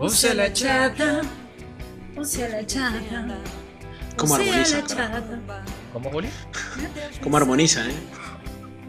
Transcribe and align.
O 0.00 0.08
sea, 0.08 0.34
la 0.34 0.52
chata. 0.52 1.20
O 2.16 2.24
sea, 2.24 2.48
la 2.48 2.66
chata. 2.66 3.00
¿Cómo 4.16 4.34
o 4.34 4.36
sea, 4.36 4.46
armoniza, 4.46 4.76
la 4.78 4.84
carajo? 4.86 5.14
chata. 5.14 5.62
¿Cómo, 5.92 6.10
Juli? 6.10 6.28
¿Cómo 7.22 7.36
armoniza, 7.36 7.86
eh? 7.86 7.94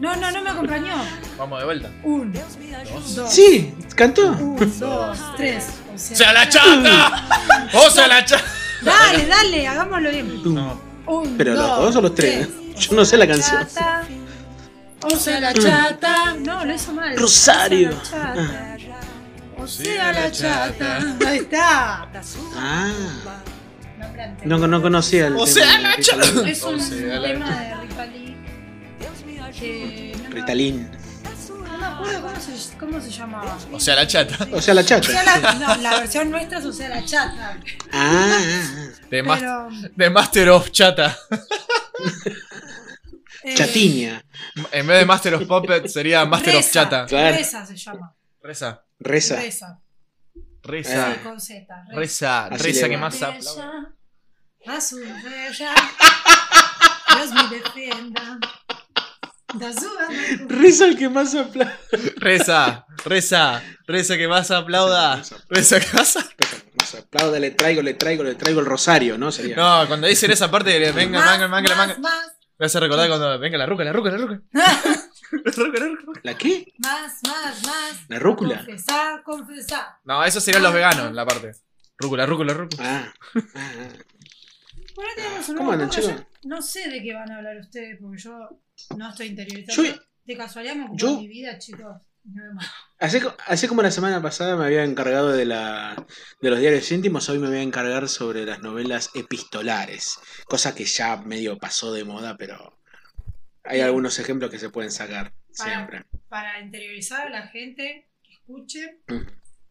No, 0.00 0.16
no, 0.16 0.30
no 0.32 0.42
me 0.42 0.50
acompañó. 0.50 0.94
Vamos 1.38 1.58
de 1.60 1.64
vuelta. 1.64 1.90
Un, 2.02 2.32
dos, 2.32 3.32
Sí, 3.32 3.72
cantó. 3.94 4.32
un, 4.32 4.78
dos, 4.80 5.18
tres. 5.36 5.64
O 5.90 5.94
¡O 5.94 5.98
sea, 5.98 6.16
sea, 6.16 6.32
la 6.32 6.48
chata! 6.48 7.28
¡O 7.74 7.90
sea, 7.90 8.08
la 8.08 8.24
chata! 8.24 8.44
Dale, 8.82 9.26
dale, 9.26 9.68
hagámoslo 9.68 10.10
bien. 10.10 10.54
No. 10.54 10.80
Un, 11.06 11.36
Pero 11.36 11.52
los 11.54 11.62
dos, 11.66 11.78
dos 11.80 11.96
o 11.96 12.00
los 12.00 12.14
tres. 12.14 12.48
O 12.74 12.78
Yo 12.80 12.96
no 12.96 13.04
sé 13.04 13.16
la 13.18 13.26
canción. 13.28 13.60
chata. 13.68 14.02
O 15.02 15.10
sea, 15.16 15.38
la 15.40 15.52
chata. 15.54 16.34
No, 16.40 16.64
lo 16.64 16.74
hizo 16.74 16.92
mal. 16.94 17.16
Rosario. 17.16 17.90
O 18.00 18.04
sea, 18.04 18.34
la 18.34 18.34
chata. 18.34 18.71
O 19.62 19.66
sea, 19.66 20.12
la 20.12 20.30
chata. 20.30 20.98
Ahí 21.26 21.38
está. 21.38 22.08
Ah, 22.56 22.92
no, 24.44 24.58
no 24.66 24.82
conocía 24.82 25.28
el 25.28 25.36
O 25.36 25.46
sea, 25.46 25.78
la 25.78 25.96
chata. 26.00 26.48
Es 26.48 26.62
un 26.62 26.74
O 26.74 26.78
sea, 26.80 27.20
la 27.20 27.28
tema 27.28 27.60
de 27.60 27.74
Rita 27.76 28.06
Lee. 28.06 28.36
Que 29.58 30.16
no 30.16 30.28
me- 30.30 30.34
Ritalin. 30.34 30.90
No 31.48 31.78
me 31.78 31.86
acuerdo 31.86 32.22
cómo 32.22 32.40
se, 32.40 32.78
cómo 32.78 33.00
se 33.00 33.10
llamaba. 33.10 33.56
O 33.70 33.78
sea, 33.78 33.94
la 33.94 34.06
chata. 34.06 34.48
O 34.52 34.60
sea, 34.60 34.74
la 34.74 34.80
O 34.80 34.84
sea, 34.84 35.00
chata. 35.00 35.38
la, 35.38 35.54
no, 35.76 35.82
la 35.82 35.98
versión 36.00 36.30
nuestra 36.30 36.58
es 36.58 36.64
o 36.64 36.72
sea, 36.72 36.88
la 36.88 37.04
chata. 37.04 37.58
Ah, 37.92 38.38
ah, 38.40 38.88
De, 39.10 39.22
mas- 39.22 39.40
Pero. 39.40 39.68
de 39.94 40.10
Master 40.10 40.48
of 40.50 40.70
Chata. 40.72 41.16
eh. 43.44 43.54
Chatiña. 43.54 44.24
En 44.72 44.86
vez 44.86 44.98
de 44.98 45.04
Master 45.04 45.34
of 45.34 45.44
Puppet 45.46 45.86
sería 45.88 46.24
Master 46.24 46.56
of 46.56 46.62
Reza, 46.62 46.72
Chata. 46.72 47.06
Claro. 47.06 47.36
Reza 47.36 47.66
se 47.66 47.76
llama. 47.76 48.14
Reza. 48.42 48.82
Reza. 49.02 49.36
Reza. 49.36 49.82
Reza. 50.62 51.14
Sí, 51.14 51.20
con 51.24 51.40
Z. 51.40 51.84
Reza. 51.92 52.48
Reza 52.50 52.86
le 52.86 52.90
que 52.90 52.96
más 52.96 53.22
aplaude. 53.22 53.62
Reza, 54.64 54.76
azul, 54.76 55.06
bella. 55.24 55.74
Dios 57.14 57.32
me 57.32 57.56
defienda. 57.56 58.38
Reza 60.48 60.86
el 60.86 60.96
que 60.96 61.08
más 61.08 61.34
aplaude. 61.34 61.74
Reza. 62.16 62.86
Reza. 63.04 63.62
Reza 63.86 64.16
que 64.16 64.28
más 64.28 64.50
aplauda. 64.52 65.20
Reza 65.48 65.80
que 65.80 65.96
más 65.96 66.16
aplauda. 66.96 67.40
Le 67.40 67.50
traigo, 67.50 67.82
le 67.82 67.94
traigo, 67.94 68.22
le 68.22 68.36
traigo 68.36 68.60
el 68.60 68.66
rosario, 68.66 69.18
¿no? 69.18 69.32
Sería. 69.32 69.56
No, 69.56 69.88
cuando 69.88 70.06
dicen 70.06 70.30
esa 70.30 70.48
parte 70.50 70.78
de 70.78 70.92
venga, 70.92 71.20
manga, 71.24 71.48
manga, 71.48 71.74
manga. 71.74 71.96
Me 72.58 72.66
hace 72.66 72.78
recordar 72.78 73.08
cuando 73.08 73.36
venga 73.40 73.58
la 73.58 73.66
ruca, 73.66 73.82
la 73.82 73.92
ruca, 73.92 74.10
la 74.10 74.18
ruca. 74.18 74.40
La 75.32 75.52
ruca, 75.52 75.80
la 75.80 75.86
ruca. 75.86 76.20
¿La 76.22 76.38
qué? 76.38 76.72
más, 76.78 77.20
más, 77.26 77.62
más. 77.66 78.00
¿La 78.08 78.18
rúcula? 78.18 78.56
Confesar, 78.58 79.22
confesar. 79.22 79.86
No, 80.04 80.22
eso 80.24 80.40
serían 80.40 80.62
los 80.62 80.72
veganos, 80.74 81.12
la 81.12 81.24
parte. 81.26 81.52
Rúcula, 81.98 82.26
rúcula, 82.26 82.52
rúcula. 82.54 82.82
Ah. 82.84 83.14
ah, 83.34 83.40
ah. 83.54 83.88
Bueno, 84.94 85.10
tenemos 85.16 85.48
un 85.48 85.56
¿Cómo 85.56 85.72
andan, 85.72 85.90
chicos? 85.90 86.12
No 86.44 86.60
sé 86.60 86.88
de 86.90 87.02
qué 87.02 87.14
van 87.14 87.30
a 87.30 87.36
hablar 87.38 87.56
ustedes, 87.58 87.98
porque 88.00 88.20
yo 88.20 88.60
no 88.96 89.10
estoy 89.10 89.28
interiorizado. 89.28 89.82
Yo- 89.82 89.94
de 90.24 90.36
casualidad 90.36 90.74
me 90.76 90.84
ocupo 90.84 90.98
yo- 90.98 91.10
de 91.16 91.16
mi 91.22 91.28
vida, 91.28 91.58
chicos. 91.58 91.96
No. 92.24 92.42
Así, 93.00 93.18
así 93.48 93.66
como 93.66 93.82
la 93.82 93.90
semana 93.90 94.22
pasada 94.22 94.56
me 94.56 94.64
había 94.66 94.84
encargado 94.84 95.30
de, 95.32 95.44
la, 95.44 96.06
de 96.40 96.50
los 96.50 96.60
diarios 96.60 96.92
íntimos, 96.92 97.28
hoy 97.28 97.40
me 97.40 97.48
voy 97.48 97.56
a 97.56 97.62
encargar 97.62 98.08
sobre 98.08 98.46
las 98.46 98.60
novelas 98.60 99.10
epistolares. 99.14 100.18
Cosa 100.46 100.72
que 100.74 100.84
ya 100.84 101.16
medio 101.16 101.58
pasó 101.58 101.92
de 101.92 102.04
moda, 102.04 102.36
pero 102.36 102.78
hay 103.64 103.80
algunos 103.80 104.18
ejemplos 104.18 104.50
que 104.50 104.58
se 104.58 104.70
pueden 104.70 104.90
sacar 104.90 105.32
siempre. 105.52 106.04
Para 106.28 106.60
interiorizar 106.60 107.26
a 107.26 107.30
la 107.30 107.46
gente 107.48 108.08
que 108.22 108.34
escuche 108.34 108.98
Mm. 109.08 109.20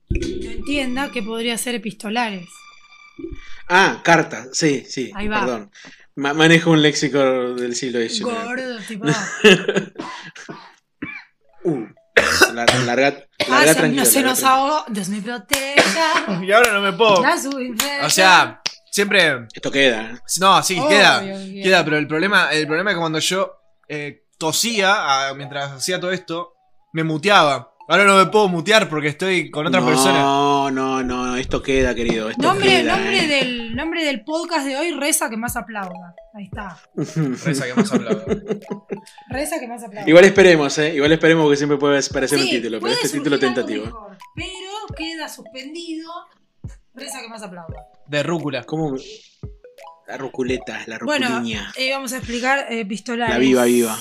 y 0.10 0.46
no 0.46 0.52
entienda 0.52 1.12
que 1.12 1.22
podría 1.24 1.58
ser 1.58 1.76
epistolares. 1.76 2.48
Ah, 3.68 4.02
cartas, 4.04 4.50
sí, 4.54 4.84
sí, 4.88 5.12
Ahí 5.16 5.28
va. 5.28 5.42
perdón. 5.42 5.72
Ma- 6.16 6.34
manejo 6.34 6.72
un 6.72 6.82
léxico 6.82 7.20
del 7.56 7.76
siglo 7.76 8.00
XIX. 8.00 8.24
Gordo, 8.44 8.80
tipo. 8.88 9.06
Uh, 11.64 11.86
la- 12.54 12.66
larga, 12.86 13.26
Ah, 13.48 13.50
larga 13.50 13.74
se, 13.74 13.80
tranquilo, 13.80 14.04
no 14.04 14.10
se 14.10 14.16
larga 14.22 14.30
nos 14.32 14.44
ahogó. 14.44 14.86
Dios 14.90 15.10
me 15.10 15.22
proteja. 15.22 16.42
Y 16.44 16.52
ahora 16.52 16.74
no 16.74 16.82
me 16.82 16.94
puedo. 16.94 17.24
O 18.04 18.10
sea, 18.10 18.62
siempre. 18.92 19.48
Esto 19.54 19.72
queda. 19.72 20.12
¿eh? 20.12 20.20
No, 20.40 20.62
sí, 20.64 20.78
Obvio 20.80 20.90
queda. 20.90 21.22
que- 21.22 21.62
Queda, 21.64 21.84
pero 21.86 21.98
el 21.98 22.08
problema, 22.08 22.52
el 22.52 22.66
problema 22.68 22.92
es 22.92 22.96
que 22.96 23.00
cuando 23.00 23.20
yo 23.20 23.61
eh, 23.94 24.24
tosía 24.38 24.94
ah, 24.96 25.34
mientras 25.36 25.72
hacía 25.72 26.00
todo 26.00 26.12
esto, 26.12 26.54
me 26.94 27.04
muteaba. 27.04 27.74
Ahora 27.90 28.06
no 28.06 28.16
me 28.16 28.28
puedo 28.28 28.48
mutear 28.48 28.88
porque 28.88 29.10
estoy 29.10 29.52
con 29.52 29.68
otra 29.68 29.82
no, 29.82 29.86
persona. 29.88 30.20
No, 30.22 30.72
no, 30.72 31.04
no, 31.04 31.36
esto 31.36 31.62
queda, 31.62 31.94
querido. 31.94 32.30
Esto 32.30 32.42
Nombre, 32.42 32.70
queda, 32.70 32.96
nombre, 32.96 33.20
¿eh? 33.20 33.28
del, 33.28 33.76
nombre 33.76 34.06
del 34.06 34.24
podcast 34.24 34.66
de 34.66 34.78
hoy, 34.78 34.92
reza 34.92 35.30
que 35.30 35.36
más 35.36 35.58
aplauda. 35.58 36.16
Ahí 36.34 36.46
está. 36.46 36.80
Reza 36.96 37.66
que 37.66 37.74
más 37.74 37.92
hablaba. 37.92 38.24
Reza 39.30 39.60
que 39.60 39.68
más 39.68 39.84
aplauda. 39.84 40.08
Igual 40.08 40.24
esperemos, 40.24 40.78
¿eh? 40.78 40.96
Igual 40.96 41.12
esperemos 41.12 41.50
que 41.50 41.58
siempre 41.58 41.78
puede 41.78 42.02
parecer 42.14 42.40
un 42.40 42.46
Sí, 42.46 42.52
título, 42.52 42.80
pero 42.80 42.94
este 42.94 43.10
título 43.10 43.38
tentativo. 43.38 43.84
mejor, 43.84 44.18
pero 44.36 44.96
queda 44.96 45.28
suspendido. 45.28 46.10
Reza 46.94 47.20
que 47.22 47.28
más 47.28 47.44
aplauda. 47.44 47.88
De 48.08 48.24
rúcula. 48.24 48.64
¿Cómo? 48.64 48.96
La 50.12 50.18
ruculeta, 50.18 50.82
la 50.88 51.00
Bueno, 51.00 51.28
ruculiña. 51.30 51.72
eh, 51.78 51.92
vamos 51.92 52.12
a 52.12 52.18
explicar 52.18 52.66
eh, 52.70 52.86
pistolares. 52.86 53.34
la 53.34 53.40
viva, 53.40 53.64
viva. 53.64 53.98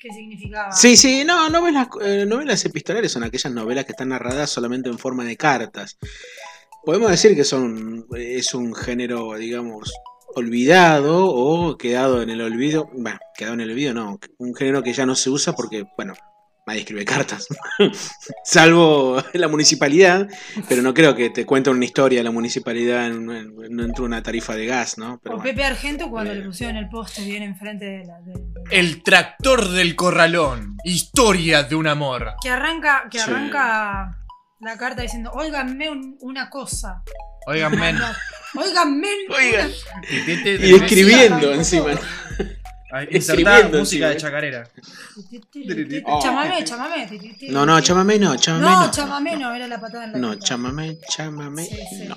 ¿Qué 0.00 0.08
significaba? 0.10 0.72
Sí, 0.72 0.96
sí, 0.96 1.22
no, 1.24 1.48
novelas, 1.48 1.86
eh, 2.02 2.24
novelas 2.26 2.64
epistolares 2.64 3.12
son 3.12 3.22
aquellas 3.22 3.52
novelas 3.52 3.84
que 3.84 3.92
están 3.92 4.08
narradas 4.08 4.50
solamente 4.50 4.88
en 4.90 4.98
forma 4.98 5.22
de 5.24 5.36
cartas. 5.36 5.96
Podemos 6.84 7.08
decir 7.08 7.36
que 7.36 7.44
son 7.44 8.04
es 8.16 8.52
un 8.52 8.74
género, 8.74 9.34
digamos, 9.36 9.92
olvidado 10.34 11.26
o 11.28 11.78
quedado 11.78 12.20
en 12.20 12.30
el 12.30 12.40
olvido. 12.40 12.90
Bueno, 12.92 13.18
quedado 13.36 13.54
en 13.54 13.60
el 13.60 13.70
olvido 13.70 13.94
no, 13.94 14.18
un 14.38 14.54
género 14.56 14.82
que 14.82 14.92
ya 14.92 15.06
no 15.06 15.14
se 15.14 15.30
usa 15.30 15.52
porque, 15.54 15.84
bueno, 15.96 16.14
nadie 16.66 16.80
escribe 16.80 17.04
cartas. 17.04 17.46
Salvo 18.44 19.22
la 19.34 19.48
municipalidad, 19.48 20.28
pero 20.68 20.82
no 20.82 20.94
creo 20.94 21.14
que 21.14 21.30
te 21.30 21.44
cuente 21.44 21.70
una 21.70 21.84
historia 21.84 22.20
de 22.20 22.24
la 22.24 22.30
municipalidad 22.30 23.06
en, 23.06 23.30
en- 23.30 23.92
de 23.92 24.02
una 24.02 24.22
tarifa 24.22 24.54
de 24.54 24.66
gas, 24.66 24.96
¿no? 24.98 25.20
Pero 25.22 25.36
o 25.36 25.38
bueno. 25.38 25.50
Pepe 25.50 25.64
Argento 25.64 26.08
cuando 26.10 26.32
Eh. 26.32 26.36
le 26.36 26.42
pusieron 26.46 26.76
el 26.76 26.88
poste 26.88 27.22
bien 27.24 27.42
enfrente 27.42 27.84
de 27.84 28.04
la. 28.04 28.20
de- 28.20 28.32
de- 28.32 28.78
El 28.78 29.02
tractor 29.02 29.68
del 29.70 29.94
corralón. 29.94 30.76
Historia 30.84 31.62
de 31.64 31.74
un 31.76 31.86
amor. 31.86 32.32
Que 32.42 32.50
arranca, 32.50 33.04
que 33.10 33.18
Sí. 33.18 33.30
arranca 33.30 34.18
la 34.60 34.78
carta 34.78 35.02
diciendo, 35.02 35.30
óiganme 35.34 35.90
un- 35.90 36.16
una 36.20 36.48
cosa. 36.48 37.02
Oigan, 37.46 37.78
men. 37.78 37.98
Óiganme 38.56 39.08
Oigan. 39.28 39.70
Y 40.62 40.74
escribiendo 40.74 41.52
encima. 41.52 41.86
Insertar 43.10 43.64
música 43.72 43.78
encima. 43.78 44.08
de 44.08 44.16
chacarera. 44.16 44.68
Chamamé, 46.22 46.64
chamamé. 46.64 47.08
No, 47.50 47.66
no, 47.66 47.80
chámame 47.80 48.18
no, 48.18 48.34
No, 48.34 48.36
no. 48.84 48.90
chamamé 48.90 49.36
no, 49.36 49.54
era 49.54 49.66
la 49.66 49.80
patada 49.80 50.04
en 50.04 50.12
la 50.12 50.18
No. 50.18 50.32
Sí, 51.64 51.76
sí. 51.90 52.08
No, 52.08 52.16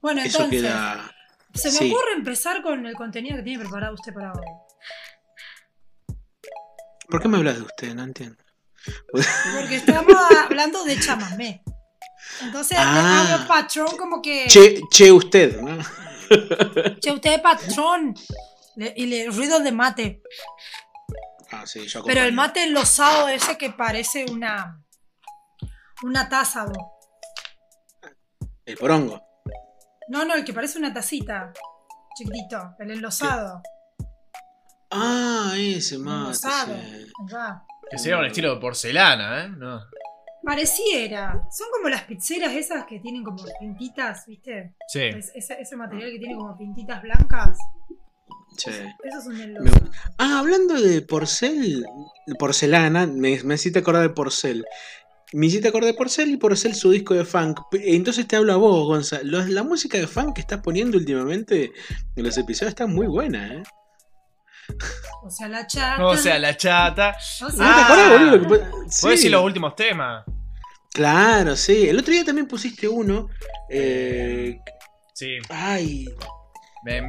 Bueno, 0.00 0.20
eso 0.22 0.44
entonces, 0.44 0.62
queda. 0.62 1.10
se 1.54 1.68
me 1.72 1.78
sí. 1.78 1.90
ocurre 1.92 2.12
empezar 2.16 2.62
con 2.62 2.86
el 2.86 2.94
contenido 2.94 3.36
que 3.36 3.42
tiene 3.42 3.60
preparado 3.60 3.94
usted 3.94 4.12
para 4.12 4.32
hoy. 4.32 4.46
¿Por 7.08 7.22
qué 7.22 7.28
me 7.28 7.38
hablas 7.38 7.56
de 7.56 7.62
usted? 7.62 7.94
No 7.94 8.04
entiendo. 8.04 8.42
Porque 9.12 9.76
estamos 9.76 10.14
hablando 10.44 10.84
de 10.84 10.98
chamamé. 11.00 11.62
Entonces, 12.42 12.76
Ah. 12.80 13.32
hablo 13.34 13.48
patrón 13.48 13.96
como 13.98 14.20
que. 14.22 14.46
Che, 14.48 14.80
che 14.90 15.10
usted, 15.10 15.60
¿no? 15.60 15.78
Che, 17.00 17.10
usted 17.10 17.32
es 17.34 17.40
patrón. 17.40 18.14
Le- 18.78 18.94
y 18.96 19.06
le 19.06 19.26
ruido 19.26 19.58
de 19.58 19.72
mate. 19.72 20.22
Ah, 21.50 21.66
sí, 21.66 21.86
yo 21.88 22.04
Pero 22.04 22.22
el 22.22 22.32
mate 22.32 22.62
enlosado 22.62 23.28
ese 23.28 23.58
que 23.58 23.70
parece 23.70 24.24
una. 24.30 24.80
Una 26.04 26.28
taza, 26.28 26.64
vos. 26.64 26.78
El 28.64 28.76
porongo. 28.76 29.20
No, 30.08 30.24
no, 30.24 30.34
el 30.34 30.44
que 30.44 30.52
parece 30.52 30.78
una 30.78 30.92
tacita. 30.94 31.52
Chiquitito. 32.16 32.74
El 32.78 32.92
enlosado. 32.92 33.62
Ah, 34.90 35.52
ese 35.56 35.98
mate. 35.98 36.28
enlosado. 36.28 36.76
Que 37.90 37.98
sería 37.98 38.18
un 38.18 38.26
estilo 38.26 38.54
de 38.54 38.60
porcelana, 38.60 39.44
¿eh? 39.44 39.48
No. 39.48 39.80
Pareciera. 40.44 41.42
Son 41.50 41.66
como 41.72 41.88
las 41.88 42.02
pizzeras 42.04 42.52
esas 42.54 42.84
que 42.86 43.00
tienen 43.00 43.24
como 43.24 43.42
pintitas, 43.58 44.24
¿viste? 44.26 44.76
Sí. 44.86 45.02
Es- 45.02 45.32
ese, 45.34 45.60
ese 45.60 45.74
material 45.76 46.10
que 46.12 46.18
tiene 46.18 46.36
como 46.36 46.56
pintitas 46.56 47.02
blancas. 47.02 47.58
Sí. 48.56 48.70
Eso 48.70 49.18
es 49.18 49.26
un 49.26 49.52
Me-. 49.62 49.70
Ah, 50.18 50.40
hablando 50.40 50.74
de 50.80 51.00
porcel, 51.02 51.84
porcelana, 52.38 53.06
me, 53.06 53.40
me 53.44 53.54
hiciste 53.54 53.78
acordar 53.78 54.02
de 54.02 54.10
porcel. 54.10 54.64
Me 55.32 55.46
hiciste 55.46 55.68
acordar 55.68 55.92
de 55.92 55.96
porcel 55.98 56.30
y 56.30 56.36
porcel 56.38 56.74
su 56.74 56.90
disco 56.90 57.14
de 57.14 57.24
funk. 57.24 57.60
Entonces 57.72 58.26
te 58.26 58.36
hablo 58.36 58.52
a 58.52 58.56
vos, 58.56 58.86
Gonza. 58.86 59.20
Los- 59.22 59.48
La 59.50 59.62
música 59.62 59.98
de 59.98 60.06
funk 60.06 60.34
que 60.34 60.40
estás 60.40 60.60
poniendo 60.60 60.96
últimamente 60.98 61.70
en 62.16 62.24
los 62.24 62.36
episodios 62.38 62.70
está 62.70 62.86
muy 62.86 63.06
buena, 63.06 63.54
¿eh? 63.54 63.62
O 65.22 65.30
sea, 65.30 65.48
la 65.48 65.66
chata. 65.66 66.04
O 66.06 66.16
sea, 66.16 66.38
la 66.38 66.56
chata. 66.56 67.14
O 67.42 67.44
¿No 67.44 67.56
te 67.56 67.62
acordás, 67.62 68.06
Ah. 68.06 68.18
boludo? 68.30 68.48
Puedes 68.48 68.66
Sí. 68.94 69.08
decir 69.08 69.30
los 69.30 69.44
últimos 69.44 69.74
temas. 69.76 70.24
Claro, 70.92 71.54
sí. 71.56 71.88
El 71.88 71.98
otro 71.98 72.12
día 72.12 72.24
también 72.24 72.46
pusiste 72.48 72.88
uno. 72.88 73.28
eh, 73.70 74.58
Sí. 75.14 75.38
ay, 75.50 76.06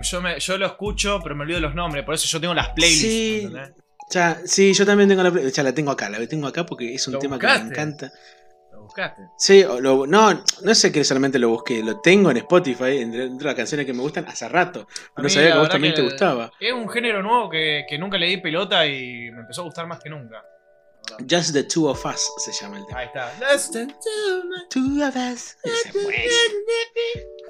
yo, 0.01 0.21
me- 0.21 0.39
yo 0.39 0.57
lo 0.57 0.65
escucho, 0.65 1.19
pero 1.21 1.35
me 1.35 1.43
olvido 1.43 1.59
los 1.59 1.75
nombres. 1.75 2.03
Por 2.05 2.15
eso 2.15 2.27
yo 2.27 2.39
tengo 2.41 2.53
las 2.53 2.69
playlists. 2.69 3.01
Sí. 3.01 3.49
ya, 4.11 4.41
sí, 4.45 4.73
yo 4.73 4.85
también 4.85 5.09
tengo 5.09 5.23
la. 5.23 5.49
Ya 5.49 5.63
la 5.63 5.73
tengo 5.73 5.91
acá, 5.91 6.09
la 6.09 6.25
tengo 6.27 6.47
acá 6.47 6.65
porque 6.65 6.93
es 6.95 7.07
un 7.07 7.13
¿Lo 7.15 7.19
tema 7.19 7.37
que 7.39 7.47
me 7.47 7.55
encanta. 7.55 8.11
Lo 8.71 8.83
buscaste. 8.83 9.21
Sí, 9.37 9.63
lo- 9.81 10.07
no, 10.07 10.43
no 10.63 10.75
sé 10.75 10.91
que 10.91 11.03
solamente 11.03 11.37
lo 11.39 11.49
busqué, 11.49 11.83
lo 11.83 11.99
tengo 11.99 12.31
en 12.31 12.37
Spotify, 12.37 12.97
entre, 12.99 13.25
entre 13.25 13.45
las 13.45 13.55
canciones 13.55 13.85
que 13.85 13.93
me 13.93 14.01
gustan 14.01 14.25
hace 14.27 14.47
rato. 14.49 14.87
A 15.15 15.21
No 15.21 15.29
sabía 15.29 15.49
que 15.49 15.53
a 15.53 15.59
vos 15.59 15.69
también 15.69 15.93
que 15.93 16.01
te 16.01 16.07
gustaba. 16.07 16.51
Es 16.59 16.73
un 16.73 16.89
género 16.89 17.21
nuevo 17.21 17.49
que, 17.49 17.85
que 17.87 17.97
nunca 17.97 18.17
le 18.17 18.27
di 18.27 18.37
pelota 18.37 18.85
y 18.87 19.29
me 19.31 19.41
empezó 19.41 19.61
a 19.61 19.65
gustar 19.65 19.85
más 19.87 19.99
que 19.99 20.09
nunca. 20.09 20.43
Just 21.29 21.53
the 21.53 21.63
Two 21.63 21.87
of 21.89 22.05
Us 22.05 22.31
se 22.37 22.51
llama 22.51 22.77
el 22.77 22.85
tema. 22.85 22.99
Ahí 22.99 23.07
está. 23.07 23.33
Less 23.39 23.71
than 23.71 23.87
two, 23.87 24.43
Two 24.69 25.03
of 25.07 25.15
Us. 25.15 25.55
Ese 25.63 25.89
es 25.89 25.95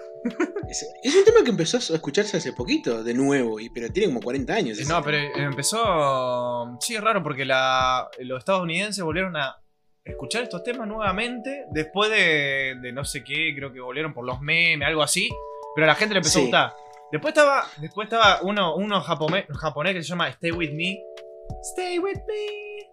Ese- 0.69 0.86
Es 1.04 1.16
un 1.16 1.24
tema 1.25 1.44
que 1.44 1.50
empezó 1.51 1.77
a 1.77 1.80
escucharse 1.95 2.38
hace 2.38 2.54
poquito, 2.54 3.04
de 3.04 3.13
nuevo, 3.13 3.60
y, 3.60 3.69
pero 3.69 3.89
tiene 3.92 4.07
como 4.13 4.21
40 4.21 4.54
años. 4.54 4.77
ese 4.80 4.92
No, 4.92 5.01
pero 5.04 5.18
empezó. 5.36 6.77
Sí, 6.80 6.95
es 6.95 7.01
raro 7.01 7.24
porque 7.24 7.45
la, 7.45 8.10
los 8.19 8.39
estadounidenses 8.39 9.04
volvieron 9.04 9.36
a 9.38 9.56
escuchar 10.04 10.44
estos 10.44 10.63
temas 10.63 10.88
nuevamente 10.88 11.66
después 11.71 12.10
de, 12.10 12.75
de 12.81 12.92
no 12.92 13.06
sé 13.06 13.24
qué, 13.24 13.54
creo 13.56 13.71
que 13.71 13.80
volvieron 13.80 14.13
por 14.13 14.25
los 14.25 14.42
memes, 14.42 14.88
algo 14.88 15.04
así. 15.04 15.30
Pero 15.75 15.86
a 15.86 15.88
la 15.89 15.95
gente 15.95 16.13
le 16.16 16.19
empezó 16.19 16.39
Sí. 16.39 16.39
a 16.39 16.44
gustar. 16.45 16.74
Después 17.12 17.31
estaba, 17.33 17.66
después 17.77 18.06
estaba 18.06 18.39
uno, 18.44 18.75
uno 18.75 19.01
japone- 19.01 19.48
japonés 19.56 19.94
que 19.94 20.04
se 20.04 20.10
llama 20.10 20.27
Stay 20.30 20.51
With 20.51 20.71
Me. 20.74 21.00
Stay 21.74 21.98
With 22.00 22.18
Me. 22.27 22.89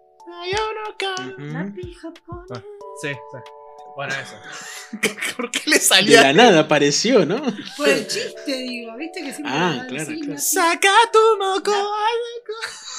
Ujú. 1.36 1.52
La 1.52 1.64
pija 1.74 2.08
pone- 2.26 2.42
Ah, 2.54 2.62
Sí, 3.02 3.08
sí. 3.12 3.38
Bueno, 3.96 4.12
eso. 4.14 4.36
¿Por 5.36 5.50
qué 5.50 5.62
le 5.70 5.76
De 5.78 5.82
salía? 5.82 6.22
la 6.22 6.32
nada 6.34 6.60
apareció, 6.60 7.24
¿no? 7.26 7.42
Por 7.76 7.88
el 7.88 8.06
chiste, 8.06 8.52
digo, 8.58 8.94
viste 8.96 9.22
que 9.22 9.32
siempre 9.32 9.52
Ah, 9.52 9.84
claro, 9.88 10.10
claro. 10.22 10.38
Saca 10.40 10.90
tu 11.12 11.18
moco. 11.38 11.72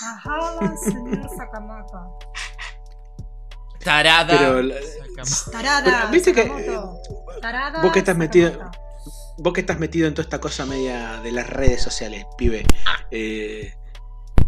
Ajá, 0.03 0.73
señor 0.83 1.29
Sakamaka. 1.37 1.99
Tarada. 3.83 4.37
Pero 4.37 4.61
la- 4.63 4.75
Tarada. 5.51 5.83
Pero, 5.85 6.07
viste 6.11 6.33
que, 6.33 6.43
Sakamoto. 6.43 7.01
Tarada. 7.41 7.81
vos 7.81 7.91
que 7.91 7.99
estás 7.99 8.17
metido- 8.17 8.51
Sakamoto. 8.51 8.79
Vos 9.39 9.53
que 9.53 9.61
estás 9.61 9.77
metido 9.77 10.07
en 10.07 10.15
toda 10.15 10.23
esta 10.23 10.39
cosa 10.41 10.65
media 10.65 11.21
de 11.21 11.31
las 11.31 11.47
redes 11.47 11.81
sociales, 11.81 12.25
pibe. 12.39 12.65
eh, 13.11 13.75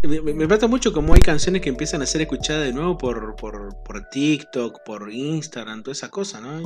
me, 0.07 0.22
me 0.34 0.48
pasa 0.48 0.68
mucho 0.68 0.94
como 0.94 1.13
hay 1.13 1.22
canciones 1.22 1.62
que 1.62 1.69
empiezan 1.69 2.01
a 2.01 2.06
ser 2.06 2.22
escuchadas 2.22 2.66
de 2.66 2.74
nuevo 2.74 2.98
por, 2.98 3.36
por, 3.36 3.75
por 3.84 4.10
TikTok, 4.10 4.84
por 4.86 5.12
Instagram, 5.12 5.84
toda 5.84 5.94
esa 5.94 6.10
cosa, 6.10 6.40
¿no? 6.40 6.62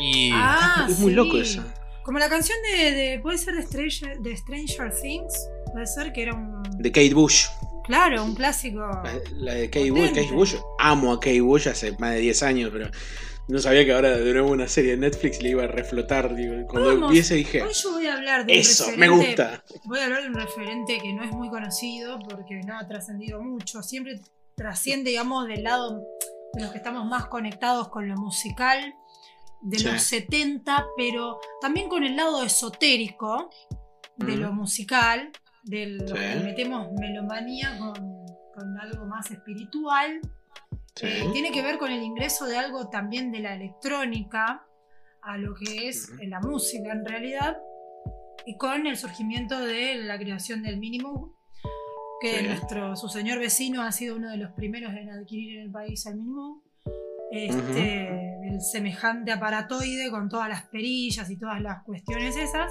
Y. 0.00 0.30
Ah, 0.34 0.86
es 0.88 0.98
muy 0.98 1.10
sí. 1.10 1.16
loco 1.16 1.38
eso. 1.38 1.62
Como 2.04 2.18
la 2.18 2.28
canción 2.28 2.58
de, 2.62 2.90
de- 2.92 3.20
puede 3.20 3.38
ser 3.38 3.54
de 3.54 3.62
Stranger, 3.62 4.18
de 4.18 4.36
Stranger 4.36 4.92
Things, 5.00 5.48
puede 5.72 5.86
ser 5.86 6.12
que 6.12 6.22
era 6.22 6.34
un 6.34 6.62
De 6.78 6.90
Kate 6.90 7.14
Bush. 7.14 7.46
claro, 7.84 8.24
un 8.24 8.34
clásico. 8.34 8.80
La, 8.80 9.12
la 9.36 9.54
de 9.54 9.70
Kate 9.70 9.90
Bush. 9.92 10.08
Kate 10.08 10.32
Bush. 10.32 10.54
Amo 10.80 11.12
a 11.12 11.20
Kate 11.20 11.40
Bush 11.40 11.68
hace 11.68 11.92
más 11.98 12.10
de 12.14 12.18
10 12.18 12.42
años, 12.42 12.70
pero 12.72 12.90
no 13.48 13.58
sabía 13.58 13.84
que 13.84 13.92
ahora 13.92 14.16
de 14.16 14.32
nuevo 14.32 14.50
una 14.50 14.68
serie 14.68 14.92
de 14.92 14.96
Netflix 14.98 15.42
le 15.42 15.50
iba 15.50 15.64
a 15.64 15.66
reflotar. 15.66 16.34
Digo, 16.34 16.54
cuando 16.68 16.92
empiece 16.92 17.34
dije, 17.34 17.62
Hoy 17.62 17.72
yo 17.72 17.92
voy 17.92 18.06
a 18.06 18.14
hablar 18.14 18.46
de 18.46 18.52
un 18.52 18.58
eso, 18.58 18.86
me 18.96 19.08
gusta. 19.08 19.62
Voy 19.84 19.98
a 19.98 20.04
hablar 20.04 20.22
de 20.22 20.28
un 20.28 20.34
referente 20.34 20.98
que 21.00 21.12
no 21.12 21.24
es 21.24 21.30
muy 21.32 21.48
conocido 21.50 22.18
porque 22.20 22.60
no 22.66 22.78
ha 22.78 22.86
trascendido 22.86 23.42
mucho. 23.42 23.82
Siempre 23.82 24.20
trasciende, 24.54 25.10
digamos, 25.10 25.46
del 25.48 25.64
lado 25.64 26.00
de 26.54 26.62
los 26.62 26.70
que 26.70 26.78
estamos 26.78 27.04
más 27.06 27.26
conectados 27.26 27.88
con 27.88 28.08
lo 28.08 28.14
musical 28.16 28.94
de 29.62 29.78
Sí. 29.78 29.84
los 29.84 30.02
70, 30.02 30.86
pero 30.96 31.38
también 31.60 31.88
con 31.88 32.04
el 32.04 32.16
lado 32.16 32.42
esotérico 32.42 33.48
de 34.16 34.36
Mm. 34.36 34.40
lo 34.40 34.52
musical, 34.52 35.30
de 35.64 35.86
lo 35.86 36.08
Sí. 36.08 36.14
que 36.14 36.40
metemos 36.44 36.88
melomanía 36.98 37.78
con, 37.78 37.92
con 38.54 38.78
algo 38.80 39.06
más 39.06 39.30
espiritual. 39.30 40.20
Sí. 40.94 41.06
Eh, 41.06 41.30
tiene 41.32 41.52
que 41.52 41.62
ver 41.62 41.78
con 41.78 41.90
el 41.90 42.02
ingreso 42.02 42.46
de 42.46 42.56
algo 42.58 42.88
también 42.88 43.32
de 43.32 43.40
la 43.40 43.54
electrónica 43.54 44.66
a 45.22 45.38
lo 45.38 45.54
que 45.54 45.88
es 45.88 46.10
eh, 46.20 46.26
la 46.28 46.40
música 46.40 46.92
en 46.92 47.04
realidad 47.04 47.56
y 48.44 48.56
con 48.56 48.86
el 48.86 48.96
surgimiento 48.96 49.58
de 49.60 49.94
la 49.96 50.18
creación 50.18 50.62
del 50.62 50.78
mínimo 50.78 51.36
que 52.20 52.38
Sí. 52.40 52.46
nuestro 52.46 52.94
su 52.96 53.08
señor 53.08 53.38
vecino 53.38 53.82
ha 53.82 53.90
sido 53.92 54.16
uno 54.16 54.30
de 54.30 54.36
los 54.36 54.52
primeros 54.52 54.92
en 54.94 55.10
adquirir 55.10 55.58
en 55.58 55.62
el 55.66 55.70
país 55.70 56.04
el 56.06 56.16
mínimo 56.16 56.62
este, 57.30 58.46
el 58.46 58.60
semejante 58.60 59.32
aparatoide 59.32 60.10
con 60.10 60.28
todas 60.28 60.48
las 60.50 60.64
perillas 60.68 61.30
y 61.30 61.38
todas 61.38 61.62
las 61.62 61.82
cuestiones 61.84 62.36
esas. 62.36 62.70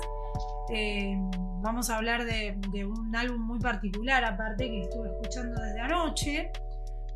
Eh, 0.71 1.15
vamos 1.63 1.89
a 1.89 1.97
hablar 1.97 2.25
de, 2.25 2.56
de 2.71 2.85
un 2.85 3.15
álbum 3.15 3.41
muy 3.41 3.59
particular 3.59 4.23
aparte 4.23 4.69
que 4.69 4.81
estuve 4.81 5.09
escuchando 5.09 5.59
desde 5.59 5.79
anoche 5.79 6.51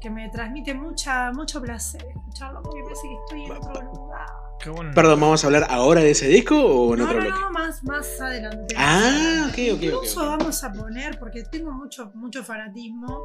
que 0.05 0.11
me 0.11 0.29
transmite 0.29 0.75
mucha, 0.75 1.31
mucho 1.31 1.59
placer 1.59 2.05
escucharlo 2.15 2.61
porque 2.61 2.83
parece 2.83 3.01
que 3.07 3.15
estoy 3.25 3.45
en 3.45 3.51
otro 3.53 3.81
lugar. 3.81 4.27
Qué 4.59 4.69
bueno. 4.69 4.91
Perdón, 4.93 5.19
¿vamos 5.19 5.43
a 5.43 5.47
hablar 5.47 5.65
ahora 5.67 6.01
de 6.01 6.11
ese 6.11 6.27
disco 6.27 6.55
o 6.55 6.93
en 6.93 6.99
No, 6.99 7.05
otro 7.05 7.17
no, 7.19 7.25
bloque? 7.25 7.41
no, 7.41 7.49
más, 7.51 7.83
más 7.83 8.21
adelante. 8.21 8.75
Ah, 8.77 9.47
ok, 9.49 9.57
ok, 9.73 9.81
Incluso 9.81 10.21
ok. 10.21 10.37
vamos 10.37 10.63
a 10.63 10.71
poner, 10.71 11.17
porque 11.17 11.41
tengo 11.51 11.71
mucho, 11.71 12.11
mucho 12.13 12.43
fanatismo 12.43 13.19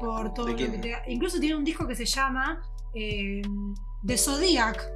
por 0.00 0.32
todo 0.32 0.46
¿De 0.46 0.52
lo 0.52 0.56
quién? 0.56 0.72
que 0.72 0.78
te- 0.78 1.12
Incluso 1.12 1.38
tiene 1.38 1.54
un 1.56 1.64
disco 1.64 1.86
que 1.86 1.94
se 1.94 2.06
llama 2.06 2.62
eh, 2.94 3.42
The 4.06 4.16
Zodiac 4.16 4.90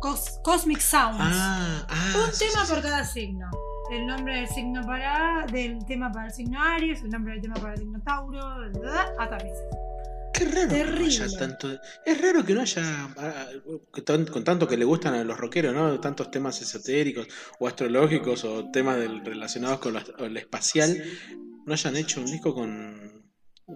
Cos- 0.00 0.38
Cosmic 0.44 0.78
Sounds. 0.78 1.16
Ah, 1.20 1.84
ah. 1.88 2.12
un 2.28 2.32
sí, 2.32 2.44
tema 2.48 2.64
sí, 2.64 2.72
por 2.72 2.80
sí. 2.82 2.88
cada 2.88 3.04
signo. 3.04 3.50
El 3.90 4.06
nombre 4.06 4.36
del 4.36 4.48
signo 4.48 4.82
para 4.86 5.46
del 5.46 5.84
tema 5.84 6.10
para 6.12 6.26
el 6.26 6.32
signo 6.32 6.62
Aries, 6.62 7.02
el 7.02 7.10
nombre 7.10 7.32
del 7.34 7.42
tema 7.42 7.54
para 7.56 7.72
el 7.74 7.78
signo 7.80 8.00
Tauro, 8.02 8.40
hasta 9.18 9.38
Piscis. 9.38 9.58
Qué 10.36 10.44
raro 10.44 10.68
que 10.68 10.78
no 10.78 10.84
Terrible. 10.92 11.24
haya 11.24 11.38
tanto. 11.38 11.80
Es 12.04 12.20
raro 12.20 12.44
que 12.44 12.54
no 12.54 12.60
haya. 12.62 13.08
ah, 13.16 13.46
con 14.30 14.44
tanto 14.44 14.66
que 14.68 14.76
le 14.76 14.84
gustan 14.84 15.14
a 15.14 15.24
los 15.24 15.36
rockeros, 15.38 15.74
¿no? 15.74 15.98
Tantos 16.00 16.30
temas 16.30 16.60
esotéricos 16.60 17.26
o 17.58 17.66
astrológicos 17.66 18.44
o 18.44 18.70
temas 18.70 18.98
del- 18.98 19.24
relacionados 19.24 19.78
con 19.80 19.94
lo 19.94 20.38
espacial. 20.38 21.02
No 21.64 21.72
hayan 21.72 21.96
hecho 21.96 22.20
un 22.20 22.26
disco 22.26 22.54
con. 22.54 23.24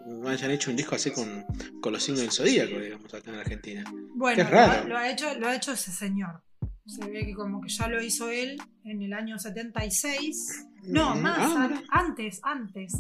No 0.07 0.29
hayan 0.29 0.53
hecho 0.53 0.71
un 0.71 0.77
disco 0.77 0.95
así 0.95 1.11
con, 1.11 1.45
con 1.81 1.93
los 1.93 2.03
signos 2.03 2.21
del 2.21 2.31
zodíaco, 2.31 2.79
digamos, 2.79 3.13
acá 3.13 3.31
en 3.33 3.39
Argentina. 3.41 3.85
Bueno, 4.15 4.45
raro. 4.49 4.73
ha- 4.83 4.85
Lo, 4.85 4.97
ha 4.97 5.11
hecho, 5.11 5.35
lo 5.39 5.49
ha 5.49 5.55
hecho 5.57 5.73
ese 5.73 5.91
señor. 5.91 6.43
Se 6.87 7.09
ve 7.09 7.25
que 7.27 7.35
como 7.35 7.61
que 7.61 7.69
ya 7.69 7.89
lo 7.89 8.01
hizo 8.03 8.29
él 8.31 8.61
en 8.85 9.03
el 9.03 9.13
año 9.13 9.39
76. 9.39 10.67
No, 10.85 11.15
Mm, 11.15 11.21
más, 11.21 11.39
ah, 11.39 11.65
an- 11.65 11.71
mira. 11.71 11.83
antes, 11.91 12.41
antes. 12.43 12.93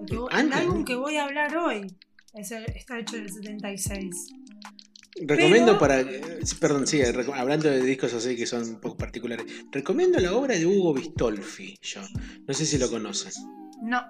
El, 0.00 0.06
que 0.06 0.14
el 0.14 0.20
Antes, 0.30 0.58
álbum 0.60 0.84
que 0.84 0.94
voy 0.96 1.16
a 1.16 1.24
hablar 1.24 1.56
hoy 1.56 1.86
es 2.38 2.50
el- 2.52 2.64
está 2.74 2.98
hecho 2.98 3.16
en 3.16 3.22
el 3.24 3.30
76. 3.32 4.14
Recomiendo 5.20 5.72
Pero- 5.72 5.78
para. 5.80 6.00
eh, 6.00 6.20
Perdón, 6.60 6.86
sí, 6.86 6.98
reco- 7.02 7.34
hablando 7.34 7.68
de 7.68 7.82
discos 7.82 8.14
así 8.14 8.36
que 8.36 8.46
son 8.46 8.62
un 8.68 8.80
poco 8.80 8.96
particulares. 8.96 9.46
Recomiendo 9.72 10.18
la 10.20 10.32
obra 10.34 10.54
de 10.56 10.64
Hugo 10.66 10.94
Bistolfi, 10.94 11.76
yo. 11.82 12.00
No 12.46 12.54
sé 12.54 12.64
si 12.66 12.78
lo 12.78 12.88
conocen. 12.88 13.32
No, 13.82 14.00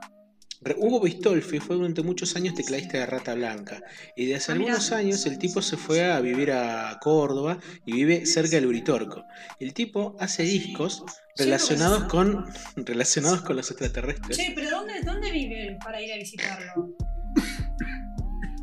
Hugo 0.77 1.01
Bistolfi 1.01 1.61
fue 1.61 1.77
durante 1.77 2.03
muchos 2.03 2.35
años 2.37 2.55
tecladista 2.55 2.99
de 2.99 3.07
Rata 3.07 3.33
Blanca 3.35 3.81
y 4.17 4.27
de 4.27 4.35
hace 4.35 4.51
Ah, 4.53 4.57
algunos 4.57 4.91
años 4.93 5.25
el 5.25 5.39
tipo 5.39 5.63
se 5.63 5.77
fue 5.77 6.05
a 6.05 6.21
vivir 6.21 6.51
a 6.51 6.99
Córdoba 7.01 7.59
y 7.87 7.93
vive 7.93 8.27
cerca 8.27 8.57
del 8.57 8.67
Uritorco. 8.67 9.25
El 9.61 9.73
tipo 9.73 10.17
hace 10.19 10.43
discos 10.43 11.05
relacionados 11.37 12.03
Sí, 12.03 12.09
con 12.09 12.45
relacionados 12.77 13.43
con 13.43 13.57
los 13.57 13.71
extraterrestres. 13.71 14.37
che, 14.37 14.53
pero 14.55 14.71
¿dónde, 14.71 14.95
¿dónde 15.05 15.31
vive 15.31 15.79
para 15.83 16.03
ir 16.03 16.13
a 16.13 16.17
visitarlo? 16.17 16.97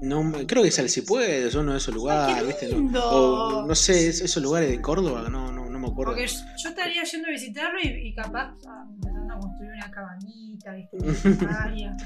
No, 0.05 0.31
creo 0.47 0.62
que 0.63 0.69
es 0.69 0.79
al 0.79 0.89
si 0.89 1.01
puede, 1.01 1.47
es 1.47 1.55
uno 1.55 1.71
de 1.74 1.77
esos 1.79 1.93
lugares, 1.93 2.38
qué 2.38 2.43
¿viste? 2.45 2.75
No, 2.75 3.03
o 3.09 3.65
no 3.67 3.75
sé, 3.75 4.07
es- 4.09 4.21
esos 4.21 4.41
lugares 4.43 4.69
de 4.69 4.81
Córdoba, 4.81 5.27
no, 5.29 5.51
no, 5.51 5.69
no 5.69 5.79
me 5.79 5.88
acuerdo. 5.88 6.13
Porque 6.13 6.27
yo, 6.27 6.69
estaría 6.69 7.03
yendo 7.03 7.27
a 7.27 7.31
visitarlo 7.31 7.79
y, 7.83 7.88
y 8.09 8.13
capaz 8.15 8.53
ah, 8.67 8.85
empezando 8.93 9.33
a 9.33 9.39
construir 9.39 9.71
una 9.71 9.91
cabañita, 9.91 10.71
¿viste? 10.74 10.97
Una 11.45 11.63
área. 11.63 11.97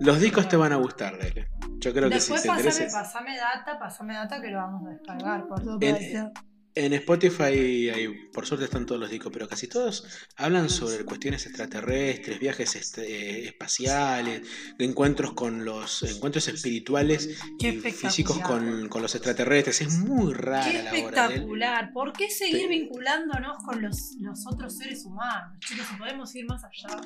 Los 0.00 0.18
discos 0.20 0.48
te 0.48 0.56
van 0.56 0.72
a 0.72 0.76
gustar, 0.76 1.14
Lele. 1.14 1.48
Yo 1.78 1.92
creo 1.92 2.08
que 2.08 2.14
Después 2.16 2.40
si 2.40 2.48
te 2.48 2.54
pasame, 2.54 2.70
interesa. 2.70 2.98
pasame 3.02 3.36
data, 3.36 3.78
pasame 3.78 4.14
data 4.14 4.40
que 4.40 4.48
lo 4.50 4.56
vamos 4.58 4.86
a 4.86 4.90
descargar, 4.90 5.46
por 5.46 5.62
supuesto. 5.62 6.32
En 6.74 6.94
Spotify, 6.94 7.90
hay, 7.90 8.08
por 8.32 8.46
suerte 8.46 8.64
están 8.64 8.86
todos 8.86 8.98
los 8.98 9.10
discos, 9.10 9.30
pero 9.30 9.46
casi 9.46 9.66
todos 9.68 10.06
hablan 10.36 10.70
sobre 10.70 11.04
cuestiones 11.04 11.44
extraterrestres, 11.44 12.40
viajes 12.40 12.76
est- 12.76 12.96
eh, 12.96 13.44
espaciales, 13.48 14.40
encuentros 14.78 15.34
con 15.34 15.66
los 15.66 16.02
encuentros 16.02 16.48
espirituales 16.48 17.38
Qué 17.58 17.68
y 17.68 17.78
físicos 17.92 18.38
con, 18.38 18.88
con 18.88 19.02
los 19.02 19.14
extraterrestres. 19.14 19.82
Es 19.82 19.98
muy 19.98 20.32
Qué 20.32 20.38
rara 20.40 20.72
la 20.72 20.72
obra 20.72 20.90
de 20.90 20.98
él. 20.98 21.04
espectacular. 21.04 21.92
¿Por 21.92 22.12
qué 22.14 22.30
seguir 22.30 22.62
Sí. 22.62 22.68
vinculándonos 22.68 23.62
con 23.64 23.82
los, 23.82 24.12
los 24.20 24.46
otros 24.46 24.74
seres 24.78 25.04
humanos? 25.04 25.58
Chicos, 25.60 25.86
si 25.90 25.96
podemos 25.96 26.34
ir 26.34 26.46
más 26.46 26.62
allá. 26.64 26.96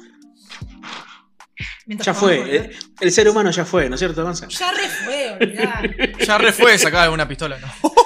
Mientras 1.87 2.07
Ya 2.07 2.15
fue, 2.15 2.39
volver. 2.39 2.55
el, 2.71 2.77
el 3.01 3.13
ser 3.13 3.29
humano 3.29 3.51
ya 3.51 3.65
fue, 3.65 3.89
¿no 3.89 3.95
es 3.95 3.99
cierto, 3.99 4.23
Gonzalo? 4.23 4.51
Ya 4.53 4.71
re 4.73 4.89
fue, 5.05 5.31
olvidá. 5.33 5.83
Ya 6.27 6.39
re 6.39 6.53
fue 6.53 6.77
sacar 6.79 7.03
alguna 7.05 7.27
pistola, 7.27 7.59
¿no? 7.59 7.67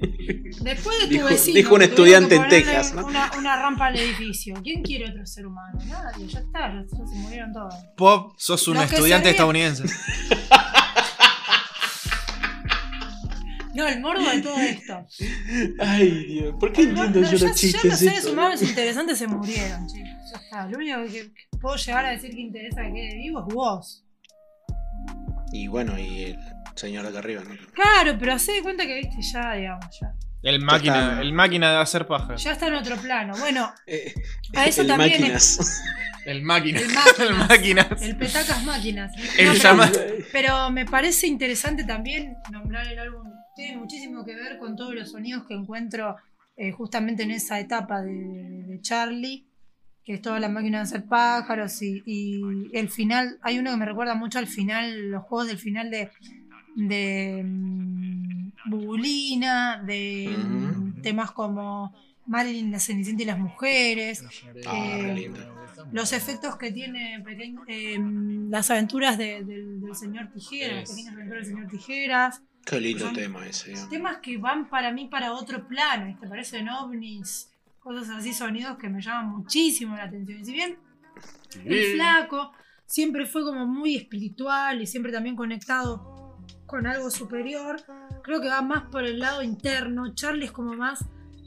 Después 0.62 0.98
de 1.00 1.06
tu 1.06 1.14
Dijo- 1.14 1.26
vecino. 1.28 1.56
dijo 1.56 1.74
un 1.74 1.82
estudiante 1.82 2.34
en 2.36 2.48
Texas, 2.48 2.94
¿no? 2.94 3.06
Una, 3.06 3.30
una 3.38 3.56
rampa 3.60 3.86
al 3.86 3.96
edificio. 3.96 4.54
¿Quién 4.62 4.82
quiere 4.82 5.10
otro 5.10 5.24
ser 5.26 5.46
humano? 5.46 5.78
Nadie, 5.86 6.26
ya 6.26 6.40
está, 6.40 6.60
ya, 6.72 6.82
ya 6.82 7.06
se 7.06 7.14
murieron 7.16 7.52
todos. 7.52 7.74
Pop, 7.96 8.34
sos 8.36 8.66
un 8.68 8.76
estudiante 8.78 9.30
estadounidense. 9.30 9.84
No, 13.74 13.86
el 13.86 14.00
morbo 14.00 14.28
de 14.28 14.40
todo 14.42 14.58
esto. 14.58 15.06
Ay, 15.78 16.24
Dios. 16.26 16.54
¿Por 16.58 16.72
qué 16.72 16.82
entiendo 16.82 17.20
no, 17.20 17.30
yo 17.30 17.36
ya, 17.36 17.46
los 17.46 17.54
ya 17.54 17.54
chistes? 17.54 17.84
los 17.84 17.98
seres 17.98 18.18
estos? 18.18 18.32
humanos 18.32 18.62
interesantes 18.62 19.18
se 19.18 19.28
murieron, 19.28 19.86
chicos. 19.86 20.08
Ya 20.32 20.38
está. 20.42 20.66
Lo 20.66 20.78
único 20.78 21.02
que 21.04 21.32
que 21.32 21.58
puedo 21.60 21.76
llegar 21.76 22.04
a 22.06 22.10
decir 22.10 22.30
que 22.30 22.40
interesa 22.40 22.82
que 22.82 22.92
quede 22.92 23.14
vivo 23.18 23.46
es 23.46 23.54
vos. 23.54 24.04
Y 25.52 25.66
bueno, 25.68 25.98
y 25.98 26.24
el 26.24 26.38
señor 26.76 27.02
de 27.04 27.08
acá 27.10 27.18
arriba, 27.20 27.42
¿no? 27.44 27.54
Claro, 27.72 28.16
pero 28.18 28.34
hacé 28.34 28.52
de 28.52 28.62
cuenta 28.62 28.86
que 28.86 28.94
viste 28.96 29.16
ya, 29.32 29.54
digamos, 29.54 29.86
ya. 30.00 30.12
El 30.42 30.60
máquina, 30.60 31.00
está. 31.10 31.20
el 31.22 31.32
máquina 31.32 31.70
de 31.72 31.76
hacer 31.78 32.06
paja. 32.06 32.36
Ya 32.36 32.52
está 32.52 32.68
en 32.68 32.74
otro 32.74 32.96
plano. 32.96 33.34
Bueno, 33.38 33.72
Eh, 33.86 34.14
a 34.54 34.66
eso 34.66 34.82
el 34.82 34.86
también 34.88 35.20
máquinas. 35.20 35.82
El 36.26 36.42
máquina. 36.44 36.80
El 36.80 36.88
máquinas. 36.92 37.18
El 37.20 37.34
máquina. 37.48 37.88
el 38.00 38.16
petacas 38.16 38.64
máquinas. 38.64 39.12
El 39.36 39.46
No, 39.46 39.52
pero- 39.52 39.62
llama- 39.62 39.90
Pero 40.32 40.70
me 40.70 40.84
parece 40.86 41.26
interesante 41.26 41.82
también 41.84 42.36
nombrar 42.52 42.86
el 42.86 42.98
álbum. 43.00 43.26
Tiene 43.56 43.78
muchísimo 43.78 44.24
que 44.24 44.36
ver 44.36 44.58
con 44.58 44.76
todos 44.76 44.94
los 44.94 45.10
sonidos 45.10 45.44
que 45.48 45.54
encuentro 45.54 46.14
eh, 46.56 46.70
justamente 46.70 47.24
en 47.24 47.32
esa 47.32 47.58
etapa 47.58 48.00
de, 48.02 48.12
de 48.12 48.80
Charlie, 48.80 49.47
que 50.08 50.14
es 50.14 50.22
toda 50.22 50.40
la 50.40 50.48
máquina 50.48 50.78
de 50.78 50.84
hacer 50.84 51.04
pájaros 51.04 51.82
y, 51.82 52.02
y 52.06 52.40
el 52.72 52.88
final. 52.88 53.38
Hay 53.42 53.58
uno 53.58 53.72
que 53.72 53.76
me 53.76 53.84
recuerda 53.84 54.14
mucho 54.14 54.38
al 54.38 54.46
final, 54.46 55.10
los 55.10 55.22
juegos 55.24 55.48
del 55.48 55.58
final 55.58 55.90
de, 55.90 56.08
de 56.76 57.42
mm, 57.44 58.52
Bubulina, 58.70 59.82
de 59.84 60.34
mm, 60.34 61.02
temas 61.02 61.30
como 61.32 61.94
Marilyn, 62.24 62.72
la 62.72 62.80
Cenicienta 62.80 63.22
y 63.22 63.26
las 63.26 63.38
mujeres 63.38 64.24
Ah, 64.66 64.72
Eh, 64.74 65.30
los 65.92 66.12
efectos 66.14 66.56
que 66.56 66.72
tiene 66.72 67.22
eh, 67.68 67.98
las 68.48 68.70
aventuras 68.70 69.18
de- 69.18 69.44
del, 69.44 69.78
del 69.82 69.94
señor 69.94 70.28
Tijeras, 70.32 70.88
pequeñas 70.88 71.12
aventuras 71.14 71.46
del 71.46 71.54
señor 71.54 71.70
Tijeras, 71.70 72.42
Qué 72.64 72.80
lindo 72.80 73.12
tema 73.12 73.46
ese. 73.46 73.74
temas 73.90 74.18
que 74.22 74.38
van 74.38 74.70
para 74.70 74.90
mí 74.90 75.06
para 75.08 75.32
otro 75.34 75.68
plano, 75.68 76.16
te 76.18 76.26
parecen 76.26 76.68
ovnis, 76.70 77.50
cosas 77.78 78.08
así, 78.10 78.32
sonidos 78.32 78.78
que 78.78 78.88
me 78.88 79.00
llaman 79.00 79.30
muchísimo 79.30 79.96
la 79.96 80.04
atención. 80.04 80.40
Y 80.40 80.44
si 80.44 80.52
bien 80.52 80.78
el 81.64 81.94
flaco 81.94 82.52
siempre 82.86 83.26
fue 83.26 83.42
como 83.44 83.66
muy 83.66 83.96
espiritual 83.96 84.80
y 84.80 84.86
siempre 84.86 85.12
también 85.12 85.36
conectado 85.36 86.36
con 86.66 86.86
algo 86.86 87.10
superior, 87.10 87.80
creo 88.22 88.40
que 88.40 88.48
va 88.48 88.62
más 88.62 88.84
por 88.90 89.04
el 89.04 89.18
lado 89.18 89.42
interno, 89.42 90.14
Charlie 90.14 90.46
es 90.46 90.52
como 90.52 90.74
más... 90.74 91.04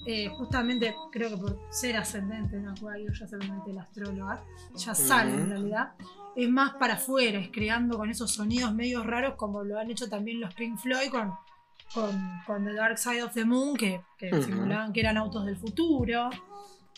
eh, 0.08 0.30
justamente 0.30 0.96
creo 1.12 1.30
que 1.30 1.38
por 1.38 1.60
ser 1.70 1.96
ascendente 1.96 2.58
en 2.58 2.68
Acuario, 2.68 3.12
ya 3.14 3.28
se 3.28 3.38
lo 3.38 3.54
mete 3.54 3.72
la 3.72 3.84
astróloga, 3.84 4.44
ya 4.76 4.96
sale 4.96 5.32
en 5.32 5.50
realidad, 5.50 5.94
es 6.36 6.50
más 6.50 6.74
para 6.76 6.96
afuera, 6.96 7.40
es 7.40 7.50
creando 7.52 7.98
con 7.98 8.10
esos 8.10 8.32
sonidos 8.32 8.74
medios 8.74 9.06
raros 9.06 9.36
como 9.36 9.64
lo 9.64 9.78
han 9.78 9.92
hecho 9.92 10.10
también 10.10 10.40
los 10.40 10.54
Pink 10.56 10.80
Floyd 10.80 11.12
con, 11.12 11.34
con, 11.94 12.40
con 12.46 12.66
The 12.66 12.74
Dark 12.74 12.98
Side 12.98 13.24
of 13.24 13.34
the 13.34 13.46
Moon, 13.46 13.76
que, 13.76 14.02
que 14.18 14.30
simulaban 14.44 14.94
que 14.94 15.00
eran 15.02 15.18
autos 15.18 15.46
del 15.46 15.58
futuro, 15.58 16.30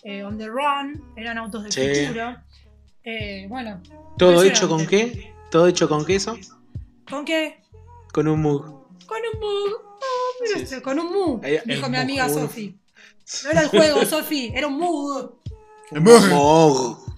eh, 0.04 0.24
On 0.24 0.38
the 0.38 0.48
Run, 0.48 1.14
eran 1.16 1.38
autos 1.38 1.64
del 1.64 1.72
Sí. 1.72 2.06
futuro. 2.06 2.36
Eh, 3.04 3.48
bueno, 3.50 3.82
¿Todo 4.18 4.44
hecho 4.44 4.68
con 4.70 4.86
qué? 4.86 5.34
¿Todo 5.52 5.68
hecho 5.68 5.88
con 5.90 6.06
queso? 6.06 6.38
¿con 7.10 7.26
qué? 7.26 7.62
Con 8.14 8.28
un 8.28 8.42
mug. 8.42 8.62
Con 9.06 9.18
un 9.34 9.40
Moog. 9.40 9.82
Oh, 9.84 10.42
mira 10.42 10.56
Sí, 10.58 10.64
este, 10.64 10.76
sí. 10.78 10.82
con 10.82 10.98
un 11.00 11.42
Ahí- 11.44 11.60
dijo 11.66 11.90
mi 11.90 11.98
amiga. 11.98 12.30
Sofi. 12.30 12.78
No 13.44 13.52
era 13.52 13.62
el 13.62 13.68
juego, 13.70 14.06
Sofi, 14.06 14.52
era 14.56 14.68
un 14.68 14.78
Moog. 14.78 15.43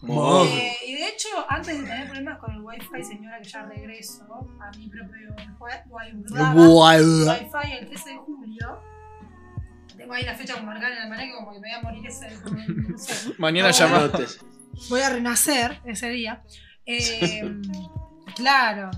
Mog. 0.04 0.48
Eh, 0.48 0.74
y 0.88 0.94
de 0.96 1.08
hecho, 1.10 1.28
antes 1.50 1.78
de 1.78 1.84
tener 1.84 2.06
problemas 2.08 2.40
con 2.40 2.54
el 2.54 2.62
Wi-Fi, 2.62 3.04
señora, 3.04 3.40
que 3.42 3.50
ya 3.50 3.64
regreso 3.64 4.24
a 4.62 4.78
mi 4.78 4.88
propio 4.88 5.34
wi- 5.60 6.26
Wi-Fi 7.28 7.72
el 7.80 7.88
13 7.88 8.10
de 8.12 8.18
julio. 8.18 8.80
Tengo 9.98 10.14
ahí 10.14 10.24
la 10.26 10.36
fecha 10.36 10.54
como 10.56 10.68
marcada 10.68 10.94
en 10.94 11.00
la 11.00 11.08
manera 11.10 11.28
que 11.32 11.36
como 11.38 11.54
que 11.54 11.60
me 11.60 11.70
voy 11.70 11.78
a 11.80 11.82
morir 11.82 12.06
ese. 12.08 12.28
no 12.30 12.98
sé. 12.98 13.32
Mañana 13.40 13.70
Ah, 13.70 13.72
llama. 13.72 13.98
Anotes. 13.98 14.40
Voy 14.90 15.02
a 15.02 15.10
renacer 15.10 15.80
ese 15.86 16.10
día. 16.10 16.44
Eh, 16.86 17.42
claro. 18.36 18.92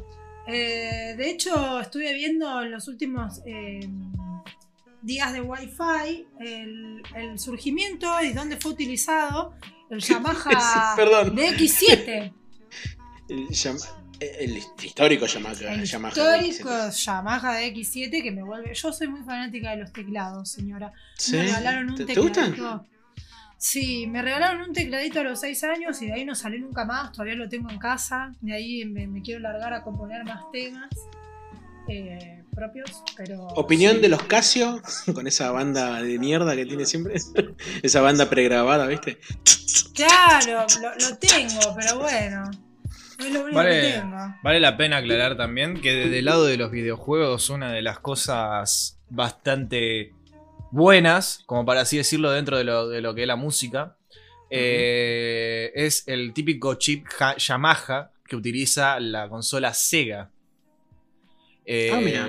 Eh, 0.47 1.13
de 1.17 1.29
hecho, 1.29 1.79
estuve 1.79 2.13
viendo 2.13 2.61
en 2.63 2.71
los 2.71 2.87
últimos 2.87 3.41
eh, 3.45 3.79
días 5.07 5.33
de 5.33 5.41
Wi-Fi 5.41 6.27
el, 6.39 7.01
el 7.15 7.39
surgimiento 7.39 8.07
y 8.21 8.33
dónde 8.33 8.57
fue 8.57 8.73
utilizado 8.73 9.55
el 9.89 9.99
Yamaha 9.99 10.93
Perdón. 10.95 11.35
DX7. 11.35 12.33
El, 13.29 13.47
el 14.19 14.57
histórico 14.83 15.25
Yamaha. 15.25 15.53
El 15.73 15.83
Yamaha 15.85 16.11
histórico 16.47 16.69
DX7. 16.69 17.05
Yamaha 17.05 17.61
DX7 17.61 18.23
que 18.23 18.31
me 18.31 18.43
vuelve. 18.43 18.73
Yo 18.73 18.91
soy 18.91 19.07
muy 19.07 19.23
fanática 19.23 19.71
de 19.71 19.77
los 19.77 19.93
teclados, 19.93 20.51
señora. 20.51 20.91
¿Sí? 21.17 21.37
Me 21.37 21.43
regalaron 21.43 21.89
un 21.89 21.95
¿Te, 21.95 22.05
te 22.05 22.13
tecladito. 22.13 22.41
gustan? 22.51 22.87
Sí, 23.59 24.05
me 24.07 24.21
regalaron 24.21 24.61
un 24.69 24.73
tecladito 24.73 25.19
a 25.21 25.23
los 25.23 25.39
6 25.39 25.63
años 25.63 26.01
y 26.01 26.07
de 26.07 26.13
ahí 26.13 26.25
no 26.25 26.35
salí 26.35 26.59
nunca 26.59 26.85
más. 26.85 27.11
Todavía 27.11 27.35
lo 27.35 27.49
tengo 27.49 27.69
en 27.71 27.79
casa. 27.79 28.33
De 28.41 28.53
ahí 28.53 28.85
me, 28.85 29.07
me 29.07 29.21
quiero 29.21 29.39
largar 29.39 29.73
a 29.73 29.83
componer 29.83 30.23
más 30.25 30.43
temas 30.51 30.89
eh, 31.87 32.36
propios. 32.57 33.03
Pero. 33.15 33.47
¿Opinión 33.55 33.95
sí. 33.95 34.01
de 34.01 34.09
los 34.09 34.23
Casio? 34.23 34.81
Con 35.13 35.27
esa 35.27 35.51
banda 35.51 36.01
de 36.01 36.19
mierda 36.19 36.55
que 36.55 36.65
tiene 36.65 36.85
siempre. 36.85 37.15
esa 37.83 38.01
banda 38.01 38.29
pregrabada, 38.29 38.87
¿viste? 38.87 39.19
Claro, 39.93 40.65
lo, 40.81 41.09
lo 41.09 41.17
tengo, 41.17 41.75
pero 41.75 41.99
bueno. 41.99 42.51
No 43.19 43.25
es 43.25 43.33
lo 43.33 43.41
único 43.41 43.55
Vale. 43.55 43.81
que 43.81 43.99
tengo. 43.99 44.17
Vale 44.43 44.59
la 44.59 44.77
pena 44.77 44.97
aclarar 44.97 45.37
también 45.37 45.81
que 45.81 45.93
desde 45.93 46.19
el 46.19 46.25
lado 46.25 46.45
de 46.45 46.57
los 46.57 46.71
videojuegos, 46.71 47.49
una 47.49 47.71
de 47.71 47.81
las 47.81 47.99
cosas 47.99 48.99
bastante 49.09 50.13
buenas, 50.71 51.43
como 51.45 51.65
para 51.65 51.81
así 51.81 51.97
decirlo, 51.97 52.31
dentro 52.31 52.57
de 52.57 52.63
lo, 52.63 52.89
de 52.89 53.01
lo 53.01 53.15
que 53.15 53.21
es 53.21 53.27
la 53.27 53.35
música, 53.35 53.95
eh, 54.49 55.71
es 55.75 56.07
el 56.07 56.33
típico 56.33 56.75
chip 56.75 57.07
Yamaha 57.37 58.11
que 58.27 58.35
utiliza 58.35 58.99
la 58.99 59.29
consola 59.29 59.73
Sega. 59.73 60.29
Eh, 61.67 61.91
Ah, 61.93 61.99
mira. 62.01 62.27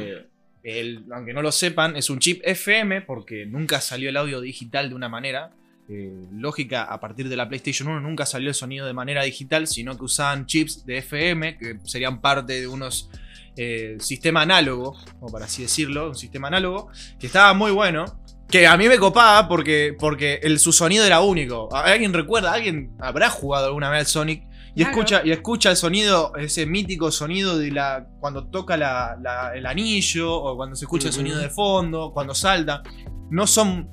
el- 0.64 1.04
aunque 1.12 1.32
no 1.32 1.40
lo 1.42 1.52
sepan, 1.52 1.96
es 1.96 2.10
un 2.10 2.18
chip 2.18 2.42
FM 2.44 3.02
porque 3.02 3.46
nunca 3.46 3.80
salió 3.80 4.08
el 4.10 4.16
audio 4.16 4.40
digital 4.40 4.88
de 4.90 4.94
una 4.94 5.08
manera. 5.08 5.50
eh, 5.90 6.12
lógica, 6.34 6.82
a 6.84 7.00
partir 7.00 7.30
de 7.30 7.36
la 7.36 7.48
PlayStation 7.48 7.88
1 7.88 8.00
nunca 8.00 8.26
salió 8.26 8.50
el 8.50 8.54
sonido 8.54 8.86
de 8.86 8.92
manera 8.92 9.22
digital, 9.22 9.66
sino 9.66 9.96
que 9.96 10.04
usaban 10.04 10.44
chips 10.44 10.84
de 10.84 10.98
FM, 10.98 11.56
que 11.56 11.78
serían 11.84 12.20
parte 12.20 12.60
de 12.60 12.66
unos 12.68 13.08
eh, 13.56 13.96
sistema 13.98 14.42
análogo, 14.42 14.94
o 15.20 15.32
para 15.32 15.46
así 15.46 15.62
decirlo, 15.62 16.08
un 16.10 16.14
sistema 16.14 16.48
análogo, 16.48 16.90
que 17.18 17.26
estaba 17.26 17.54
muy 17.54 17.70
bueno. 17.72 18.04
Que 18.50 18.66
a 18.66 18.76
mí 18.76 18.86
me 18.86 18.98
copaba 18.98 19.48
porque, 19.48 19.96
porque 19.98 20.40
el, 20.42 20.58
su 20.58 20.72
sonido 20.72 21.04
era 21.06 21.20
único. 21.20 21.74
¿Alguien 21.74 22.12
recuerda? 22.12 22.52
¿Alguien 22.52 22.90
habrá 23.00 23.30
jugado 23.30 23.66
alguna 23.68 23.88
vez 23.90 24.00
al 24.00 24.06
Sonic? 24.06 24.42
Y, 24.74 24.82
Claro. 24.82 24.90
escucha, 24.90 25.22
y 25.24 25.30
escucha 25.32 25.70
el 25.70 25.76
sonido, 25.76 26.32
ese 26.36 26.66
mítico 26.66 27.10
sonido 27.10 27.58
de 27.58 27.70
la. 27.70 28.06
cuando 28.20 28.46
toca 28.46 28.76
la- 28.76 29.16
la- 29.22 29.52
el 29.54 29.66
anillo, 29.66 30.32
o 30.34 30.56
cuando 30.56 30.76
se 30.76 30.84
escucha 30.84 31.08
el 31.08 31.14
sonido 31.14 31.38
de 31.38 31.48
fondo, 31.50 32.12
cuando 32.12 32.34
salta. 32.34 32.82
No 33.30 33.46
son. 33.46 33.90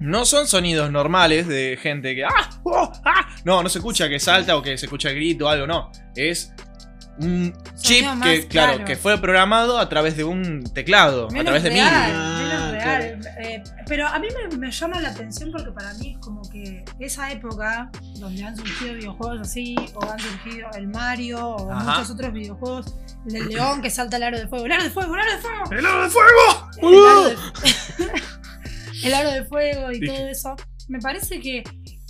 No 0.00 0.24
son 0.24 0.46
sonidos 0.48 0.90
normales 0.90 1.46
de 1.46 1.78
gente 1.80 2.14
que. 2.14 2.24
¡Ah! 2.24 2.50
¡Oh! 2.64 2.90
¡Ah! 3.04 3.28
No, 3.44 3.62
no 3.62 3.68
se 3.68 3.78
escucha 3.78 4.08
que 4.08 4.18
salta 4.18 4.56
o 4.56 4.62
que 4.62 4.76
se 4.76 4.86
escucha 4.86 5.10
el 5.10 5.16
grito 5.16 5.46
o 5.46 5.48
algo, 5.48 5.66
no. 5.66 5.90
Es 6.16 6.52
un 7.20 7.52
chip 7.80 8.04
que, 8.22 8.48
claro, 8.48 8.72
claro. 8.72 8.84
que 8.84 8.96
fue 8.96 9.16
programado 9.18 9.78
a 9.78 9.88
través 9.88 10.16
de 10.16 10.24
un 10.24 10.64
teclado, 10.74 11.26
a 11.26 11.44
través 11.44 11.62
de 11.62 11.70
MIDI. 11.70 12.73
Real. 12.84 13.20
Eh, 13.38 13.62
pero 13.86 14.06
a 14.06 14.18
mí 14.18 14.28
me, 14.50 14.56
me 14.56 14.70
llama 14.70 15.00
la 15.00 15.10
atención 15.10 15.50
porque 15.52 15.70
para 15.72 15.94
mí 15.94 16.12
es 16.12 16.18
como 16.18 16.42
que 16.50 16.84
esa 16.98 17.30
época 17.32 17.90
donde 18.18 18.44
han 18.44 18.56
surgido 18.56 18.94
videojuegos 18.94 19.40
así, 19.40 19.76
o 19.94 20.04
han 20.10 20.18
surgido 20.18 20.68
el 20.76 20.88
Mario, 20.88 21.46
o 21.48 21.70
Ajá. 21.72 21.84
muchos 21.92 22.10
otros 22.10 22.32
videojuegos, 22.32 22.94
el 23.26 23.32
del 23.32 23.48
león 23.48 23.82
que 23.82 23.90
salta 23.90 24.16
el 24.16 24.22
aro 24.24 24.38
de 24.38 24.48
fuego, 24.48 24.66
el 24.66 24.72
aro 24.72 24.84
de 24.84 24.90
fuego, 24.90 25.14
el 25.14 25.20
aro 25.20 25.32
de 25.32 25.38
fuego, 25.38 25.70
¡El 25.70 25.86
aro 25.86 26.02
de 26.02 26.10
fuego! 26.10 26.70
el 26.82 27.06
aro 27.06 27.24
de, 27.24 27.36
el 29.04 29.14
aro 29.14 29.30
de 29.30 29.44
fuego 29.44 29.90
y 29.92 30.00
Dije. 30.00 30.16
todo 30.16 30.28
eso. 30.28 30.56
Me 30.88 30.98
parece 31.00 31.40
que 31.40 31.62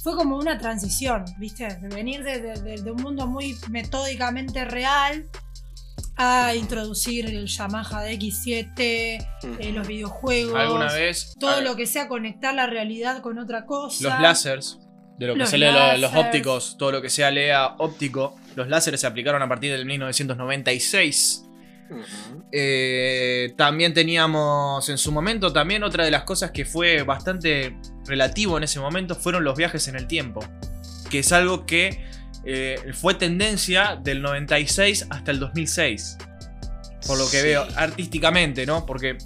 fue 0.03 0.17
como 0.17 0.37
una 0.37 0.59
transición, 0.59 1.25
¿viste? 1.39 1.67
De 1.81 1.89
venir 1.89 2.23
de, 2.25 2.41
de- 2.41 2.61
de- 2.61 2.83
de 2.83 2.91
un 2.91 3.01
mundo 3.03 3.27
muy 3.27 3.57
metódicamente 3.71 4.65
real 4.65 5.25
a 6.17 6.55
introducir 6.55 7.27
el 7.27 7.47
Yamaha 7.47 8.05
DX7, 8.07 8.73
eh, 8.79 9.73
los 9.75 9.87
videojuegos. 9.89 10.55
¿Alguna 10.59 10.93
vez? 10.93 11.35
Todo 11.41 11.61
lo 11.61 11.75
que 11.77 11.87
sea 11.87 12.09
conectar 12.09 12.55
la 12.55 12.67
realidad 12.67 13.21
con 13.21 13.39
otra 13.39 13.67
cosa. 13.67 14.09
Los 14.11 14.21
lásers, 14.21 14.79
de 15.19 15.27
lo 15.27 15.33
que 15.35 15.41
Los 15.41 15.51
se 15.51 15.59
lee 15.59 15.67
lo- 15.73 15.97
los 15.99 16.15
ópticos, 16.15 16.77
todo 16.79 16.93
lo 16.93 17.03
que 17.03 17.11
sea 17.11 17.31
lea 17.31 17.75
óptico. 17.79 18.37
Los 18.57 18.69
láseres 18.69 19.01
se 19.01 19.07
aplicaron 19.07 19.43
a 19.43 19.49
partir 19.49 19.73
del 19.73 19.87
1996. 19.87 21.45
Ujú. 21.91 22.45
Eh, 22.51 23.53
también 23.57 23.93
teníamos 23.93 24.89
en 24.89 24.97
su 24.99 25.13
momento, 25.13 25.53
también 25.53 25.83
otra 25.85 26.05
de 26.05 26.11
las 26.11 26.25
cosas 26.25 26.51
que 26.51 26.65
fue 26.65 27.03
bastante 27.03 27.77
relativo 28.07 28.57
en 28.57 28.65
ese 28.65 28.81
momento 28.81 29.15
fueron 29.15 29.45
los 29.45 29.57
viajes 29.57 29.87
en 29.89 29.97
el 29.97 30.07
tiempo. 30.07 30.41
Que 31.11 31.19
es 31.21 31.33
algo 31.33 31.67
que 31.67 32.05
eh, 32.47 32.79
fue 32.95 33.15
tendencia 33.15 33.99
del 34.03 34.23
96 34.23 35.07
hasta 35.11 35.31
el 35.31 35.41
2006. 35.41 36.19
Por 37.07 37.19
lo 37.19 37.25
que 37.31 37.39
Sí. 37.39 37.43
veo 37.45 37.67
artísticamente, 37.77 38.65
¿no? 38.67 38.87
Porque, 38.87 39.19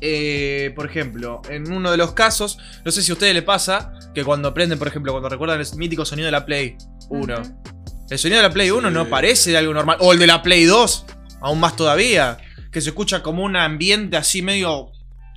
eh, 0.00 0.72
por 0.74 0.86
ejemplo, 0.86 1.40
en 1.48 1.70
uno 1.72 1.90
de 1.90 1.96
los 1.96 2.12
casos, 2.12 2.58
no 2.84 2.90
sé 2.90 3.02
si 3.02 3.10
a 3.12 3.14
ustedes 3.14 3.34
les 3.34 3.44
pasa 3.44 3.92
que 4.14 4.24
cuando 4.24 4.48
aprenden, 4.48 4.78
por 4.78 4.88
ejemplo, 4.88 5.12
cuando 5.12 5.28
recuerdan 5.28 5.60
el 5.60 5.66
mítico 5.76 6.04
sonido 6.04 6.26
de 6.26 6.32
la 6.32 6.44
Play 6.44 6.76
1. 7.08 7.40
Ujú. 7.40 7.62
El 8.10 8.18
sonido 8.18 8.42
de 8.42 8.48
la 8.48 8.52
Play 8.52 8.70
1 8.70 8.88
Sí. 8.88 8.94
no 8.94 9.08
parece 9.08 9.50
de 9.50 9.58
algo 9.58 9.72
normal. 9.74 9.96
O 10.00 10.12
el 10.12 10.18
de 10.18 10.26
la 10.26 10.42
Play 10.42 10.64
2, 10.64 11.06
aún 11.40 11.60
más 11.60 11.76
todavía. 11.76 12.36
Que 12.70 12.80
se 12.80 12.88
escucha 12.90 13.22
como 13.22 13.44
un 13.44 13.54
ambiente 13.56 14.16
así 14.16 14.42
medio 14.42 14.90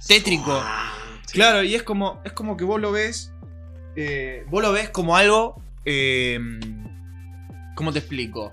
tétrico. 0.08 0.64
Sí. 1.28 1.34
Claro, 1.34 1.62
y 1.64 1.76
es 1.76 1.84
como, 1.84 2.20
es 2.26 2.32
como 2.34 2.58
que 2.58 2.64
vos 2.64 2.82
lo 2.82 2.92
ves. 2.92 3.32
eh, 3.96 4.44
vos 4.50 4.62
lo 4.62 4.72
ves 4.72 4.90
como 4.90 5.16
algo. 5.18 5.62
eh, 5.86 6.40
¿Cómo 7.78 7.94
te 7.94 8.00
explico? 8.00 8.52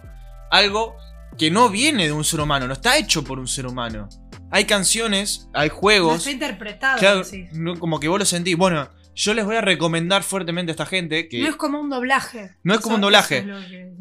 Algo 0.50 0.97
que 1.38 1.50
no 1.50 1.69
viene 1.71 2.04
de 2.07 2.12
un 2.12 2.23
ser 2.25 2.40
humano, 2.40 2.66
no 2.69 2.75
está 2.75 2.97
hecho 2.99 3.25
por 3.25 3.38
un 3.40 3.49
ser 3.49 3.66
humano. 3.66 4.09
Hay 4.50 4.66
canciones, 4.66 5.49
hay 5.54 5.69
No 5.71 5.75
juegos. 5.75 6.19
está 6.19 6.31
interpretado. 6.31 6.99
claro, 6.99 7.25
sí. 7.25 7.47
no- 7.54 7.76
como 7.81 7.99
que 7.99 8.07
vos 8.07 8.19
lo 8.21 8.25
sentís. 8.26 8.57
Bueno, 8.57 8.88
yo 9.16 9.33
les 9.35 9.45
voy 9.45 9.57
a 9.57 9.61
recomendar 9.61 10.23
fuertemente 10.23 10.71
a 10.71 10.75
esta 10.75 10.87
gente 10.87 11.28
que. 11.28 11.40
No 11.40 11.49
es 11.49 11.57
como 11.57 11.81
un 11.81 11.88
doblaje. 11.90 12.50
No 12.62 12.75
es 12.75 12.81
como 12.81 12.97
un 12.97 13.00
doblaje. 13.00 13.45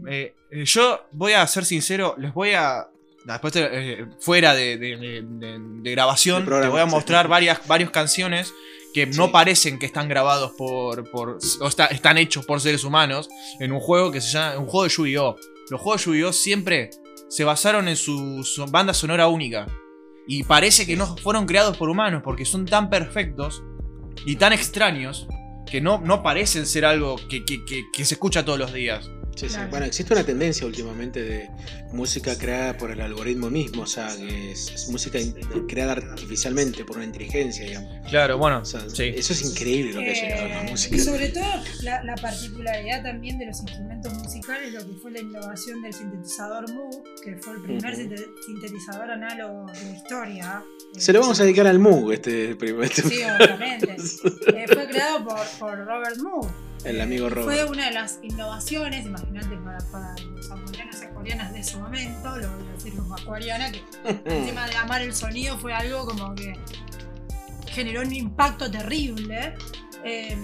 Eh, 0.07 0.35
eh, 0.51 0.65
yo 0.65 1.07
voy 1.13 1.33
a 1.33 1.47
ser 1.47 1.65
sincero, 1.65 2.15
les 2.19 2.33
voy 2.33 2.51
a. 2.53 2.87
Después, 3.25 3.53
eh, 3.55 4.05
fuera 4.19 4.53
de, 4.53 4.77
de- 4.77 4.97
de- 4.97 5.21
de- 5.25 5.57
de 5.81 5.91
grabación, 5.91 6.43
te 6.45 6.67
voy 6.67 6.81
a 6.81 6.85
mostrar 6.85 7.29
varias, 7.29 7.65
varias 7.67 7.89
canciones 7.89 8.53
que 8.93 9.07
no 9.07 9.31
parecen 9.31 9.79
que 9.79 9.85
están 9.85 10.07
grabados 10.07 10.51
por. 10.57 11.09
por 11.11 11.37
o 11.61 11.67
está- 11.67 11.87
están 11.87 12.17
hechos 12.17 12.45
por 12.45 12.61
seres 12.61 12.83
humanos 12.83 13.27
en 13.59 13.71
un 13.71 13.79
juego 13.79 14.11
que 14.11 14.21
se 14.21 14.31
llama. 14.33 14.57
Un 14.59 14.67
juego 14.67 14.83
de 14.83 14.89
Yu-Gi-Oh! 14.89 15.35
Los 15.69 15.81
juegos 15.81 16.01
de 16.01 16.11
Yu-Gi-Oh! 16.11 16.33
siempre 16.33 16.89
se 17.29 17.43
basaron 17.43 17.87
en 17.87 17.95
su, 17.95 18.43
su 18.43 18.65
banda 18.67 18.93
sonora 18.93 19.27
única. 19.27 19.65
Y 20.27 20.43
parece 20.43 20.85
que 20.85 20.95
no 20.95 21.17
fueron 21.17 21.45
creados 21.45 21.75
por 21.77 21.89
humanos 21.89 22.21
porque 22.23 22.45
son 22.45 22.65
tan 22.65 22.89
perfectos 22.89 23.63
y 24.25 24.35
tan 24.37 24.53
extraños 24.53 25.27
que 25.69 25.81
no, 25.81 25.99
no 25.99 26.21
parecen 26.23 26.65
ser 26.67 26.85
algo 26.85 27.15
que, 27.29 27.43
que- 27.43 27.65
que- 27.65 27.83
que 27.91 28.05
se 28.05 28.13
escucha 28.13 28.45
todos 28.45 28.59
los 28.59 28.71
días. 28.73 29.09
Sí, 29.35 29.47
sí. 29.49 29.55
Claro. 29.55 29.69
Bueno, 29.71 29.85
existe 29.85 30.13
una 30.13 30.23
tendencia 30.23 30.65
últimamente 30.67 31.21
de 31.23 31.49
música 31.91 32.37
creada 32.37 32.77
por 32.77 32.91
el 32.91 33.01
algoritmo 33.01 33.49
mismo, 33.49 33.83
o 33.83 33.87
sea, 33.87 34.15
que 34.15 34.51
es, 34.51 34.71
es 34.71 34.89
música 34.89 35.19
creada 35.67 35.93
artificialmente 35.93 36.85
por 36.85 36.97
una 36.97 37.05
inteligencia, 37.05 37.65
digamos. 37.65 38.09
Claro, 38.09 38.37
bueno, 38.37 38.59
O 38.59 38.65
sea, 38.65 38.81
sí. 38.89 39.11
Eso 39.15 39.33
es 39.33 39.43
increíble 39.43 39.93
lo 39.93 39.99
que 40.01 40.09
ha 40.11 40.13
llegado 40.13 40.45
a 40.45 40.47
la 40.47 40.63
Eh, 40.65 40.71
música. 40.71 40.95
y 40.95 40.99
sobre 40.99 41.29
todo 41.29 41.45
la, 41.81 42.03
la 42.03 42.15
particularidad 42.15 43.03
también 43.03 43.37
de 43.39 43.47
los 43.47 43.59
instrumentos 43.61 44.13
musicales, 44.13 44.73
lo 44.73 44.85
que 44.85 44.93
fue 45.01 45.11
la 45.11 45.19
innovación 45.21 45.81
del 45.81 45.93
sintetizador 45.93 46.71
Moog, 46.73 47.03
que 47.23 47.35
fue 47.37 47.53
el 47.55 47.61
primer 47.61 47.95
sintetizador 47.95 49.11
análogo 49.11 49.65
de 49.71 49.83
la 49.83 49.89
historia. 49.97 50.63
Se 50.97 51.11
lo 51.13 51.21
vamos 51.21 51.39
a 51.39 51.43
dedicar 51.43 51.67
al 51.67 51.79
Moog 51.79 52.13
este 52.13 52.55
primer 52.55 52.85
este- 52.85 53.01
Sí, 53.03 53.15
obviamente. 53.23 53.95
Eh, 54.55 54.65
fue 54.67 54.87
creado 54.87 55.23
por, 55.25 55.39
por 55.59 55.77
Robert 55.85 56.17
Moog. 56.17 56.47
El 56.83 56.99
amigo 56.99 57.29
Robert. 57.29 57.45
Fue 57.45 57.63
una 57.69 57.85
de 57.85 57.91
las 57.91 58.19
innovaciones, 58.21 59.05
imagínate, 59.05 59.55
para, 59.57 59.77
para 59.91 60.15
los 60.35 60.51
acuarianos 60.51 61.01
y 61.01 61.05
acuarianas 61.05 61.53
de 61.53 61.59
ese 61.59 61.77
momento, 61.77 62.37
lo 62.37 62.51
voy 62.51 62.67
a 62.67 62.71
decir 62.73 62.95
como 62.95 63.15
acuariana, 63.15 63.71
que 63.71 63.83
encima 64.25 64.67
de 64.67 64.75
amar 64.75 65.01
el 65.01 65.13
sonido 65.13 65.57
fue 65.57 65.73
algo 65.73 66.05
como 66.05 66.35
que 66.35 66.57
generó 67.71 68.01
un 68.01 68.13
impacto 68.13 68.69
terrible 68.69 69.55
eh, 70.03 70.37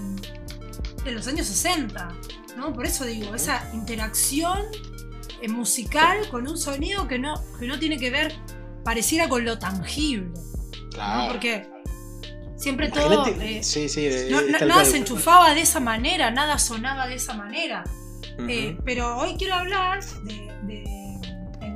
en 1.06 1.15
los 1.15 1.28
años 1.28 1.47
60, 1.47 2.10
¿no? 2.58 2.73
Por 2.73 2.86
eso 2.86 3.06
digo, 3.06 3.36
esa 3.36 3.69
interacción 3.73 4.60
eh, 5.41 5.49
musical 5.49 6.28
con 6.30 6.47
un 6.47 6.58
sonido 6.58 7.08
que 7.08 7.19
no, 7.19 7.36
que 7.60 7.67
no 7.67 7.78
tiene 7.80 7.97
que 7.97 8.10
ver, 8.10 8.34
pareciera 8.84 9.28
con 9.28 9.43
lo 9.43 9.60
tangible, 9.60 10.32
¿no? 10.34 10.89
Claro. 10.91 11.32
Porque 11.32 11.78
siempre 12.60 12.89
todo... 12.89 13.26
Eh, 13.28 13.63
sí, 13.63 13.89
sí, 13.89 14.06
eh, 14.06 14.28
no- 14.30 14.58
tal 14.58 14.67
nada 14.67 14.86
se 14.86 14.98
enchufaba 14.98 15.54
de 15.56 15.62
esa 15.62 15.80
manera, 15.80 16.30
nada 16.32 16.60
sonaba 16.60 17.08
de 17.08 17.15
esa 17.15 17.34
manera. 17.34 17.84
Eh, 18.48 18.78
pero 18.86 19.17
hoy 19.17 19.36
quiero 19.38 19.56
hablar 19.56 20.04
de, 20.24 20.34
de, 20.63 21.19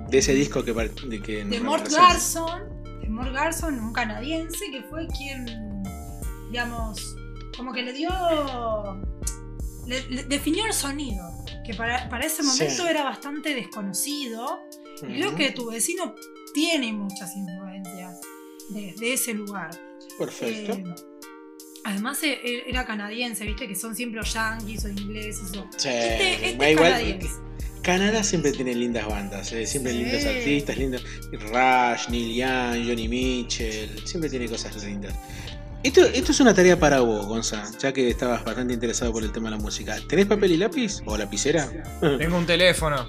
de 0.09 0.17
ese 0.17 0.33
disco 0.33 0.63
que, 0.63 0.73
de 0.73 1.21
que 1.21 1.43
de 1.45 1.59
nos 1.59 1.61
Mort. 1.63 1.87
Garson, 1.91 2.83
de 3.01 3.09
Mort 3.09 3.33
Garson, 3.33 3.79
un 3.79 3.91
canadiense 3.93 4.69
que 4.71 4.81
fue 4.83 5.07
quien, 5.07 5.83
digamos, 6.51 7.15
como 7.57 7.73
que 7.73 7.81
le 7.83 7.93
dio, 7.93 8.09
le, 9.87 10.01
le 10.09 10.23
definió 10.23 10.65
el 10.65 10.73
sonido, 10.73 11.23
que 11.65 11.73
para, 11.73 12.07
para 12.09 12.25
ese 12.25 12.43
Sí. 12.43 12.47
momento 12.63 12.87
era 12.87 13.03
bastante 13.03 13.53
desconocido. 13.55 14.59
Y 15.01 15.15
creo 15.19 15.35
que 15.35 15.51
tu 15.51 15.69
vecino 15.69 16.15
tiene 16.53 16.93
muchas 16.93 17.35
influencias 17.35 18.21
de, 18.69 18.93
de 18.97 19.13
ese 19.13 19.33
lugar. 19.33 19.71
Perfecto. 20.17 20.73
Eh, 20.73 20.83
además 21.85 22.21
eh, 22.23 22.39
eh, 22.43 22.63
era 22.67 22.85
canadiense, 22.85 23.45
viste 23.45 23.67
que 23.67 23.75
son 23.75 23.95
siempre 23.95 24.19
o 24.21 24.23
yankees 24.23 24.85
o 24.85 24.89
ingleses. 24.89 25.49
O... 25.57 25.67
Sí, 25.77 25.89
Este, 25.89 26.33
este 26.33 26.47
es 26.49 26.71
igual- 26.71 26.91
canadiense. 26.91 27.27
Canadá 27.81 28.23
siempre 28.23 28.53
tiene 28.53 28.73
lindas 28.75 29.05
bandas, 29.07 29.51
eh, 29.51 29.65
siempre 29.67 29.91
Sí. 29.91 29.97
lindos 29.99 30.23
artistas, 30.23 30.77
lindos. 30.77 31.03
Rush, 31.33 32.07
Neil 32.09 32.33
Young, 32.35 32.87
Johnny 32.87 33.07
Mitchell, 33.09 33.89
siempre 34.07 34.29
tiene 34.29 34.47
cosas 34.47 34.81
lindas. 34.85 35.13
Esto, 35.83 36.01
esto 36.05 36.31
es 36.31 36.39
una 36.39 36.53
tarea 36.53 36.79
para 36.79 37.01
vos, 37.01 37.25
Gonza, 37.27 37.61
ya 37.77 37.91
que 37.91 38.07
estabas 38.09 38.45
bastante 38.45 38.73
interesado 38.73 39.11
por 39.11 39.21
el 39.21 39.33
tema 39.33 39.49
de 39.49 39.57
la 39.57 39.61
música. 39.61 39.97
¿Tenés 40.07 40.27
papel 40.27 40.53
y 40.53 40.57
lápiz 40.57 41.01
o 41.05 41.17
lapicera? 41.17 41.69
Tengo 42.17 42.37
un 42.37 42.45
teléfono. 42.45 43.05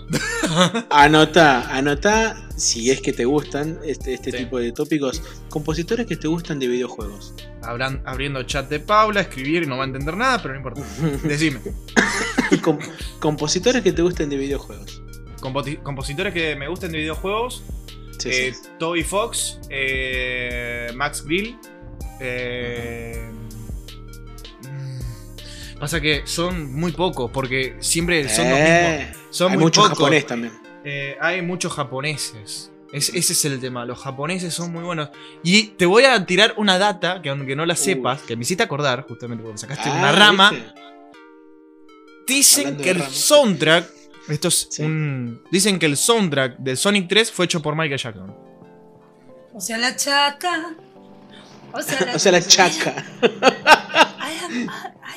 Anotá, 0.90 1.68
anotá 1.74 2.48
si 2.56 2.90
es 2.90 3.00
que 3.00 3.12
te 3.12 3.24
gustan 3.26 3.78
este, 3.84 4.14
este 4.14 4.32
Sí. 4.32 4.38
tipo 4.38 4.58
de 4.58 4.72
tópicos. 4.72 5.22
Compositores 5.50 6.04
que 6.06 6.16
te 6.16 6.26
gustan 6.26 6.58
de 6.58 6.66
videojuegos. 6.66 7.34
Hablan- 7.62 8.02
abriendo 8.06 8.42
chat 8.42 8.68
de 8.68 8.80
Paula, 8.80 9.20
escribir 9.20 9.62
y 9.62 9.66
no 9.66 9.76
va 9.76 9.84
a 9.84 9.86
entender 9.86 10.16
nada, 10.16 10.42
pero 10.42 10.54
no 10.54 10.58
importa. 10.58 10.82
Decime. 11.28 11.60
Com- 12.60 12.78
compositores 13.20 13.82
que 13.82 13.92
te 13.92 14.02
gusten 14.02 14.28
de 14.28 14.36
videojuegos. 14.36 15.00
Compositores 15.40 16.34
que 16.34 16.56
me 16.56 16.66
gusten 16.68 16.90
de 16.90 16.98
videojuegos. 16.98 17.62
Sí, 18.18 18.30
eh, 18.30 18.52
sí. 18.54 18.68
Toby 18.80 19.04
Fox, 19.04 19.60
eh, 19.70 20.88
Max 20.96 21.24
Grill. 21.24 21.56
Eh, 22.20 23.30
pasa 25.78 26.00
que 26.00 26.22
son 26.26 26.72
muy 26.74 26.92
pocos, 26.92 27.30
porque 27.30 27.76
siempre 27.80 28.28
son 28.28 28.48
los 28.50 28.58
Eh, 28.58 29.06
mismos. 29.08 29.26
Son 29.36 29.50
hay 29.52 29.56
muy 29.58 29.64
mucho 29.64 29.82
pocos. 29.82 29.98
japonés 29.98 30.26
también. 30.26 30.52
Eh, 30.84 31.16
hay 31.20 31.42
muchos 31.42 31.72
japoneses. 31.72 32.70
Es- 32.92 33.08
ese 33.08 33.32
es 33.32 33.44
el 33.46 33.60
tema. 33.60 33.84
Los 33.84 33.98
japoneses 33.98 34.54
son 34.54 34.72
muy 34.72 34.84
buenos. 34.84 35.08
Y 35.42 35.68
te 35.70 35.84
voy 35.86 36.04
a 36.04 36.24
tirar 36.26 36.54
una 36.58 36.78
data 36.78 37.20
que 37.22 37.28
aunque 37.30 37.56
no 37.56 37.66
la 37.66 37.74
sepas, 37.74 38.22
que 38.22 38.36
me 38.36 38.42
hiciste 38.42 38.62
acordar, 38.62 39.04
justamente 39.08 39.42
porque 39.42 39.58
sacaste 39.58 39.88
Ah, 39.88 39.96
una 39.98 40.12
rama. 40.12 40.50
¿viste? 40.50 40.72
Dicen 42.26 42.66
Hablando 42.68 42.84
que 42.84 42.94
de 42.94 43.00
el 43.00 43.06
soundtrack. 43.10 43.90
Esto 44.28 44.48
es 44.48 44.68
Sí. 44.70 44.82
un. 44.82 45.42
Dicen 45.50 45.78
que 45.78 45.86
el 45.86 45.96
soundtrack 45.96 46.56
del 46.58 46.76
Sonic 46.78 47.08
3 47.08 47.30
fue 47.32 47.44
hecho 47.46 47.60
por 47.60 47.74
Michael 47.76 47.98
Jackson. 48.00 48.34
O 49.52 49.60
sea, 49.60 49.76
la 49.76 49.94
chaca. 49.96 50.74
O 51.74 51.82
sea, 51.82 52.00
la, 52.06 52.14
O 52.14 52.18
sea, 52.18 52.32
la 52.32 52.40
chaca. 52.42 52.94
I 53.22 54.44
am, 54.44 54.52
I- 54.62 54.68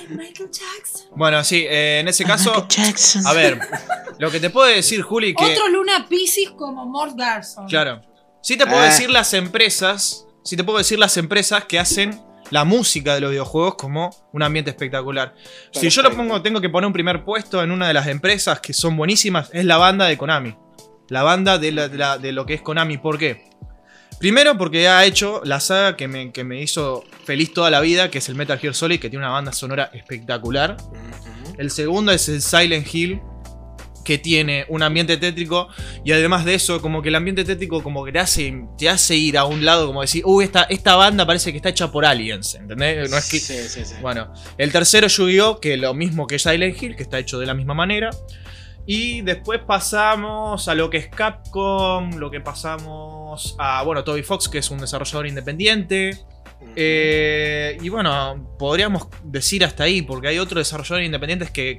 I'm 0.10 0.18
Michael 0.18 0.50
Jackson. 0.52 1.08
Bueno, 1.16 1.44
sí, 1.44 1.66
eh, 1.68 2.00
en 2.00 2.08
ese 2.08 2.24
caso. 2.26 2.52
Michael 2.52 2.68
Jackson. 2.70 3.28
A 3.28 3.34
ver, 3.34 3.60
lo 4.20 4.32
que 4.32 4.40
te 4.40 4.50
puedo 4.50 4.68
decir, 4.68 5.02
Juli, 5.02 5.34
que. 5.36 5.44
Otro 5.46 5.68
Luna 5.70 6.06
Pisces 6.10 6.50
como 6.52 6.86
Mort 6.86 7.16
Garson. 7.16 7.68
Claro. 7.68 8.02
Sí 8.42 8.58
te 8.58 8.66
puedo 8.66 8.80
Ah. 8.80 8.86
decir 8.86 9.10
las 9.10 9.34
empresas. 9.34 10.26
Sí 10.44 10.56
te 10.56 10.64
puedo 10.64 10.78
decir 10.78 10.98
las 11.00 11.18
empresas 11.18 11.66
que 11.66 11.78
hacen 11.80 12.22
la 12.52 12.64
música 12.64 13.14
de 13.14 13.20
los 13.20 13.32
videojuegos 13.32 13.76
como 13.76 14.10
un 14.32 14.42
ambiente 14.42 14.72
espectacular. 14.72 15.36
Si 15.74 15.90
yo 15.90 16.02
lo 16.02 16.12
pongo, 16.16 16.42
tengo 16.42 16.62
que 16.62 16.70
poner 16.70 16.88
un 16.88 16.94
primer 16.94 17.26
puesto 17.26 17.62
en 17.62 17.72
una 17.72 17.90
de 17.90 17.94
las 17.94 18.08
empresas 18.08 18.62
que 18.62 18.72
son 18.72 18.96
buenísimas, 18.96 19.50
es 19.52 19.66
la 19.66 19.76
banda 19.78 20.06
de 20.06 20.18
Konami. 20.18 20.56
La 21.10 21.24
banda 21.24 21.58
de, 21.58 21.72
la- 21.74 21.90
de 21.90 21.98
la- 21.98 22.18
de 22.18 22.32
lo 22.32 22.46
que 22.46 22.54
es 22.54 22.62
Konami. 22.62 22.98
¿Por 23.00 23.18
qué? 23.18 23.50
Primero 24.20 24.58
porque 24.58 24.88
ha 24.88 25.06
hecho 25.06 25.42
la 25.44 25.60
saga 25.60 25.96
que 25.96 26.08
me, 26.08 26.32
que 26.32 26.44
me 26.44 26.62
hizo 26.62 27.04
feliz 27.24 27.54
toda 27.54 27.70
la 27.70 27.82
vida, 27.82 28.10
que 28.10 28.18
es 28.18 28.30
el 28.30 28.36
Metal 28.36 28.58
Gear 28.58 28.74
Solid, 28.74 29.00
que 29.00 29.10
tiene 29.10 29.24
una 29.26 29.34
banda 29.34 29.52
sonora 29.52 29.92
espectacular. 29.94 30.78
El 31.58 31.70
segundo 31.70 32.12
es 32.12 32.28
el 32.30 32.42
Silent 32.42 32.94
Hill, 32.94 33.22
que 34.04 34.18
tiene 34.18 34.66
un 34.70 34.82
ambiente 34.82 35.18
tétrico. 35.18 35.68
Y 36.04 36.14
además 36.14 36.46
de 36.46 36.56
eso, 36.56 36.82
como 36.82 37.02
que 37.02 37.10
el 37.10 37.16
ambiente 37.16 37.44
tétrico 37.44 37.84
como 37.84 38.06
que 38.06 38.14
te 38.14 38.20
hace, 38.20 38.64
te 38.78 38.90
hace 38.90 39.16
ir 39.18 39.38
a 39.38 39.44
un 39.44 39.66
lado, 39.66 39.86
como 39.86 40.02
decir, 40.02 40.24
uy, 40.26 40.46
esta, 40.46 40.64
esta 40.64 40.96
banda 40.96 41.28
parece 41.28 41.52
que 41.52 41.58
está 41.58 41.70
hecha 41.70 41.92
por 41.92 42.06
aliens, 42.06 42.56
¿entendés? 42.56 43.12
No 43.12 43.18
es 43.18 43.30
que... 43.30 43.40
Sí, 43.40 43.54
sí, 43.68 43.84
sí. 43.84 43.96
Bueno, 44.02 44.34
el 44.58 44.72
tercero 44.72 45.08
Yu-Gi-Oh! 45.08 45.60
que 45.60 45.76
lo 45.76 45.94
mismo 45.94 46.26
que 46.26 46.40
Silent 46.40 46.82
Hill, 46.82 46.96
que 46.96 47.04
está 47.04 47.20
hecho 47.20 47.38
de 47.38 47.46
la 47.46 47.54
misma 47.54 47.74
manera. 47.74 48.10
Y 48.90 49.22
después 49.22 49.60
pasamos 49.68 50.70
a 50.70 50.74
lo 50.74 50.90
que 50.90 50.96
es 50.96 51.10
Capcom, 51.10 52.12
lo 52.14 52.32
que 52.32 52.40
pasamos 52.40 53.54
a, 53.60 53.84
bueno, 53.84 54.06
Toby 54.06 54.24
Fox, 54.24 54.48
que 54.48 54.60
es 54.60 54.72
un 54.72 54.80
desarrollador 54.80 55.28
independiente. 55.28 56.18
Eh, 56.74 57.78
y 57.82 57.90
bueno, 57.90 58.56
podríamos 58.58 59.10
decir 59.24 59.66
hasta 59.66 59.84
ahí, 59.84 60.02
porque 60.04 60.30
hay 60.30 60.40
otros 60.40 60.62
desarrolladores 60.62 61.06
independientes 61.06 61.52
que 61.52 61.78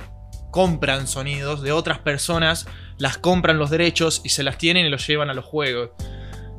compran 0.50 1.06
sonidos 1.06 1.62
de 1.62 1.72
otras 1.72 1.98
personas, 1.98 2.66
las 2.98 3.16
compran 3.16 3.58
los 3.58 3.70
derechos 3.70 4.20
y 4.22 4.28
se 4.28 4.42
las 4.42 4.58
tienen 4.58 4.84
y 4.84 4.90
los 4.90 5.06
llevan 5.06 5.30
a 5.30 5.34
los 5.34 5.46
juegos. 5.46 5.92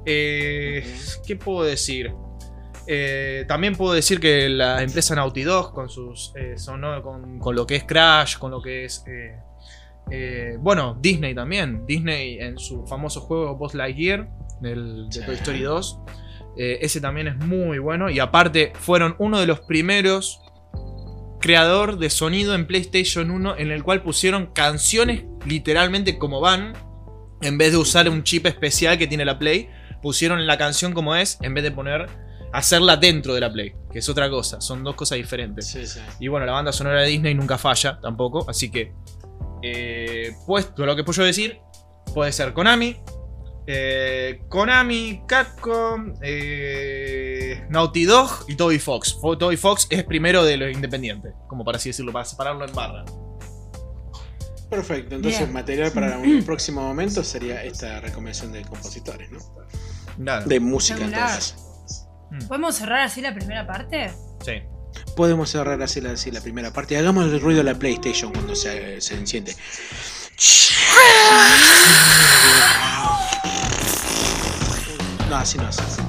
Eh, 0.07 0.97
¿Qué 1.27 1.35
puedo 1.35 1.63
decir? 1.63 2.11
Eh, 2.87 3.45
también 3.47 3.75
puedo 3.75 3.93
decir 3.93 4.19
que 4.19 4.49
la 4.49 4.81
empresa 4.81 5.13
Naughty 5.13 5.43
Dog, 5.43 5.75
con, 5.75 5.89
sus, 5.89 6.33
eh, 6.35 6.55
con, 7.03 7.37
con 7.37 7.55
lo 7.55 7.67
que 7.67 7.75
es 7.75 7.83
Crash, 7.83 8.39
con 8.39 8.49
lo 8.49 8.63
que 8.63 8.85
es... 8.85 9.03
eh, 9.05 9.37
eh, 10.11 10.57
bueno, 10.59 10.97
Disney 10.99 11.33
también. 11.35 11.85
Disney 11.85 12.39
en 12.39 12.57
su 12.57 12.85
famoso 12.87 13.21
juego 13.21 13.55
Buzz 13.55 13.73
Lightyear, 13.73 14.29
del, 14.61 15.09
de. 15.09 15.21
Toy 15.21 15.35
Story 15.35 15.61
2. 15.61 15.99
eh, 16.57 16.79
ese 16.81 17.01
también 17.01 17.27
es 17.27 17.37
muy 17.37 17.79
bueno. 17.79 18.09
Y 18.09 18.19
aparte, 18.19 18.73
fueron 18.75 19.15
uno 19.19 19.39
de 19.39 19.47
los 19.47 19.61
primeros 19.61 20.41
creador 21.39 21.97
de 21.97 22.09
sonido 22.09 22.53
en 22.53 22.67
PlayStation 22.67 23.31
1 23.31 23.57
en 23.57 23.71
el 23.71 23.83
cual 23.83 24.03
pusieron 24.03 24.47
canciones 24.47 25.23
literalmente 25.45 26.17
como 26.17 26.41
van. 26.41 26.73
En 27.41 27.57
vez 27.57 27.71
de 27.71 27.77
usar 27.77 28.09
un 28.09 28.23
chip 28.23 28.45
especial 28.47 28.97
que 28.97 29.07
tiene 29.07 29.23
la 29.23 29.39
Play, 29.39 29.69
pusieron 30.01 30.45
la 30.45 30.57
canción 30.57 30.91
como 30.91 31.15
es 31.15 31.37
en 31.41 31.53
vez 31.53 31.63
de 31.63 31.71
poner 31.71 32.07
hacerla 32.51 32.97
dentro 32.97 33.33
de 33.33 33.39
la 33.41 33.51
Play, 33.51 33.73
que 33.91 33.99
es 33.99 34.09
otra 34.09 34.29
cosa, 34.29 34.59
son 34.59 34.83
dos 34.83 34.95
cosas 34.95 35.17
diferentes. 35.17 35.67
Sí, 35.67 35.85
sí. 35.85 35.99
Y 36.19 36.27
bueno, 36.27 36.45
la 36.45 36.51
banda 36.51 36.71
sonora 36.71 37.01
de 37.01 37.07
Disney 37.07 37.33
nunca 37.35 37.57
falla 37.57 37.99
tampoco, 38.01 38.49
así 38.49 38.69
que 38.69 38.91
eh, 39.61 40.31
puesto 40.45 40.85
lo 40.85 40.95
que 40.95 41.03
puedo 41.03 41.23
decir, 41.23 41.59
puede 42.13 42.31
ser 42.31 42.53
Konami, 42.53 42.97
eh, 43.67 44.41
Konami, 44.49 45.21
Capcom, 45.27 46.13
eh, 46.21 47.65
Naughty 47.69 48.05
Dog 48.05 48.45
y 48.47 48.55
Toby 48.55 48.79
Fox. 48.79 49.15
Fo- 49.21 49.37
Toby 49.37 49.57
Fox 49.57 49.87
es 49.89 50.03
primero 50.03 50.43
de 50.43 50.57
los 50.57 50.71
independientes, 50.71 51.33
como 51.47 51.63
para 51.63 51.77
así 51.77 51.89
decirlo, 51.89 52.11
para 52.11 52.25
separarlo 52.25 52.65
en 52.67 52.73
barra. 52.73 53.05
Perfecto, 54.69 55.15
entonces 55.15 55.39
Bien. 55.41 55.53
material 55.53 55.91
para 55.91 56.17
un 56.19 56.43
próximo 56.45 56.81
momento 56.81 57.23
sería 57.23 57.63
esta 57.63 57.99
recomendación 58.01 58.51
de 58.51 58.61
compositores, 58.63 59.29
¿no? 60.17 60.41
De 60.45 60.59
música 60.59 61.03
entonces. 61.05 61.55
Mm, 62.31 62.47
¿Podemos 62.47 62.75
cerrar 62.75 62.99
así 63.01 63.21
la 63.21 63.33
primera 63.33 63.65
parte? 63.65 64.11
sí. 64.43 64.61
Podemos 65.19 65.49
cerrar 65.49 65.81
así 65.81 65.99
la, 65.99 66.39
primera 66.39 66.71
parte. 66.71 66.95
Hagamos 66.97 67.25
el 67.25 67.41
ruido 67.41 67.57
de 67.57 67.65
la 67.65 67.77
PlayStation 67.77 68.31
cuando 68.31 68.55
se, 68.55 69.01
se 69.01 69.15
enciende. 69.15 69.53
No, 75.29 75.35
así 75.35 75.57
no 75.57 75.67
así. 75.67 76.08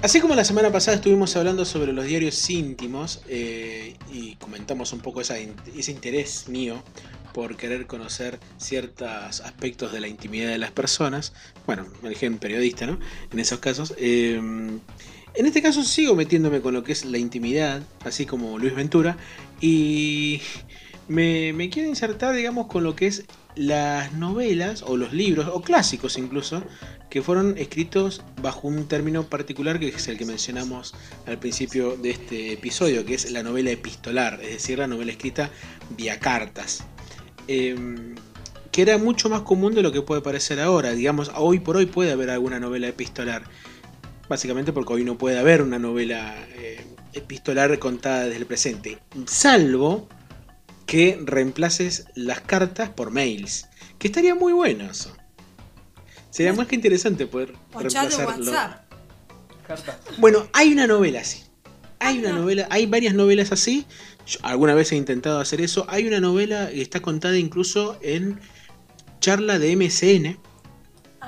Así 0.00 0.20
como 0.20 0.36
la 0.36 0.44
semana 0.44 0.70
pasada 0.70 0.96
estuvimos 0.96 1.34
hablando 1.34 1.64
sobre 1.64 1.92
los 1.92 2.04
diarios 2.06 2.48
íntimos 2.50 3.20
eh, 3.28 3.96
y 4.12 4.36
comentamos 4.36 4.92
un 4.92 5.00
poco 5.00 5.20
ese 5.20 5.52
interés 5.88 6.48
mío 6.48 6.80
por 7.34 7.56
querer 7.56 7.86
conocer 7.88 8.38
ciertos 8.58 9.40
aspectos 9.40 9.92
de 9.92 10.00
la 10.00 10.06
intimidad 10.06 10.50
de 10.50 10.58
las 10.58 10.70
personas, 10.70 11.32
bueno, 11.66 11.84
me 12.00 12.08
elegí 12.08 12.26
un 12.26 12.38
periodista, 12.38 12.86
¿no? 12.86 12.98
En 13.32 13.38
esos 13.40 13.58
casos. 13.58 13.92
eh, 13.98 14.40
en 15.34 15.46
este 15.46 15.62
caso 15.62 15.84
sigo 15.84 16.14
metiéndome 16.14 16.60
con 16.60 16.74
lo 16.74 16.82
que 16.82 16.92
es 16.92 17.04
la 17.04 17.18
intimidad, 17.18 17.82
así 18.04 18.24
como 18.24 18.58
Luis 18.58 18.74
Ventura, 18.74 19.16
y 19.60 20.40
me, 21.06 21.52
me 21.52 21.70
quiero 21.70 21.88
insertar, 21.88 22.34
digamos, 22.34 22.66
con 22.66 22.82
lo 22.82 22.96
que 22.96 23.06
es 23.08 23.24
las 23.58 24.12
novelas 24.12 24.82
o 24.86 24.96
los 24.96 25.12
libros, 25.12 25.48
o 25.52 25.60
clásicos 25.60 26.16
incluso, 26.16 26.62
que 27.10 27.22
fueron 27.22 27.58
escritos 27.58 28.22
bajo 28.40 28.68
un 28.68 28.86
término 28.86 29.24
particular 29.24 29.80
que 29.80 29.88
es 29.88 30.08
el 30.08 30.16
que 30.16 30.24
mencionamos 30.24 30.94
al 31.26 31.38
principio 31.38 31.96
de 31.96 32.10
este 32.10 32.52
episodio, 32.52 33.04
que 33.04 33.14
es 33.14 33.30
la 33.32 33.42
novela 33.42 33.70
epistolar, 33.70 34.40
es 34.42 34.52
decir, 34.52 34.78
la 34.78 34.86
novela 34.86 35.10
escrita 35.10 35.50
vía 35.96 36.20
cartas. 36.20 36.84
Em, 37.48 38.14
que 38.70 38.82
era 38.82 38.96
mucho 38.96 39.28
más 39.28 39.40
común 39.40 39.74
de 39.74 39.82
lo 39.82 39.90
que 39.90 40.02
puede 40.02 40.20
parecer 40.20 40.60
ahora. 40.60 40.92
Digamos, 40.92 41.32
hoy 41.34 41.58
por 41.58 41.76
hoy 41.76 41.86
puede 41.86 42.12
haber 42.12 42.30
alguna 42.30 42.60
novela 42.60 42.86
epistolar. 42.86 43.42
Básicamente 44.28 44.72
porque 44.72 44.92
hoy 44.92 45.04
no 45.04 45.18
puede 45.18 45.38
haber 45.38 45.62
una 45.62 45.80
novela 45.80 46.36
eh, 46.54 46.86
epistolar 47.12 47.76
contada 47.80 48.24
desde 48.24 48.36
el 48.36 48.46
presente. 48.46 48.98
Salvo 49.26 50.08
que 50.88 51.20
reemplaces 51.22 52.06
las 52.14 52.40
cartas 52.40 52.88
por 52.88 53.10
mails. 53.10 53.68
Que 53.98 54.08
estaría 54.08 54.34
muy 54.34 54.52
bueno 54.54 54.90
eso. 54.90 55.14
Sería 56.30 56.54
más 56.54 56.66
que 56.66 56.74
interesante 56.76 57.26
poder 57.26 57.52
O 57.74 57.78
reemplazarlo. 57.80 58.26
WhatsApp. 58.50 58.84
Bueno, 60.16 60.48
hay 60.54 60.72
una 60.72 60.86
novela 60.86 61.20
así. 61.20 61.42
Hay 62.00 62.18
una 62.20 62.30
Ah. 62.30 62.38
novela, 62.38 62.66
hay 62.70 62.86
varias 62.86 63.14
novelas 63.14 63.52
así. 63.52 63.84
Yo 64.26 64.38
alguna 64.42 64.74
vez 64.74 64.90
he 64.92 64.96
intentado 64.96 65.40
hacer 65.40 65.60
eso. 65.60 65.84
Hay 65.88 66.06
una 66.06 66.20
novela 66.20 66.70
que 66.70 66.80
está 66.80 67.00
contada 67.00 67.36
incluso 67.38 67.98
en 68.02 68.40
charla 69.20 69.58
de 69.58 69.72
MSN. 69.76 70.38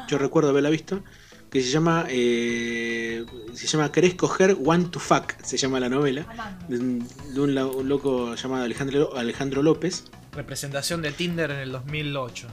Yo 0.08 0.16
recuerdo 0.16 0.50
haberla 0.50 0.70
visto. 0.70 1.02
Que 1.50 1.60
se 1.60 1.68
llama. 1.70 2.06
eh, 2.08 3.24
se 3.54 3.66
llama 3.66 3.90
¿Querés 3.90 4.14
coger 4.14 4.56
One 4.64 4.84
to 4.86 5.00
Fuck? 5.00 5.34
Se 5.42 5.56
llama 5.56 5.80
la 5.80 5.88
novela. 5.88 6.26
De 6.68 6.78
un, 6.78 7.06
de 7.34 7.40
un 7.40 7.54
la- 7.54 7.66
un 7.66 7.88
loco 7.88 8.34
llamado 8.36 8.64
Alejandro, 8.64 9.16
Alejandro 9.16 9.62
López. 9.62 10.04
Representación 10.32 11.02
de 11.02 11.10
Tinder 11.12 11.50
en 11.50 11.58
el 11.58 11.72
2008. 11.72 12.46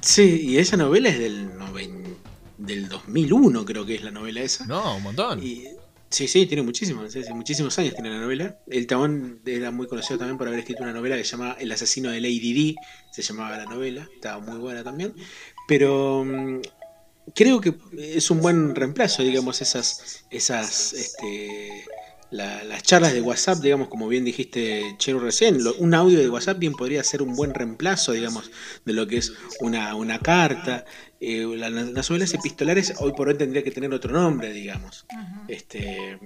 Sí, 0.00 0.42
y 0.48 0.58
esa 0.58 0.76
novela 0.76 1.08
es 1.08 1.18
del, 1.18 1.48
noven- 1.58 2.16
del 2.58 2.88
2001, 2.88 3.64
creo 3.64 3.84
que 3.84 3.94
es 3.96 4.04
la 4.04 4.10
novela 4.12 4.42
esa. 4.42 4.64
No, 4.66 4.96
un 4.98 5.02
montón. 5.02 5.42
Y, 5.42 5.64
sí, 6.10 6.28
sí, 6.28 6.46
tiene 6.46 6.62
muchísimos, 6.62 7.12
sí, 7.12 7.24
sí, 7.24 7.32
muchísimos 7.32 7.76
años 7.80 7.94
tiene 7.94 8.10
la 8.10 8.20
novela. 8.20 8.58
El 8.68 8.86
Tabón 8.86 9.40
era 9.44 9.70
muy 9.72 9.88
conocido 9.88 10.18
también 10.18 10.38
por 10.38 10.46
haber 10.46 10.60
escrito 10.60 10.82
una 10.84 10.92
novela 10.92 11.16
que 11.16 11.24
se 11.24 11.32
llama 11.32 11.56
El 11.58 11.72
asesino 11.72 12.10
de 12.10 12.20
Lady 12.20 12.52
D, 12.52 12.74
se 13.10 13.22
llamaba 13.22 13.56
la 13.56 13.64
novela, 13.64 14.06
estaba 14.14 14.38
muy 14.40 14.58
buena 14.58 14.84
también. 14.84 15.14
Pero 15.66 16.22
mm, 16.24 16.60
creo 17.34 17.60
que 17.60 17.74
es 17.96 18.30
un 18.30 18.40
buen 18.40 18.74
reemplazo, 18.74 19.22
digamos, 19.22 19.62
esas, 19.62 20.24
esas, 20.30 20.92
este, 20.92 21.84
la- 22.30 22.64
las 22.64 22.82
charlas 22.82 23.12
de 23.12 23.20
WhatsApp, 23.20 23.60
digamos, 23.62 23.88
como 23.88 24.08
bien 24.08 24.24
dijiste, 24.24 24.94
Chero 24.98 25.20
recién, 25.20 25.62
lo- 25.62 25.74
un 25.76 25.94
audio 25.94 26.18
de 26.18 26.28
WhatsApp 26.28 26.58
bien 26.58 26.72
podría 26.72 27.04
ser 27.04 27.22
un 27.22 27.36
buen 27.36 27.54
reemplazo, 27.54 28.12
digamos, 28.12 28.50
de 28.84 28.92
lo 28.92 29.06
que 29.06 29.18
es 29.18 29.32
una, 29.60 29.94
una 29.94 30.18
carta. 30.18 30.84
Eh, 31.20 31.46
la- 31.56 31.70
las 31.70 32.10
novelas 32.10 32.34
epistolares 32.34 32.94
hoy 32.98 33.12
por 33.12 33.28
hoy 33.28 33.38
tendría 33.38 33.62
que 33.62 33.70
tener 33.70 33.92
otro 33.94 34.12
nombre, 34.12 34.52
digamos. 34.52 35.06
Este, 35.46 36.18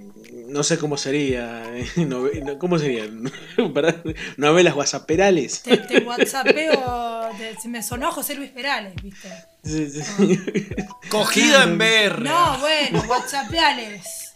no 0.47 0.63
sé 0.63 0.77
cómo 0.77 0.97
sería, 0.97 1.77
eh, 1.77 1.85
no, 2.07 2.27
¿cómo 2.57 2.79
sería? 2.79 3.05
Novelas 4.37 4.75
whatsapperales. 4.75 5.61
Te, 5.63 5.77
te 5.77 5.99
whatsappeo, 6.05 7.29
te- 7.37 7.59
se 7.61 7.67
me 7.67 7.83
sonó 7.83 8.11
José 8.11 8.35
Luis 8.35 8.49
Perales, 8.51 8.93
¿viste? 9.03 9.27
Sí, 9.63 9.89
sí. 9.89 10.67
Cogida 11.09 11.63
en 11.63 11.77
BR. 11.77 12.21
No, 12.21 12.57
bueno, 12.59 13.03
whatsappeales. 13.07 14.33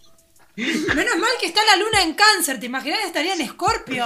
Menos 0.55 1.17
mal 1.17 1.31
que 1.39 1.47
está 1.47 1.62
la 1.65 1.77
luna 1.77 2.03
en 2.03 2.13
cáncer, 2.13 2.59
¿te 2.59 2.67
imaginas? 2.67 2.99
Estaría 3.05 3.33
en 3.33 3.41
escorpio. 3.41 4.05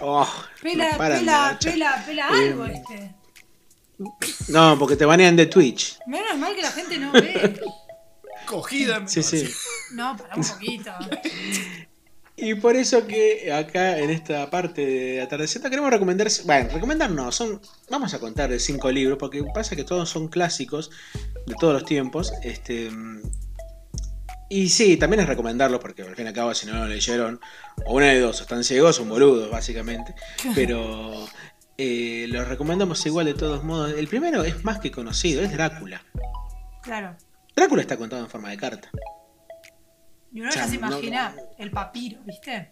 Oh, 0.00 0.28
Pela, 0.62 0.92
no 0.92 0.98
pela, 0.98 1.58
pela, 1.60 2.04
pela 2.06 2.28
Eh, 2.28 2.48
algo 2.48 2.64
este. 2.66 3.14
No, 4.48 4.78
porque 4.78 4.96
te 4.96 5.04
banean 5.04 5.36
de 5.36 5.46
Twitch. 5.46 5.98
Menos 6.06 6.38
mal 6.38 6.54
que 6.54 6.62
la 6.62 6.70
gente 6.70 6.98
no 6.98 7.12
ve. 7.12 7.60
Cogida. 8.46 9.06
Sí, 9.06 9.22
sí. 9.22 9.50
No, 9.92 10.16
para 10.16 10.36
un 10.36 10.44
poquito. 10.44 10.92
Y 12.40 12.54
por 12.54 12.76
eso 12.76 13.04
que 13.04 13.52
acá 13.52 13.98
en 13.98 14.10
esta 14.10 14.48
parte 14.48 14.86
de 14.86 15.20
Atardeceta 15.20 15.68
queremos 15.68 15.90
recomendar, 15.90 16.28
bueno, 16.44 16.70
recomendar 16.72 17.10
no, 17.10 17.32
son, 17.32 17.60
vamos 17.90 18.14
a 18.14 18.20
contar 18.20 18.48
de 18.48 18.60
cinco 18.60 18.92
libros, 18.92 19.18
porque 19.18 19.42
pasa 19.52 19.74
que 19.74 19.82
todos 19.82 20.08
son 20.08 20.28
clásicos 20.28 20.90
de 21.46 21.54
todos 21.58 21.72
los 21.72 21.84
tiempos, 21.84 22.32
este, 22.44 22.90
y 24.48 24.68
sí, 24.68 24.96
también 24.96 25.20
es 25.20 25.26
recomendarlos, 25.26 25.80
porque 25.80 26.02
al 26.02 26.14
fin 26.14 26.26
y 26.26 26.28
al 26.28 26.34
cabo 26.34 26.54
si 26.54 26.66
no 26.66 26.74
lo 26.74 26.86
leyeron, 26.86 27.40
o 27.84 27.96
una 27.96 28.06
de 28.06 28.20
dos, 28.20 28.38
o 28.38 28.42
están 28.44 28.62
ciegos 28.62 28.90
o 28.90 29.00
son 29.00 29.08
boludos, 29.08 29.50
básicamente, 29.50 30.14
pero 30.54 31.26
eh, 31.76 32.26
los 32.28 32.46
recomendamos 32.46 33.04
igual 33.04 33.26
de 33.26 33.34
todos 33.34 33.64
modos. 33.64 33.92
El 33.92 34.06
primero 34.06 34.44
es 34.44 34.64
más 34.64 34.78
que 34.78 34.92
conocido, 34.92 35.42
es 35.42 35.52
Drácula. 35.52 36.04
Claro. 36.82 37.16
Drácula 37.56 37.82
está 37.82 37.96
contado 37.96 38.22
en 38.22 38.30
forma 38.30 38.50
de 38.50 38.56
carta. 38.56 38.90
Y 40.32 40.40
uno 40.40 40.50
O 40.50 40.52
sea, 40.52 40.62
ya 40.64 40.68
se 40.70 40.78
no- 40.78 40.86
imagina 40.88 41.36
el 41.58 41.70
papiro, 41.70 42.20
¿viste? 42.26 42.70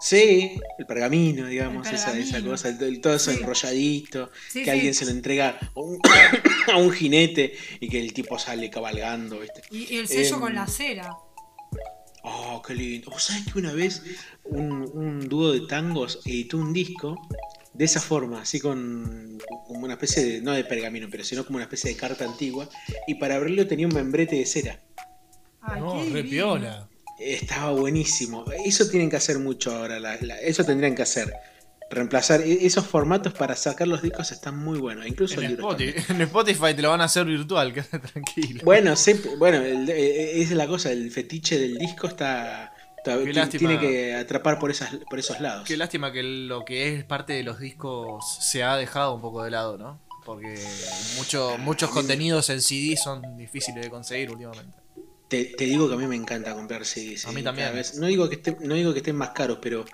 Sí, 0.00 0.58
el 0.78 0.86
pergamino, 0.86 1.46
digamos, 1.46 1.86
El 1.88 1.94
esa, 1.94 2.12
cosa, 2.42 2.68
el- 2.68 2.82
el- 2.82 3.00
todo 3.00 3.14
eso 3.14 3.30
Sí. 3.32 3.38
enrolladito, 3.40 4.30
Sí, 4.48 4.60
que 4.60 4.64
sí. 4.64 4.70
alguien 4.70 4.94
se 4.94 5.04
lo 5.04 5.10
entrega 5.10 5.58
a 5.74 5.80
un, 5.80 5.98
a 6.72 6.76
un 6.76 6.90
jinete 6.92 7.54
y 7.80 7.88
que 7.88 8.00
el 8.00 8.12
tipo 8.12 8.38
sale 8.38 8.70
cabalgando, 8.70 9.40
¿viste? 9.40 9.62
Y, 9.70 9.94
y 9.94 9.98
el 9.98 10.08
sello 10.08 10.34
Em, 10.36 10.40
con 10.40 10.54
la 10.54 10.66
cera. 10.66 11.16
Oh, 12.24 12.62
qué 12.66 12.74
lindo. 12.74 13.10
¿Vos 13.10 13.24
sabés 13.24 13.44
que 13.52 13.58
una 13.58 13.72
vez 13.72 14.02
un, 14.44 14.88
un 14.94 15.28
dúo 15.28 15.52
de 15.52 15.60
tangos 15.66 16.20
editó 16.24 16.56
un 16.58 16.72
disco 16.72 17.16
de 17.74 17.84
esa 17.84 18.00
forma, 18.00 18.42
así 18.42 18.60
con 18.60 19.38
como 19.66 19.80
una 19.84 19.94
especie 19.94 20.24
de, 20.24 20.40
no 20.42 20.52
de 20.52 20.64
pergamino, 20.64 21.08
pero 21.10 21.24
sino 21.24 21.44
como 21.44 21.56
una 21.56 21.64
especie 21.64 21.90
de 21.90 21.96
carta 21.96 22.24
antigua, 22.24 22.68
y 23.08 23.14
para 23.16 23.36
abrirlo 23.36 23.66
tenía 23.66 23.86
un 23.88 23.94
membrete 23.94 24.36
de 24.36 24.46
cera. 24.46 24.78
Ay, 25.62 25.80
No, 25.80 25.92
qué 25.94 25.98
re 26.10 26.22
divino. 26.22 26.30
piola. 26.30 26.88
Estaba 27.18 27.70
buenísimo. 27.72 28.44
Eso 28.64 28.88
tienen 28.88 29.08
que 29.08 29.16
hacer 29.16 29.38
mucho 29.38 29.74
ahora. 29.74 30.00
la- 30.00 30.16
la- 30.20 30.40
eso 30.40 30.64
tendrían 30.64 30.94
que 30.94 31.02
hacer. 31.02 31.32
Reemplazar 31.90 32.40
e- 32.40 32.64
esos 32.66 32.86
formatos 32.86 33.34
para 33.34 33.54
sacar 33.54 33.86
los 33.86 34.00
discos 34.02 34.32
están 34.32 34.56
muy 34.58 34.78
buenos. 34.78 35.06
Incluso 35.06 35.34
el 35.40 35.44
En 35.44 35.50
libro. 35.52 35.70
Spotify, 35.72 36.04
en 36.12 36.20
Spotify 36.22 36.74
te 36.74 36.82
lo 36.82 36.90
van 36.90 37.00
a 37.02 37.04
hacer 37.04 37.24
virtual, 37.26 37.72
quédate 37.74 37.98
tranquilo. 38.12 38.62
Bueno, 38.64 38.96
siempre- 38.96 39.36
bueno, 39.36 39.58
el- 39.58 39.88
eh, 39.90 40.40
esa 40.40 40.52
es 40.52 40.56
la 40.56 40.66
cosa. 40.66 40.90
El 40.90 41.10
fetiche 41.10 41.58
del 41.58 41.76
disco 41.76 42.06
está. 42.08 42.72
está- 42.96 43.18
Qué 43.18 43.24
ti- 43.26 43.32
lástima. 43.34 43.58
tiene 43.68 43.78
que 43.80 44.14
atrapar 44.14 44.58
por 44.58 44.70
esas 44.70 44.94
por 45.10 45.18
esos 45.18 45.38
lados. 45.40 45.66
Qué 45.68 45.76
lástima 45.76 46.10
que 46.12 46.22
lo 46.22 46.64
que 46.64 46.94
es 46.96 47.04
parte 47.04 47.34
de 47.34 47.42
los 47.42 47.58
discos 47.60 48.24
se 48.40 48.62
ha 48.64 48.76
dejado 48.76 49.14
un 49.14 49.20
poco 49.20 49.44
de 49.44 49.50
lado, 49.50 49.76
¿no? 49.76 50.00
Porque 50.24 50.54
mucho- 51.18 51.56
muchos 51.58 51.90
contenidos 51.90 52.48
en 52.48 52.62
CD 52.62 52.96
son 52.96 53.36
difíciles 53.36 53.82
de 53.84 53.90
conseguir 53.90 54.30
últimamente. 54.30 54.76
Te, 55.32 55.46
te 55.46 55.64
digo 55.64 55.88
que 55.88 55.94
a 55.94 55.96
mí 55.96 56.06
me 56.06 56.14
encanta 56.14 56.52
comprar 56.52 56.84
CDs. 56.84 57.24
A 57.24 57.30
eh, 57.30 57.32
mí 57.32 57.42
cada 57.42 57.56
también. 57.56 57.74
vez. 57.74 57.94
No 57.94 58.06
digo 58.06 58.28
que 58.28 58.34
estén, 58.34 58.58
no 58.60 58.74
digo 58.74 58.92
que 58.92 58.98
estén 58.98 59.16
más 59.16 59.30
caros, 59.30 59.60
pero 59.62 59.86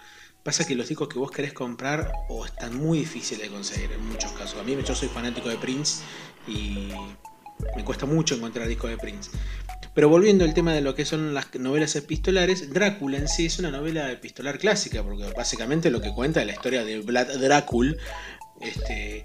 pasa 0.42 0.66
que 0.66 0.74
los 0.74 0.88
discos 0.88 1.06
que 1.06 1.16
vos 1.16 1.30
querés 1.30 1.52
comprar 1.52 2.10
o 2.28 2.44
están 2.44 2.74
muy 2.74 2.98
difíciles 2.98 3.44
de 3.44 3.48
conseguir 3.48 3.92
en 3.92 4.04
muchos 4.04 4.32
casos. 4.32 4.58
A 4.58 4.64
mí 4.64 4.76
yo 4.84 4.96
soy 4.96 5.06
fanático 5.06 5.48
de 5.48 5.56
Prince 5.56 6.02
y 6.48 6.88
me 7.76 7.84
cuesta 7.84 8.04
mucho 8.04 8.34
encontrar 8.34 8.66
discos 8.66 8.90
de 8.90 8.98
Prince. 8.98 9.30
Pero 9.94 10.08
volviendo 10.08 10.44
al 10.44 10.54
tema 10.54 10.72
de 10.74 10.80
lo 10.80 10.96
que 10.96 11.04
son 11.04 11.32
las 11.34 11.54
novelas 11.54 11.94
epistolares, 11.94 12.72
Drácula 12.72 13.18
en 13.18 13.28
sí 13.28 13.46
es 13.46 13.60
una 13.60 13.70
novela 13.70 14.10
epistolar 14.10 14.58
clásica, 14.58 15.04
porque 15.04 15.22
básicamente 15.36 15.88
lo 15.88 16.00
que 16.00 16.12
cuenta 16.12 16.40
es 16.40 16.48
la 16.48 16.54
historia 16.54 16.84
de 16.84 16.98
Vlad 16.98 17.38
Drácula, 17.38 17.94
este, 18.60 19.24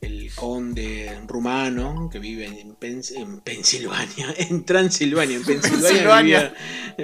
el 0.00 0.30
conde 0.34 1.18
rumano 1.26 2.08
que 2.10 2.18
vive 2.18 2.46
en, 2.46 2.74
Pens- 2.76 3.12
en 3.16 3.40
Pensilvania, 3.40 4.34
en 4.38 4.64
Transilvania, 4.64 5.36
en 5.36 5.44
Pensilvania, 5.44 5.88
Pensilvania. 5.90 6.22
vivía- 6.40 6.54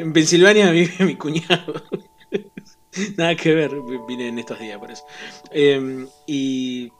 en 0.03 0.13
Pensilvania 0.13 0.71
vive 0.71 0.95
mi 1.05 1.17
cuñado. 1.17 1.85
Nada 3.17 3.35
que 3.37 3.55
ver, 3.55 3.71
vine 4.09 4.29
en 4.29 4.39
estos 4.39 4.59
días 4.59 4.79
por 4.79 4.91
eso. 4.91 5.05
Eh, 5.51 6.07
y 6.27 6.91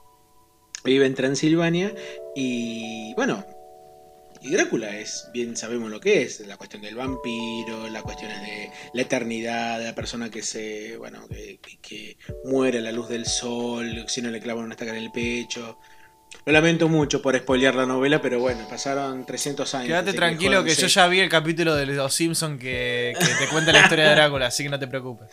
vive 0.83 1.05
en 1.07 1.15
Transilvania 1.15 1.93
y 2.35 3.13
bueno, 3.15 3.43
y 4.47 4.51
Drácula 4.51 4.95
es, 4.97 5.29
bien 5.33 5.57
sabemos 5.57 5.91
lo 5.91 5.99
que 5.99 6.21
es, 6.21 6.39
la 6.41 6.55
cuestión 6.55 6.81
del 6.81 6.95
vampiro, 6.95 7.89
las 7.89 8.01
cuestiones 8.01 8.41
de 8.41 8.71
la 8.93 9.01
eternidad, 9.01 9.79
de 9.79 9.85
la 9.85 9.95
persona 9.95 10.29
que 10.29 10.41
se, 10.41 10.95
bueno, 10.97 11.27
que, 11.27 12.17
muere 12.45 12.77
a 12.77 12.81
la 12.81 12.93
luz 12.93 13.09
del 13.09 13.25
sol, 13.25 14.05
si 14.07 14.21
no 14.21 14.29
le 14.29 14.39
clavan 14.39 14.65
una 14.65 14.73
estaca 14.73 14.91
en 14.91 15.03
el 15.03 15.11
pecho. 15.11 15.79
Lo 16.45 16.53
lamento 16.53 16.87
mucho 16.87 17.21
por 17.21 17.37
spoilear 17.37 17.75
la 17.75 17.85
novela, 17.85 18.21
pero 18.21 18.39
bueno, 18.39 18.65
pasaron 18.69 19.25
300 19.25 19.75
años. 19.75 19.87
Quédate 19.87 20.13
tranquilo 20.13 20.63
que 20.63 20.75
yo 20.75 20.87
ya 20.87 21.07
vi 21.07 21.19
el 21.19 21.29
capítulo 21.29 21.75
de 21.75 21.85
Los 21.85 22.13
Simpsons 22.13 22.59
que, 22.59 23.13
que 23.19 23.25
te 23.25 23.47
cuenta 23.51 23.73
la 23.73 23.81
historia 23.81 24.09
de 24.09 24.15
Drácula, 24.15 24.47
así 24.47 24.63
que 24.63 24.69
no 24.69 24.79
te 24.79 24.87
preocupes. 24.87 25.27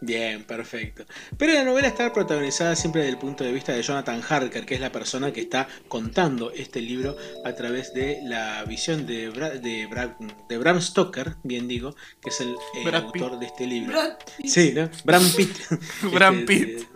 Bien, 0.00 0.44
perfecto. 0.44 1.04
Pero 1.38 1.54
la 1.54 1.64
novela 1.64 1.88
está 1.88 2.12
protagonizada 2.12 2.76
siempre 2.76 3.00
desde 3.02 3.12
el 3.14 3.18
punto 3.18 3.42
de 3.42 3.52
vista 3.52 3.72
de 3.72 3.80
Jonathan 3.82 4.20
Harker, 4.28 4.66
que 4.66 4.74
es 4.74 4.80
la 4.80 4.92
persona 4.92 5.32
que 5.32 5.40
está 5.40 5.66
contando 5.88 6.50
este 6.50 6.82
libro 6.82 7.16
a 7.44 7.54
través 7.54 7.94
de 7.94 8.18
la 8.24 8.62
visión 8.64 9.06
de, 9.06 9.32
Bra- 9.32 9.58
de, 9.58 9.88
Bra- 9.88 10.14
de 10.48 10.58
Bram 10.58 10.80
Stoker, 10.82 11.36
bien 11.42 11.66
digo, 11.68 11.94
que 12.20 12.28
es 12.28 12.40
el, 12.42 12.50
eh, 12.76 12.96
autor 12.96 13.38
de 13.38 13.46
este 13.46 13.66
libro. 13.66 13.92
Brad 13.92 14.18
Pitt. 14.36 14.46
Sí, 14.46 14.72
¿no? 14.74 14.90
Bram 15.04 15.26
Pitt. 15.32 15.56
Bram 16.12 16.40
Este, 16.40 16.46
Pitt. 16.46 16.88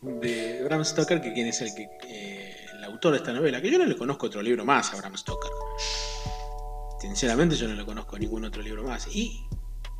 De, 0.00 0.28
de 0.28 0.64
Bram 0.64 0.84
Stoker, 0.86 1.20
que 1.20 1.34
quien 1.34 1.48
es 1.48 1.60
el 1.60 1.74
que 1.74 1.86
eh, 2.06 2.56
el 2.78 2.84
autor 2.84 3.12
de 3.12 3.18
esta 3.18 3.32
novela, 3.34 3.60
que 3.60 3.70
yo 3.70 3.78
no 3.78 3.84
le 3.84 3.96
conozco 3.96 4.26
otro 4.26 4.40
libro 4.40 4.64
más 4.64 4.90
a 4.94 4.96
Bram 4.96 5.16
Stoker. 5.18 5.50
Sinceramente 7.00 7.56
yo 7.56 7.68
no 7.68 7.74
le 7.74 7.84
conozco 7.84 8.18
ningún 8.18 8.44
otro 8.46 8.62
libro 8.62 8.84
más. 8.84 9.06
Y 9.14 9.44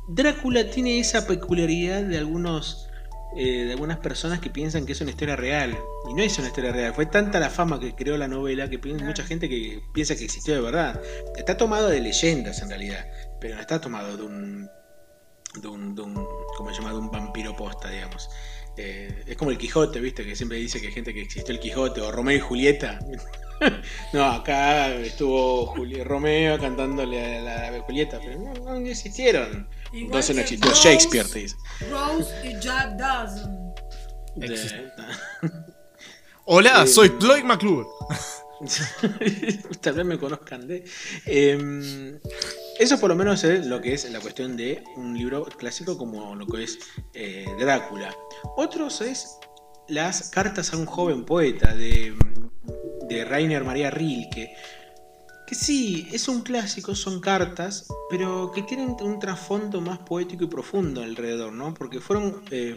Drácula 0.07 0.69
tiene 0.69 0.99
esa 0.99 1.25
peculiaridad 1.27 2.03
de 2.03 2.17
algunos 2.17 2.89
eh, 3.37 3.65
de 3.65 3.71
algunas 3.73 3.97
personas 3.97 4.39
que 4.39 4.49
piensan 4.49 4.85
que 4.85 4.93
es 4.93 5.01
una 5.01 5.09
historia 5.11 5.35
real. 5.35 5.77
Y 6.09 6.13
no 6.13 6.23
es 6.23 6.37
una 6.39 6.47
historia 6.47 6.71
real. 6.71 6.93
Fue 6.93 7.05
tanta 7.05 7.39
la 7.39 7.49
fama 7.49 7.79
que 7.79 7.93
creó 7.95 8.17
la 8.17 8.27
novela 8.27 8.69
que 8.69 8.77
mucha 8.77 9.23
gente 9.23 9.49
que 9.49 9.81
piensa 9.93 10.15
que 10.15 10.23
existió 10.25 10.53
de 10.53 10.61
verdad. 10.61 11.01
Está 11.35 11.57
tomado 11.57 11.89
de 11.89 11.99
leyendas 11.99 12.61
en 12.61 12.69
realidad, 12.69 13.05
pero 13.41 13.55
no 13.55 13.61
está 13.61 13.81
tomado 13.81 14.15
de 14.15 14.23
un 14.23 14.69
de 15.61 15.67
un, 15.67 15.95
de 15.95 16.01
un 16.01 16.13
¿cómo 16.57 16.69
se 16.71 16.77
llama? 16.81 16.91
de 16.93 16.99
un 16.99 17.11
vampiro 17.11 17.55
posta, 17.55 17.89
digamos. 17.89 18.29
Eh, 18.77 19.23
es 19.25 19.37
como 19.37 19.51
el 19.51 19.57
Quijote, 19.57 19.99
¿viste? 20.01 20.25
Que 20.25 20.35
siempre 20.35 20.57
dice 20.57 20.79
que 20.81 20.87
hay 20.87 20.93
gente 20.93 21.13
que 21.13 21.21
existió 21.21 21.53
el 21.53 21.59
Quijote 21.61 22.01
o 22.01 22.11
Romeo 22.11 22.35
y 22.37 22.41
Julieta. 22.41 22.99
no, 24.13 24.25
acá 24.25 24.93
estuvo 24.95 25.65
Juli- 25.67 26.03
Romeo 26.03 26.59
cantándole 26.59 27.37
a 27.37 27.41
la, 27.41 27.67
a 27.67 27.71
la 27.71 27.79
Julieta, 27.81 28.19
pero 28.23 28.37
no, 28.39 28.53
no 28.53 28.75
existieron. 28.87 29.67
Igual 29.95 30.07
Entonces 30.07 30.35
no 30.35 30.35
que 30.35 30.41
existió 30.41 30.69
Rose, 30.71 30.83
Shakespeare, 30.83 31.27
te 31.29 31.39
dice. 31.39 31.55
Rose 31.89 32.29
y 32.43 32.59
Jack 32.59 32.97
Dawson. 32.97 33.73
De-. 34.35 34.91
Hola, 36.45 36.83
Eh, 36.83 36.87
soy 36.87 37.13
Lloyd 37.17 37.43
McClure. 37.43 37.87
Tal 39.81 39.93
vez 39.93 40.05
me 40.05 40.19
conozcan 40.19 40.67
de. 40.67 40.83
Eh, 41.25 42.19
eso 42.77 42.99
por 42.99 43.09
lo 43.09 43.15
menos 43.15 43.45
es 43.45 43.65
lo 43.67 43.79
que 43.79 43.93
es 43.93 44.09
la 44.11 44.19
cuestión 44.19 44.57
de 44.57 44.83
un 44.97 45.17
libro 45.17 45.45
clásico 45.45 45.97
como 45.97 46.35
lo 46.35 46.45
que 46.45 46.63
es 46.65 46.77
eh, 47.13 47.47
Drácula. 47.57 48.13
Otros 48.57 48.99
es 48.99 49.37
las 49.87 50.29
cartas 50.29 50.73
a 50.73 50.77
un 50.77 50.87
joven 50.87 51.23
poeta 51.23 51.73
de, 51.73 52.13
de 53.07 53.23
Rainer 53.23 53.63
María 53.63 53.91
Rilke. 53.91 54.53
Que 55.47 55.55
sí, 55.55 56.07
es 56.11 56.27
un 56.27 56.41
clásico, 56.41 56.95
son 56.95 57.19
cartas, 57.21 57.87
pero 58.09 58.51
que 58.51 58.63
tienen 58.63 58.95
un 59.01 59.19
trasfondo 59.19 59.79
más 59.79 59.99
poético 59.99 60.43
y 60.45 60.47
profundo 60.47 61.03
alrededor, 61.03 61.53
¿no? 61.53 61.73
Porque 61.73 61.99
fueron. 61.99 62.43
eh, 62.51 62.75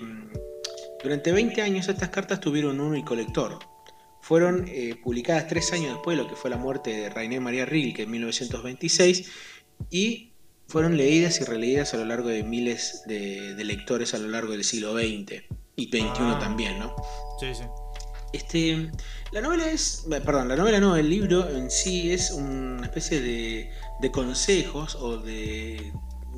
durante 1.03 1.31
20 1.33 1.63
años 1.63 1.89
estas 1.89 2.09
cartas 2.11 2.41
tuvieron 2.41 2.81
un 2.81 2.89
único 2.89 3.15
lector. 3.15 3.59
Fueron 4.21 4.67
eh, 4.69 4.97
publicadas 5.03 5.47
tres 5.47 5.73
años 5.73 5.95
después 5.95 6.17
de 6.19 6.23
lo 6.25 6.29
que 6.29 6.35
fue 6.37 6.51
la 6.51 6.57
muerte 6.57 6.91
de 6.91 7.09
Rainer 7.09 7.41
María 7.41 7.65
Rilke 7.65 8.03
en 8.03 8.11
1926 8.11 9.31
y 9.91 10.33
fueron 10.67 10.97
leídas 10.97 11.41
y 11.41 11.45
releídas 11.45 11.95
a 11.95 11.97
lo 11.99 12.05
largo 12.05 12.29
de 12.29 12.43
miles 12.43 13.03
de, 13.07 13.55
de 13.55 13.65
lectores 13.65 14.13
a 14.13 14.19
lo 14.19 14.29
largo 14.29 14.53
del 14.53 14.65
siglo 14.65 14.93
XX 14.93 15.45
y 15.77 15.85
XXI 15.87 16.01
Ah. 16.19 16.39
también, 16.41 16.79
¿no? 16.81 16.95
Sí, 17.41 17.55
sí. 17.55 17.63
Este, 18.33 18.91
la 19.33 19.41
novela 19.41 19.71
es, 19.71 20.07
eh, 20.13 20.21
perdón, 20.21 20.49
la 20.49 20.57
novela 20.57 20.81
no, 20.81 20.97
el 20.97 21.09
libro 21.09 21.49
en 21.49 21.71
sí 21.71 22.13
es 22.13 22.31
una 22.31 22.85
especie 22.87 23.21
de, 23.21 23.71
de 24.01 24.11
consejos 24.11 24.97
o 24.97 25.17
de 25.19 25.93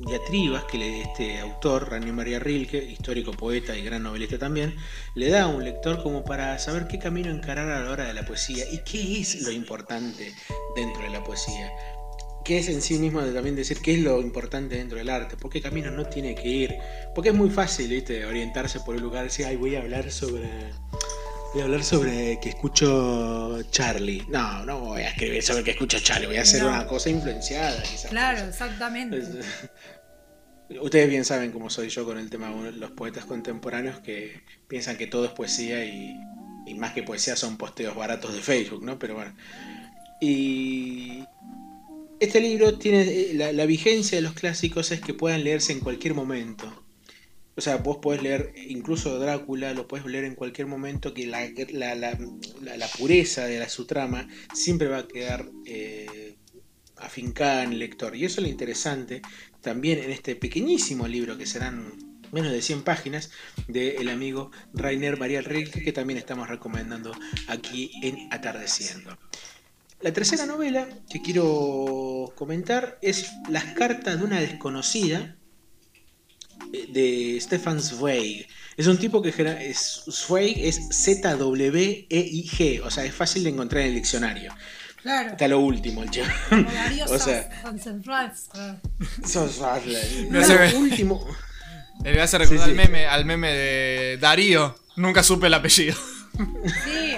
diatribas 0.07 0.63
que 0.65 0.77
le- 0.77 1.01
este 1.01 1.39
autor, 1.39 1.89
Rainer 1.91 2.13
María 2.13 2.39
Rilke, 2.39 2.77
histórico 2.83 3.33
poeta 3.33 3.77
y 3.77 3.83
gran 3.83 4.03
novelista 4.03 4.39
también, 4.39 4.75
le 5.15 5.29
da 5.29 5.43
a 5.43 5.47
un 5.47 5.63
lector 5.63 6.01
como 6.01 6.23
para 6.23 6.57
saber 6.59 6.87
qué 6.87 6.97
camino 6.97 7.29
encarar 7.29 7.69
a 7.69 7.81
la 7.83 7.91
hora 7.91 8.05
de 8.05 8.13
la 8.13 8.25
poesía 8.25 8.63
y 8.71 8.79
qué 8.79 9.19
es 9.21 9.41
lo 9.41 9.51
importante 9.51 10.33
dentro 10.75 11.03
de 11.03 11.09
la 11.09 11.23
poesía. 11.23 11.71
que 12.43 12.57
es 12.57 12.69
en 12.69 12.81
sí 12.81 12.97
mismo 12.97 13.21
también 13.21 13.55
decir 13.55 13.81
qué 13.81 13.93
es 13.93 13.99
lo 13.99 14.19
importante 14.21 14.75
dentro 14.77 14.97
del 14.97 15.09
arte, 15.09 15.37
por 15.37 15.51
qué 15.51 15.61
camino 15.61 15.91
no 15.91 16.05
tiene 16.07 16.33
que 16.35 16.47
ir, 16.47 16.75
porque 17.13 17.29
es 17.29 17.35
muy 17.35 17.49
fácil, 17.51 17.87
¿viste? 17.89 18.25
orientarse 18.25 18.79
por 18.79 18.95
un 18.95 19.01
lugar, 19.03 19.25
decir, 19.25 19.45
ay, 19.45 19.57
voy 19.57 19.75
a 19.75 19.81
hablar 19.81 20.11
sobre 20.11 20.49
voy 21.53 21.61
a 21.61 21.65
hablar 21.65 21.83
sobre 21.83 22.39
que 22.39 22.49
escucho 22.49 23.61
Charlie. 23.71 24.25
No, 24.29 24.65
no 24.65 24.79
voy 24.79 25.01
a 25.01 25.09
escribir 25.09 25.43
sobre 25.43 25.63
que 25.63 25.71
escucho 25.71 25.99
Charlie, 25.99 26.27
voy 26.27 26.37
a 26.37 26.41
hacer 26.41 26.63
una 26.63 26.87
cosa 26.87 27.09
influenciada. 27.09 27.83
Claro, 28.09 28.47
exactamente. 28.47 29.21
Ustedes 30.81 31.09
bien 31.09 31.25
saben 31.25 31.51
cómo 31.51 31.69
soy 31.69 31.89
yo 31.89 32.05
con 32.05 32.17
el 32.17 32.29
tema 32.29 32.49
de 32.49 32.71
los 32.71 32.91
poetas 32.91 33.25
contemporáneos 33.25 33.99
que 33.99 34.41
piensan 34.69 34.97
que 34.97 35.05
todo 35.05 35.25
es 35.25 35.31
poesía 35.31 35.83
y, 35.83 36.15
y 36.65 36.73
más 36.75 36.93
que 36.93 37.03
poesía 37.03 37.35
son 37.35 37.57
posteos 37.57 37.95
baratos 37.95 38.33
de 38.33 38.41
Facebook, 38.41 38.83
¿no? 38.83 38.97
Pero 38.97 39.15
bueno. 39.15 39.35
Y 40.21 41.25
este 42.21 42.39
libro 42.39 42.77
tiene 42.77 43.01
eh, 43.01 43.33
la, 43.33 43.65
vigencia 43.65 44.15
de 44.15 44.21
los 44.21 44.33
clásicos 44.33 44.91
es 44.91 45.01
que 45.01 45.15
puedan 45.15 45.43
leerse 45.43 45.73
en 45.73 45.79
cualquier 45.79 46.13
momento. 46.13 46.80
O 47.55 47.61
sea, 47.61 47.77
vos 47.77 47.97
podés 47.97 48.23
leer 48.23 48.53
incluso 48.55 49.19
Drácula, 49.19 49.73
lo 49.73 49.87
puedes 49.87 50.05
leer 50.05 50.23
en 50.23 50.35
cualquier 50.35 50.67
momento, 50.67 51.13
que 51.13 51.27
la, 51.27 51.45
la, 51.95 52.87
pureza 52.97 53.45
de 53.45 53.59
la, 53.59 53.67
su 53.67 53.85
trama 53.85 54.27
siempre 54.53 54.87
va 54.87 54.99
a 54.99 55.07
quedar 55.07 55.49
eh, 55.65 56.37
afincada 56.97 57.63
en 57.63 57.73
el 57.73 57.79
lector. 57.79 58.15
Y 58.15 58.25
eso 58.25 58.39
es 58.39 58.43
lo 58.43 58.49
interesante 58.49 59.21
también 59.59 59.99
en 59.99 60.11
este 60.11 60.35
pequeñísimo 60.35 61.07
libro, 61.07 61.37
que 61.37 61.45
serán 61.45 61.91
menos 62.31 62.51
de 62.51 62.61
100 62.61 62.83
páginas, 62.83 63.31
del 63.67 64.07
amigo 64.09 64.51
Rainer 64.73 65.17
María 65.19 65.41
Rilke, 65.41 65.83
que 65.83 65.91
también 65.91 66.17
estamos 66.17 66.47
recomendando 66.47 67.11
aquí 67.47 67.91
en 68.01 68.31
Atardeciendo. 68.31 69.17
La 70.01 70.13
tercera 70.13 70.45
novela 70.45 70.87
que 71.09 71.21
quiero 71.21 72.33
comentar 72.35 72.97
es 73.01 73.29
Las 73.49 73.65
cartas 73.65 74.19
de 74.19 74.25
una 74.25 74.39
desconocida 74.39 75.35
de 76.71 77.37
Stefan 77.41 77.81
Zweig. 77.81 78.47
Es 78.77 78.87
un 78.87 78.97
tipo 78.97 79.21
que 79.21 79.29
es, 79.29 80.03
Zweig 80.09 80.57
es 80.57 80.79
Z-W-E-I-G, 80.91 82.81
o 82.83 82.89
sea, 82.89 83.03
es 83.05 83.13
fácil 83.13 83.43
de 83.43 83.49
encontrar 83.49 83.83
en 83.83 83.89
el 83.89 83.95
diccionario. 83.95 84.53
Claro. 85.01 85.31
Está 85.31 85.47
lo 85.47 85.59
último, 85.59 86.03
el 86.03 86.11
chaval. 86.11 86.31
o 87.07 87.17
sea, 87.19 87.49
lo 90.71 90.79
último. 90.79 91.27
Me 92.03 92.19
hace 92.19 92.37
recordar 92.37 92.69
Al, 92.69 92.75
meme, 92.75 93.05
al 93.05 93.25
meme 93.25 93.51
de 93.51 94.17
Darío. 94.19 94.75
Nunca 94.95 95.23
supe 95.23 95.47
el 95.47 95.53
apellido. 95.53 95.95
Sí. 96.85 97.15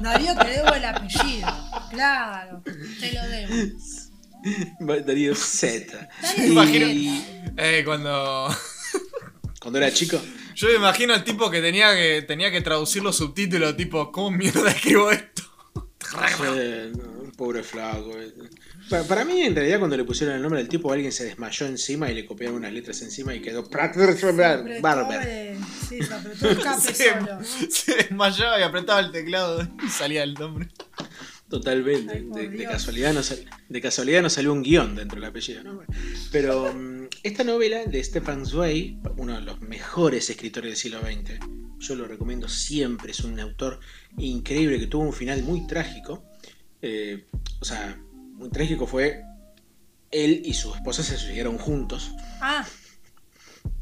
Darío 0.00 0.36
te 0.36 0.48
debo 0.48 0.74
el 0.74 0.84
apellido. 0.84 1.48
Claro, 1.90 2.62
te 3.00 3.12
lo 3.12 3.22
debo. 3.28 3.54
Darío 4.78 5.34
Z. 5.36 6.08
Me 6.38 6.46
imagino. 6.46 6.86
Eh, 7.56 7.82
cuando. 7.84 8.48
Cuando 9.60 9.78
era 9.78 9.92
chico. 9.92 10.20
Yo 10.54 10.68
me 10.68 10.74
imagino 10.74 11.12
al 11.12 11.24
tipo 11.24 11.50
que 11.50 11.60
tenía 11.60 11.92
que, 11.96 12.22
tenía 12.22 12.52
que 12.52 12.60
traducir 12.60 13.02
los 13.02 13.16
subtítulos, 13.16 13.76
tipo, 13.76 14.12
¿cómo 14.12 14.30
mierda 14.30 14.70
escribo 14.70 15.10
esto? 15.10 15.42
pobre 17.36 17.62
flaco. 17.62 18.12
Para, 19.08 19.24
mí, 19.24 19.42
en 19.42 19.54
realidad, 19.54 19.78
cuando 19.78 19.96
le 19.96 20.04
pusieron 20.04 20.36
el 20.36 20.42
nombre 20.42 20.60
del 20.60 20.68
tipo, 20.68 20.92
alguien 20.92 21.10
se 21.10 21.24
desmayó 21.24 21.66
encima 21.66 22.10
y 22.10 22.14
le 22.14 22.24
copiaron 22.24 22.56
unas 22.56 22.72
letras 22.72 23.02
encima 23.02 23.34
y 23.34 23.40
quedó. 23.40 23.64
Barber. 24.80 25.56
Sí, 25.88 26.00
se 26.02 26.14
apretó 26.14 26.48
el 26.48 26.80
se, 26.80 27.70
se 27.70 27.94
desmayó 27.94 28.58
y 28.58 28.62
apretaba 28.62 29.00
el 29.00 29.10
teclado 29.10 29.66
y 29.84 29.88
salía 29.88 30.22
el 30.22 30.34
nombre. 30.34 30.68
Totalmente. 31.58 32.22
de, 32.22 32.64
casualidad 32.64 33.14
no 33.14 33.20
de 33.68 33.80
casualidad 33.80 34.20
no 34.20 34.28
salió 34.28 34.52
un 34.52 34.62
guion 34.62 34.94
dentro 34.94 35.18
del 35.18 35.30
apellido. 35.30 35.62
¿no? 35.62 35.82
Pero 36.30 36.72
mm, 36.74 37.08
esta 37.22 37.44
novela 37.44 37.84
de 37.84 38.04
Stefan 38.04 38.44
Zweig, 38.44 38.98
uno 39.16 39.36
de 39.36 39.40
los 39.40 39.60
mejores 39.60 40.28
escritores 40.28 40.70
del 40.70 40.76
siglo 40.76 41.00
XX, 41.00 41.40
yo 41.78 41.94
lo 41.94 42.06
recomiendo 42.06 42.48
siempre, 42.48 43.12
es 43.12 43.20
un 43.20 43.40
autor 43.40 43.80
increíble 44.18 44.78
que 44.78 44.86
tuvo 44.86 45.04
un 45.04 45.12
final 45.12 45.42
muy 45.42 45.66
trágico. 45.66 46.24
Eh, 46.82 47.24
o 47.60 47.64
sea, 47.64 47.98
muy 48.12 48.50
trágico 48.50 48.86
fue 48.86 49.22
él 50.10 50.42
y 50.44 50.52
su 50.52 50.74
esposa 50.74 51.02
se 51.02 51.16
suicidaron 51.16 51.56
juntos. 51.56 52.12
Ah. 52.40 52.66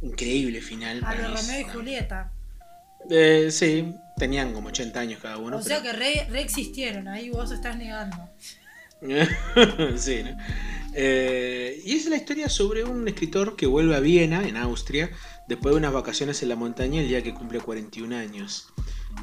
Increíble 0.00 0.60
final. 0.60 1.02
A 1.04 1.14
los 1.14 1.40
Romeo 1.40 1.60
y 1.60 1.64
Julieta. 1.64 2.33
Eh, 3.10 3.48
sí, 3.50 3.94
tenían 4.16 4.52
como 4.52 4.68
80 4.68 5.00
años 5.00 5.20
cada 5.20 5.38
uno. 5.38 5.58
O 5.58 5.62
sea 5.62 5.82
que 5.82 5.92
reexistieron, 5.92 7.08
ahí 7.08 7.30
vos 7.30 7.50
estás 7.50 7.76
negando. 7.76 8.16
sí, 9.96 10.22
¿no? 10.22 10.36
Eh, 10.94 11.82
y 11.84 11.96
es 11.96 12.06
la 12.06 12.16
historia 12.16 12.48
sobre 12.48 12.84
un 12.84 13.06
escritor 13.08 13.56
que 13.56 13.66
vuelve 13.66 13.96
a 13.96 14.00
Viena, 14.00 14.46
en 14.46 14.56
Austria, 14.56 15.10
después 15.48 15.74
de 15.74 15.78
unas 15.78 15.92
vacaciones 15.92 16.42
en 16.42 16.48
la 16.48 16.56
montaña 16.56 17.00
el 17.00 17.08
día 17.08 17.22
que 17.22 17.34
cumple 17.34 17.60
41 17.60 18.16
años. 18.16 18.68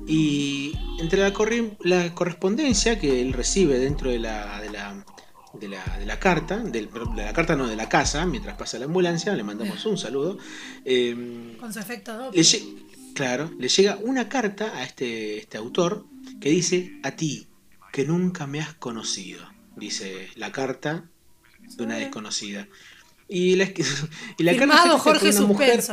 Y 0.08 0.78
entre 1.00 1.20
la, 1.20 1.34
la 1.80 2.14
correspondencia 2.14 3.00
que 3.00 3.22
él 3.22 3.34
recibe 3.34 3.80
dentro 3.80 4.10
de 4.10 4.20
la, 4.20 4.62
de 4.62 4.70
la, 4.70 5.06
de 5.54 5.68
la, 5.68 5.98
de 5.98 6.06
la 6.06 6.20
carta, 6.20 6.58
de 6.58 6.90
la 7.16 7.34
carta 7.34 7.56
no, 7.56 7.68
de 7.68 7.76
la 7.76 7.90
casa, 7.90 8.26
mientras 8.26 8.58
pasa 8.58 8.80
la 8.80 8.86
ambulancia, 8.86 9.34
le 9.34 9.44
mandamos 9.44 9.86
un 9.86 9.98
saludo. 9.98 10.38
Eh, 10.86 11.56
Con 11.60 11.74
su 11.74 11.80
efecto 11.80 12.18
doble. 12.18 12.40
Claro, 13.14 13.52
le 13.58 13.68
llega 13.68 13.98
una 14.02 14.30
carta 14.30 14.78
a 14.78 14.84
este, 14.84 15.38
este 15.40 15.58
autor 15.58 16.06
que 16.40 16.50
dice, 16.50 17.00
a 17.04 17.12
ti, 17.12 17.48
que 17.92 18.06
nunca 18.06 18.48
me 18.48 18.60
has 18.60 18.74
conocido, 18.74 19.48
dice 19.76 20.30
la 20.36 20.52
carta 20.52 21.06
de 21.60 21.84
una 21.84 21.96
desconocida. 21.96 22.68
Y 23.28 23.56
la, 23.56 23.66
y 24.38 24.44
la 24.44 24.56
carta 24.58 24.98
Jorge 24.98 25.30
una 25.30 25.42
mujer, 25.42 25.84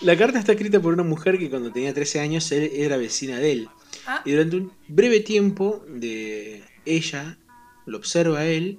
La 0.00 0.16
carta 0.16 0.38
está 0.38 0.52
escrita 0.52 0.80
por 0.80 0.94
una 0.94 1.02
mujer 1.02 1.38
que 1.38 1.50
cuando 1.50 1.72
tenía 1.72 1.92
13 1.92 2.20
años 2.20 2.52
era 2.52 2.96
vecina 2.96 3.38
de 3.38 3.52
él. 3.52 3.68
Ah. 4.06 4.22
Y 4.24 4.30
durante 4.30 4.56
un 4.56 4.72
breve 4.86 5.20
tiempo 5.20 5.84
de 5.88 6.62
ella 6.84 7.36
lo 7.84 7.98
observa 7.98 8.38
a 8.40 8.46
él 8.46 8.78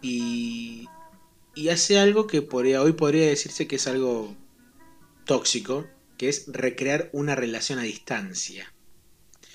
y, 0.00 0.86
y 1.54 1.68
hace 1.68 1.98
algo 1.98 2.26
que 2.26 2.46
hoy 2.50 2.92
podría 2.92 3.26
decirse 3.26 3.66
que 3.66 3.76
es 3.76 3.86
algo 3.86 4.34
tóxico, 5.24 5.86
que 6.16 6.28
es 6.28 6.46
recrear 6.48 7.10
una 7.12 7.34
relación 7.34 7.78
a 7.78 7.82
distancia. 7.82 8.72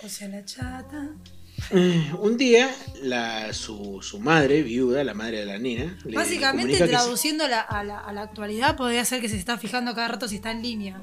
O 0.03 0.09
sea, 0.09 0.27
la 0.27 0.45
chata. 0.45 1.09
Eh, 1.71 2.13
un 2.19 2.37
día, 2.37 2.73
la, 3.03 3.51
su, 3.53 3.99
su, 4.01 4.19
madre, 4.19 4.63
viuda, 4.63 5.03
la 5.03 5.13
madre 5.13 5.39
de 5.39 5.45
la 5.45 5.57
nena. 5.57 5.97
Básicamente, 6.13 6.87
traduciendo 6.87 7.43
a, 7.43 7.47
la, 7.47 7.61
a, 7.61 7.83
la, 7.83 8.21
actualidad, 8.21 8.77
podría 8.77 9.03
ser 9.03 9.19
que 9.21 9.29
se 9.29 9.37
está 9.37 9.57
fijando 9.57 9.93
cada 9.93 10.07
rato 10.07 10.27
si 10.27 10.35
está 10.35 10.51
en 10.51 10.61
línea. 10.61 11.01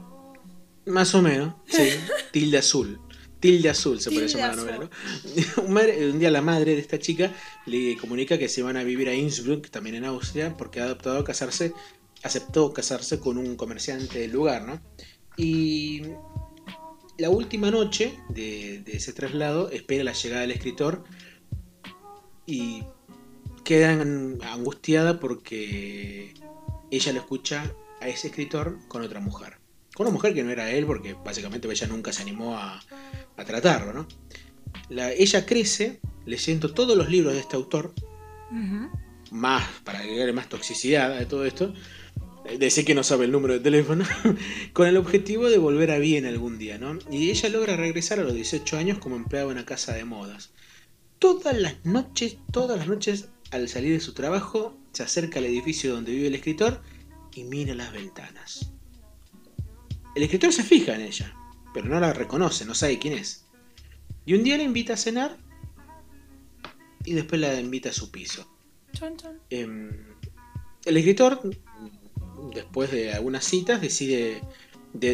Más 0.86 1.14
o 1.14 1.22
menos, 1.22 1.54
sí. 1.66 1.90
Tilde 2.32 2.58
azul. 2.58 3.00
Tilde 3.40 3.68
azul 3.68 4.00
se 4.00 4.10
puede 4.10 4.28
llamar 4.28 4.50
la 4.50 4.56
novela, 4.56 4.78
¿no? 4.78 5.62
un, 6.10 6.18
día 6.18 6.30
la 6.30 6.40
madre 6.40 6.74
de 6.74 6.80
esta 6.80 6.98
chica 6.98 7.32
le 7.66 7.96
comunica 7.96 8.38
que 8.38 8.48
se 8.48 8.62
van 8.62 8.76
a 8.76 8.82
vivir 8.82 9.08
a 9.08 9.14
Innsbruck, 9.14 9.68
también 9.68 9.96
en 9.96 10.04
Austria, 10.04 10.56
porque 10.56 10.80
ha 10.80 10.84
adoptado 10.84 11.22
casarse, 11.22 11.72
aceptó 12.22 12.72
casarse 12.72 13.20
con 13.20 13.36
un 13.36 13.56
comerciante 13.56 14.20
del 14.20 14.32
lugar, 14.32 14.66
¿no? 14.66 14.80
Y 15.36 16.02
la 17.18 17.30
última 17.30 17.70
noche 17.70 18.18
de, 18.28 18.82
ese 18.86 19.12
traslado 19.12 19.70
espera 19.70 20.04
la 20.04 20.12
llegada 20.12 20.42
del 20.42 20.52
escritor 20.52 21.04
y 22.46 22.84
queda 23.64 23.92
angustiada 24.52 25.18
porque 25.18 26.34
ella 26.90 27.12
lo 27.12 27.20
escucha 27.20 27.74
a 28.00 28.08
ese 28.08 28.28
escritor 28.28 28.78
con 28.88 29.02
otra 29.02 29.20
mujer. 29.20 29.55
Con 29.96 30.06
una 30.06 30.12
mujer 30.12 30.34
que 30.34 30.44
no 30.44 30.50
era 30.50 30.70
él 30.70 30.84
porque 30.84 31.14
básicamente 31.14 31.66
ella 31.70 31.86
nunca 31.86 32.12
se 32.12 32.20
animó 32.20 32.56
a, 32.56 32.80
tratarlo, 33.46 33.92
¿no? 33.92 34.06
ella 34.90 35.46
crece 35.46 36.00
leyendo 36.26 36.74
todos 36.74 36.96
los 36.96 37.08
libros 37.08 37.32
de 37.32 37.40
este 37.40 37.56
autor, 37.56 37.94
más 39.30 39.66
para 39.84 40.00
agregarle 40.00 40.32
más 40.34 40.48
toxicidad 40.48 41.16
a 41.16 41.26
todo 41.26 41.46
esto, 41.46 41.72
decir 42.58 42.84
que 42.84 42.94
no 42.94 43.02
sabe 43.02 43.24
el 43.24 43.32
número 43.32 43.54
de 43.54 43.60
teléfono, 43.60 44.04
con 44.72 44.86
el 44.86 44.96
objetivo 44.96 45.48
de 45.48 45.58
volver 45.58 45.90
a 45.90 45.98
bien 45.98 46.26
algún 46.26 46.58
día, 46.58 46.78
¿no? 46.78 46.98
Y 47.10 47.30
ella 47.30 47.48
logra 47.48 47.76
regresar 47.76 48.20
a 48.20 48.24
los 48.24 48.34
18 48.34 48.76
años 48.76 48.98
como 48.98 49.16
empleada 49.16 49.46
en 49.46 49.52
una 49.52 49.66
casa 49.66 49.94
de 49.94 50.04
modas. 50.04 50.50
Todas 51.18 51.56
las 51.58 51.84
noches, 51.84 52.36
todas 52.52 52.78
las 52.78 52.88
noches, 52.88 53.28
al 53.50 53.68
salir 53.68 53.92
de 53.92 54.00
su 54.00 54.12
trabajo, 54.12 54.76
se 54.92 55.02
acerca 55.02 55.38
al 55.38 55.46
edificio 55.46 55.94
donde 55.94 56.12
vive 56.12 56.28
el 56.28 56.34
escritor 56.34 56.82
y 57.34 57.44
mira 57.44 57.74
las 57.74 57.92
ventanas. 57.92 58.72
El 60.16 60.22
escritor 60.22 60.52
se 60.52 60.62
fija 60.62 60.94
en 60.94 61.02
ella, 61.02 61.36
pero 61.74 61.86
no 61.86 62.00
la 62.00 62.14
reconoce, 62.14 62.64
no 62.64 62.74
sabe 62.74 62.98
quién 62.98 63.12
es. 63.12 63.44
Y 64.24 64.32
un 64.34 64.42
día 64.42 64.56
la 64.56 64.62
invita 64.62 64.94
a 64.94 64.96
cenar 64.96 65.36
y 67.04 67.12
después 67.12 67.38
la 67.40 67.60
invita 67.60 67.90
a 67.90 67.92
su 67.92 68.10
piso. 68.10 68.50
Em, 69.50 69.90
el 70.86 70.96
escritor 70.96 71.40
después 72.54 72.90
de 72.90 73.12
algunas 73.12 73.44
citas, 73.44 73.80
decide, 73.82 74.42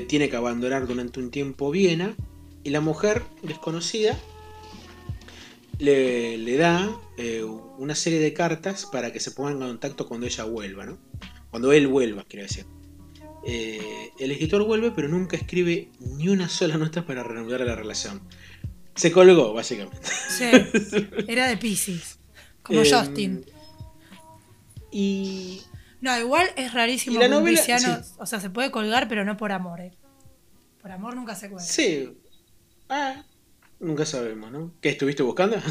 tiene 0.07 0.28
que 0.30 0.36
abandonar 0.36 0.86
durante 0.86 1.18
un 1.18 1.32
tiempo 1.32 1.72
Viena 1.72 2.14
Y 2.62 2.70
la 2.70 2.80
mujer 2.80 3.24
desconocida 3.42 4.16
le, 5.78 6.38
le 6.38 6.57
da 6.57 6.96
eh, 7.16 7.42
una 7.42 7.96
serie 7.96 8.20
de 8.20 8.32
cartas 8.32 8.86
para 8.86 9.12
que 9.12 9.18
se 9.18 9.32
pongan 9.32 9.55
en 9.55 9.68
contacto 9.68 10.07
cuando 10.07 10.26
ella 10.26 10.44
vuelva, 10.44 10.86
¿no? 10.86 10.98
Cuando 11.50 11.72
él 11.72 11.88
vuelva, 11.88 12.24
quiero 12.28 12.44
decir. 12.44 12.66
Eh, 13.45 14.11
el 14.18 14.30
escritor 14.30 14.64
vuelve, 14.64 14.90
pero 14.93 15.09
nunca 15.09 15.36
escribe 15.36 15.90
ni 16.01 16.28
una 16.28 16.49
sola 16.49 16.76
nota 16.76 17.05
para 17.05 17.22
reanudar 17.22 17.61
la 17.62 17.74
relación. 17.74 18.22
Se 18.95 19.11
colgó, 19.11 19.53
básicamente. 19.53 19.99
Sí, 20.28 20.45
era 21.28 21.47
de 21.49 21.57
Pisces. 21.57 22.18
Como 22.62 22.82
Em, 22.82 22.90
Justin. 22.90 23.45
Y 24.90 25.62
No, 26.01 26.18
igual 26.18 26.49
es 26.57 26.72
rarísimo 26.74 27.18
la 27.18 27.26
que 27.28 27.34
un 27.34 27.43
novela- 27.43 27.59
pisciano- 27.61 28.03
sí. 28.03 28.12
o 28.18 28.26
sea, 28.26 28.40
se 28.40 28.51
puede 28.51 28.70
colgar, 28.70 29.09
pero 29.09 29.24
no 29.24 29.36
por 29.36 29.53
amor, 29.53 29.80
¿eh? 29.80 29.93
Por 30.80 30.90
amor 30.93 31.14
nunca 31.16 31.34
se 31.34 31.49
cuelga. 31.49 31.64
sí. 31.66 32.18
Ah, 32.88 33.24
nunca 33.80 34.05
sabemos, 34.05 34.51
¿no? 34.53 34.74
¿Qué 34.80 34.90
estuviste 34.90 35.22
buscando? 35.22 35.57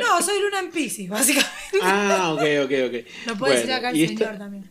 No, 0.00 0.22
soy 0.22 0.40
luna 0.40 0.60
en 0.60 0.70
Pisces, 0.70 1.10
básicamente. 1.10 1.50
ah, 1.82 2.32
ok, 2.32 2.40
ok, 2.64 2.72
ok. 2.88 3.06
Lo 3.26 3.36
puede 3.36 3.52
decir 3.52 3.66
Bueno, 3.66 3.74
acá 3.76 3.90
el 3.90 3.96
señor 4.08 4.22
esta- 4.22 4.38
también. 4.38 4.70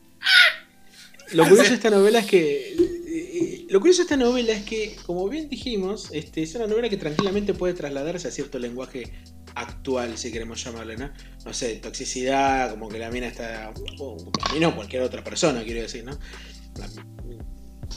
Lo 1.33 1.43
curioso 1.49 1.69
de 1.69 1.75
esta 1.75 1.89
novela 1.89 2.19
es 2.19 2.25
que. 2.25 2.73
eh, 2.75 3.65
Lo 3.69 3.79
curioso 3.79 3.99
de 3.99 4.03
esta 4.03 4.17
novela 4.17 4.53
es 4.53 4.63
que, 4.63 4.95
como 5.05 5.27
bien 5.29 5.49
dijimos, 5.49 6.09
este, 6.11 6.43
es 6.43 6.53
una 6.55 6.67
novela 6.67 6.89
que 6.89 6.97
tranquilamente 6.97 7.53
puede 7.53 7.73
trasladarse 7.73 8.27
a 8.27 8.31
cierto 8.31 8.59
lenguaje 8.59 9.11
actual, 9.55 10.17
si 10.17 10.31
queremos 10.31 10.63
llamarle, 10.63 10.97
¿no? 10.97 11.11
No 11.45 11.53
sé, 11.53 11.75
toxicidad, 11.75 12.71
como 12.71 12.89
que 12.89 12.99
la 12.99 13.09
mina 13.11 13.27
está. 13.27 13.73
O 13.99 14.17
la 14.47 14.53
mina 14.53 14.67
o 14.69 14.75
cualquier 14.75 15.01
otra 15.03 15.23
persona, 15.23 15.63
quiero 15.63 15.81
decir, 15.81 16.03
¿no? 16.03 16.17
La- 16.79 16.89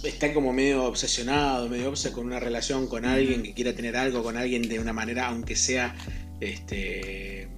está 0.02 0.32
como 0.34 0.52
medio 0.52 0.84
obsesionado, 0.84 1.68
medio 1.70 1.88
obse 1.88 2.12
con 2.12 2.26
una 2.26 2.38
relación 2.38 2.86
con 2.86 3.06
alguien 3.06 3.42
que 3.42 3.54
quiera 3.54 3.74
tener 3.74 3.96
algo 3.96 4.22
con 4.22 4.36
alguien 4.36 4.62
de 4.68 4.78
una 4.78 4.92
manera, 4.92 5.28
aunque 5.28 5.56
sea. 5.56 5.94
Este. 6.40 7.48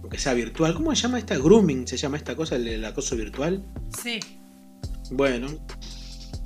Aunque 0.00 0.18
sea 0.18 0.34
virtual. 0.34 0.74
¿Cómo 0.74 0.94
se 0.96 1.02
llama 1.02 1.18
esta? 1.18 1.36
Grooming, 1.38 1.86
se 1.86 1.96
llama 1.96 2.16
esta 2.16 2.34
cosa, 2.34 2.56
el, 2.56 2.66
el 2.66 2.84
acoso 2.84 3.14
virtual. 3.16 3.64
Sí. 4.02 4.18
Bueno, 5.10 5.48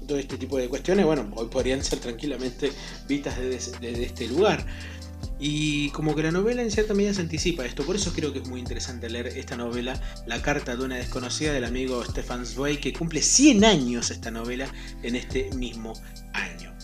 todo 0.06 0.18
este 0.18 0.36
tipo 0.38 0.56
de 0.56 0.68
cuestiones, 0.68 1.04
bueno, 1.04 1.30
hoy 1.34 1.48
podrían 1.48 1.82
ser 1.82 1.98
tranquilamente 1.98 2.72
vistas 3.08 3.38
desde, 3.38 4.04
este 4.04 4.28
lugar. 4.28 4.64
Y 5.38 5.90
como 5.90 6.14
que 6.14 6.22
la 6.22 6.30
novela 6.30 6.62
en 6.62 6.70
cierta 6.70 6.94
medida 6.94 7.12
se 7.12 7.20
anticipa 7.20 7.66
esto, 7.66 7.84
por 7.84 7.96
eso 7.96 8.12
creo 8.14 8.32
que 8.32 8.38
es 8.38 8.48
muy 8.48 8.58
interesante 8.58 9.10
leer 9.10 9.26
esta 9.26 9.56
novela, 9.56 10.00
La 10.26 10.40
carta 10.40 10.76
de 10.76 10.84
una 10.84 10.96
desconocida 10.96 11.52
del 11.52 11.64
amigo 11.64 12.02
Stefan 12.04 12.46
Zweig, 12.46 12.80
que 12.80 12.92
cumple 12.92 13.20
100 13.20 13.64
años 13.64 14.10
esta 14.10 14.30
novela 14.30 14.66
en 15.02 15.14
este 15.14 15.50
mismo 15.54 15.92
año. 16.32 16.74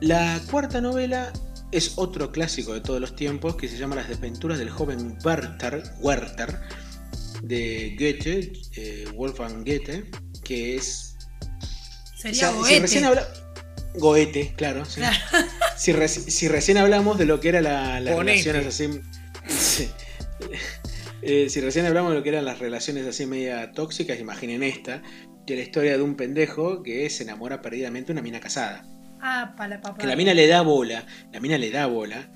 La 0.00 0.40
cuarta 0.50 0.80
novela 0.80 1.32
es 1.72 1.94
otro 1.96 2.32
clásico 2.32 2.72
de 2.72 2.80
todos 2.80 3.00
los 3.00 3.14
tiempos 3.14 3.56
que 3.56 3.68
se 3.68 3.76
llama 3.76 3.96
Las 3.96 4.08
desventuras 4.08 4.58
del 4.58 4.70
joven 4.70 5.18
Werther, 5.24 5.82
Werther 6.00 6.60
de 7.42 7.96
Goethe, 7.98 8.52
eh, 8.76 9.06
Wolfgang 9.14 9.64
Goethe, 9.64 10.04
que 10.46 10.76
es 10.76 11.16
Sería 12.16 12.50
o 12.50 12.52
sea, 12.52 12.52
si 12.52 12.56
Goethe. 12.58 12.80
recién 12.80 13.04
habla- 13.04 13.26
Goethe, 13.94 14.52
claro. 14.56 14.84
sí. 14.84 15.00
Claro. 15.00 15.16
Si, 15.76 15.92
re- 15.92 16.08
si 16.08 16.48
recién 16.48 16.78
hablamos 16.78 17.18
de 17.18 17.26
lo 17.26 17.38
que 17.40 17.50
eran 17.50 17.64
la- 17.64 18.00
las 18.00 18.16
relaciones 18.16 18.66
así. 18.66 18.88
sí. 19.48 19.88
Eh, 21.28 21.48
si 21.50 21.60
recién 21.60 21.84
hablamos 21.86 22.12
de 22.12 22.18
lo 22.18 22.22
que 22.22 22.28
eran 22.28 22.44
las 22.44 22.60
relaciones 22.60 23.04
así 23.06 23.26
media 23.26 23.72
tóxicas, 23.72 24.20
imaginen 24.20 24.62
esta, 24.62 25.02
que 25.44 25.56
la 25.56 25.62
historia 25.62 25.96
de 25.96 26.02
un 26.02 26.14
pendejo 26.14 26.84
que 26.84 27.10
se 27.10 27.24
enamora 27.24 27.62
perdidamente 27.62 28.08
de 28.08 28.12
una 28.12 28.22
mina 28.22 28.38
casada. 28.38 28.84
Ah, 29.20 29.54
para 29.56 29.80
papá. 29.80 29.98
Que 29.98 30.06
la 30.06 30.14
mina 30.14 30.34
le 30.34 30.46
da 30.46 30.60
bola, 30.60 31.04
la 31.32 31.40
mina 31.40 31.58
le 31.58 31.70
da 31.72 31.86
bola, 31.86 32.28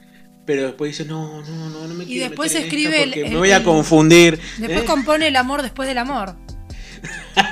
pero 0.45 0.63
después 0.65 0.91
dice, 0.99 1.05
no, 1.09 1.41
no, 1.43 1.71
no, 1.71 1.87
no 1.87 1.95
me 1.95 2.03
Y 2.03 2.07
quiero 2.09 2.31
después 2.31 2.51
meter 2.53 2.63
en 2.63 2.67
escribe 2.69 2.91
esta 2.97 3.03
el- 3.05 3.11
porque 3.11 3.27
el- 3.27 3.33
me 3.33 3.39
voy 3.39 3.51
a 3.53 3.57
el- 3.59 3.63
confundir. 3.63 4.41
Después 4.59 4.83
¿eh? 4.83 4.87
compone 4.87 5.29
el 5.29 5.37
amor 5.37 5.63
después 5.63 5.87
del 5.89 5.99
amor. 5.99 6.37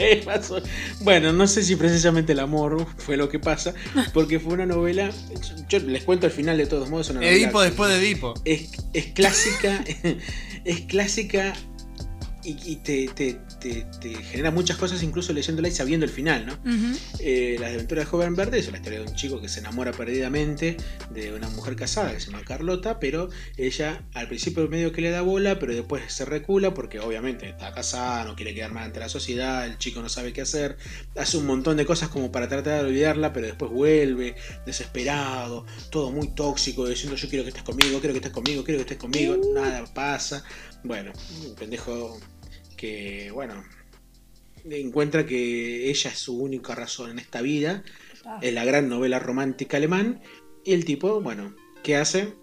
Bueno, 1.00 1.32
no 1.32 1.46
sé 1.46 1.62
si 1.62 1.76
precisamente 1.76 2.32
el 2.32 2.40
amor 2.40 2.86
fue 2.96 3.16
lo 3.16 3.28
que 3.28 3.38
pasa, 3.38 3.74
porque 4.14 4.40
fue 4.40 4.54
una 4.54 4.66
novela. 4.66 5.10
Yo 5.68 5.78
les 5.80 6.04
cuento 6.04 6.26
al 6.26 6.32
final 6.32 6.56
de 6.58 6.66
todos 6.66 6.88
modos. 6.88 7.06
es 7.06 7.10
Una 7.10 7.20
novela 7.20 7.36
Edipo 7.36 7.62
después 7.62 7.90
de 7.90 7.98
Edipo. 7.98 8.34
es, 8.44 8.70
es 8.92 9.06
clásica, 9.06 9.84
es 10.64 10.80
clásica 10.82 11.54
y, 12.44 12.56
y 12.72 12.76
te, 12.76 13.08
te- 13.08 13.40
te- 13.60 13.86
te 14.00 14.14
genera 14.22 14.50
muchas 14.50 14.76
cosas, 14.76 15.02
incluso 15.02 15.32
leyéndola 15.32 15.68
y 15.68 15.72
sabiendo 15.72 16.06
el 16.06 16.12
final, 16.12 16.46
¿no? 16.46 16.52
Ujú. 16.54 16.98
Eh, 17.18 17.56
Las 17.60 17.72
aventuras 17.74 18.04
de 18.04 18.10
Joven 18.10 18.34
Verde 18.34 18.58
es 18.58 18.70
la 18.70 18.78
historia 18.78 19.00
de 19.00 19.06
un 19.06 19.14
chico 19.14 19.40
que 19.40 19.48
se 19.48 19.60
enamora 19.60 19.92
perdidamente 19.92 20.76
de 21.10 21.32
una 21.34 21.48
mujer 21.50 21.76
casada 21.76 22.12
que 22.12 22.20
se 22.20 22.30
llama 22.30 22.44
Carlota, 22.44 22.98
pero 23.00 23.28
ella 23.56 24.02
al 24.14 24.28
principio 24.28 24.66
medio 24.68 24.92
que 24.92 25.00
le 25.02 25.10
da 25.10 25.22
bola, 25.22 25.58
pero 25.58 25.74
después 25.74 26.02
se 26.12 26.24
recula 26.24 26.72
porque 26.74 27.00
obviamente 27.00 27.48
está 27.48 27.72
casada, 27.72 28.24
no 28.24 28.36
quiere 28.36 28.54
quedar 28.54 28.72
mal 28.72 28.84
ante 28.84 29.00
la 29.00 29.08
sociedad, 29.08 29.66
el 29.66 29.78
chico 29.78 30.00
no 30.00 30.08
sabe 30.08 30.32
qué 30.32 30.40
hacer, 30.42 30.76
hace 31.16 31.36
un 31.36 31.46
montón 31.46 31.76
de 31.76 31.84
cosas 31.86 32.08
como 32.08 32.32
para 32.32 32.48
tratar 32.48 32.82
de 32.82 32.88
olvidarla, 32.88 33.32
pero 33.32 33.46
después 33.46 33.70
vuelve 33.70 34.34
desesperado, 34.66 35.66
todo 35.90 36.10
muy 36.10 36.28
tóxico, 36.28 36.86
diciendo 36.88 37.16
yo 37.16 37.28
quiero 37.28 37.44
que 37.44 37.50
estés 37.50 37.62
conmigo, 37.64 37.98
quiero 38.00 38.12
que 38.14 38.18
estés 38.18 38.32
conmigo, 38.32 38.64
quiero 38.64 38.78
que 38.78 38.82
estés 38.82 38.98
conmigo, 38.98 39.36
nada 39.54 39.84
pasa. 39.92 40.42
Bueno, 40.82 41.12
un 41.46 41.54
pendejo 41.54 42.18
que, 42.76 43.30
bueno, 43.32 43.62
encuentra 44.68 45.26
que 45.26 45.90
ella 45.90 46.10
es 46.10 46.18
su 46.18 46.36
única 46.38 46.74
razón 46.74 47.10
en 47.10 47.18
esta 47.18 47.40
vida, 47.42 47.82
Ah. 48.24 48.38
es 48.42 48.52
la 48.52 48.64
gran 48.64 48.88
novela 48.88 49.18
romántica 49.18 49.76
alemán, 49.78 50.20
y 50.64 50.72
el 50.74 50.84
tipo, 50.84 51.20
bueno, 51.20 51.54
¿qué 51.82 51.96
hace? 51.96 52.34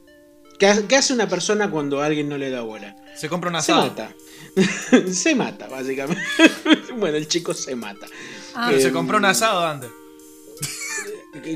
¿Qué, 0.59 0.67
ha- 0.67 0.87
qué 0.87 0.95
hace 0.95 1.13
una 1.13 1.29
persona 1.29 1.69
cuando 1.69 2.01
alguien 2.01 2.29
no 2.29 2.37
le 2.37 2.49
da 2.49 2.61
bola? 2.61 2.95
Se 3.15 3.29
compra 3.29 3.49
un 3.51 3.55
Se 3.61 3.71
asado. 3.71 3.87
mata. 3.87 4.15
se 5.13 5.35
mata, 5.35 5.67
básicamente. 5.67 6.23
bueno, 6.97 7.17
el 7.17 7.27
chico 7.27 7.53
se 7.53 7.75
mata. 7.75 8.07
Ah. 8.55 8.65
Pero 8.67 8.79
Eh, 8.79 8.81
se 8.81 8.91
compró 8.91 9.17
un 9.17 9.25
asado 9.25 9.65
antes. 9.65 9.89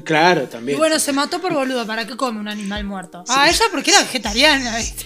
Claro, 0.04 0.44
Y 0.44 0.48
también. 0.48 0.78
bueno, 0.78 1.00
se 1.00 1.12
mató 1.12 1.42
por 1.42 1.54
boludo. 1.56 1.88
¿Para 1.88 2.06
qué 2.06 2.16
come 2.16 2.40
un 2.40 2.48
animal 2.48 2.84
muerto? 2.84 3.24
Ah, 3.28 3.50
ella 3.50 3.66
porque 3.72 3.90
era 3.90 4.02
vegetariana, 4.02 4.78
¿viste? 4.78 5.06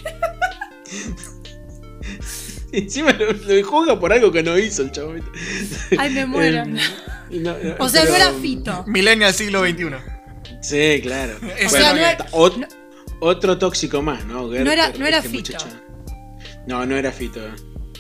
Encima 2.72 3.14
lo, 3.14 3.32
lo 3.32 3.64
juzga 3.68 4.00
por 4.00 4.12
algo 4.12 4.32
que 4.32 4.44
no 4.44 4.58
hizo 4.58 4.82
el 4.82 4.92
chabón. 4.92 5.24
Ay, 5.98 6.10
me 6.12 6.26
muero. 6.26 6.64
Y 7.28 7.40
no- 7.40 7.58
no, 7.58 7.76
o 7.80 7.90
sea, 7.90 8.06
no 8.06 8.16
era 8.16 8.32
fito. 8.34 8.84
Millennial 8.88 9.34
siglo 9.34 9.66
XXI. 9.66 9.86
Sí, 10.62 11.00
claro. 11.02 11.34
O 11.66 11.70
sea, 11.70 11.92
no 11.94 11.98
era- 12.00 12.18
ta- 12.18 12.30
ot- 12.32 12.58
no- 12.58 12.68
otro 13.20 13.58
tóxico 13.58 14.04
más, 14.04 14.24
¿no? 14.26 14.44
No 14.48 14.54
era- 14.72 14.90
no 14.92 15.08
era 15.08 15.18
este 15.18 15.30
Fito. 15.30 15.54
muchacho. 15.54 15.68
No, 16.68 16.86
no 16.86 16.96
era 16.96 17.12
Fito. 17.12 17.42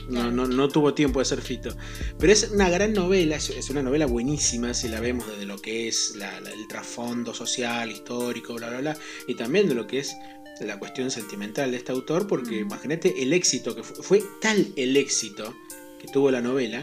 No, 0.10 0.30
no, 0.30 0.45
no 0.45 0.68
tuvo 0.70 0.93
tiempo 0.93 1.18
de 1.18 1.26
ser 1.26 1.41
Fito. 1.41 1.76
Pero 2.20 2.32
es 2.32 2.51
una 2.51 2.70
gran 2.70 2.93
novela, 2.93 3.36
es- 3.38 3.49
es 3.49 3.72
una 3.72 3.82
novela 3.82 4.06
buenísima 4.06 4.76
si 4.76 4.89
la 4.89 4.99
vemos 4.99 5.28
desde 5.28 5.45
lo 5.47 5.58
que 5.60 5.88
es 5.88 6.14
la- 6.18 6.39
la- 6.41 6.51
el 6.51 6.68
trasfondo 6.68 7.34
social, 7.34 7.89
histórico, 7.89 8.53
bla, 8.53 8.70
bla, 8.70 8.80
bla. 8.80 8.97
Y 9.28 9.34
también 9.34 9.68
de 9.68 9.74
lo 9.74 9.88
que 9.88 9.97
es 9.99 10.16
la 10.62 10.80
cuestión 10.80 11.12
sentimental 11.12 11.72
de 11.72 11.78
este 11.78 11.91
autor, 11.91 12.28
porque 12.28 12.64
Mm. 12.64 12.68
imagínate 12.68 13.22
el 13.22 13.34
éxito 13.34 13.76
que 13.76 13.84
fue, 13.84 14.03
fue 14.03 14.24
tal 14.41 14.68
el 14.76 14.95
éxito 14.97 15.53
que 16.01 16.08
tuvo 16.08 16.32
la 16.32 16.41
novela, 16.41 16.82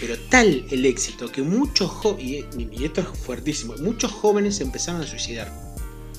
pero 0.00 0.16
tal 0.30 0.64
el 0.70 0.86
éxito 0.86 1.30
que 1.30 1.42
muchos 1.42 1.90
jóvenes, 1.90 2.46
y 2.56 2.84
esto 2.84 3.00
es 3.02 3.08
fuertísimo, 3.08 3.74
muchos 3.78 4.10
jóvenes 4.12 4.56
se 4.56 4.62
empezaron 4.64 5.00
a 5.02 5.06
suicidar 5.06 5.52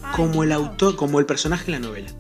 Ay, 0.04 0.16
como 0.16 0.44
el 0.44 0.52
autor, 0.52 0.96
como 0.96 1.20
el 1.20 1.26
personaje 1.26 1.66
en 1.66 1.72
la 1.82 1.88
novela. 1.88 2.12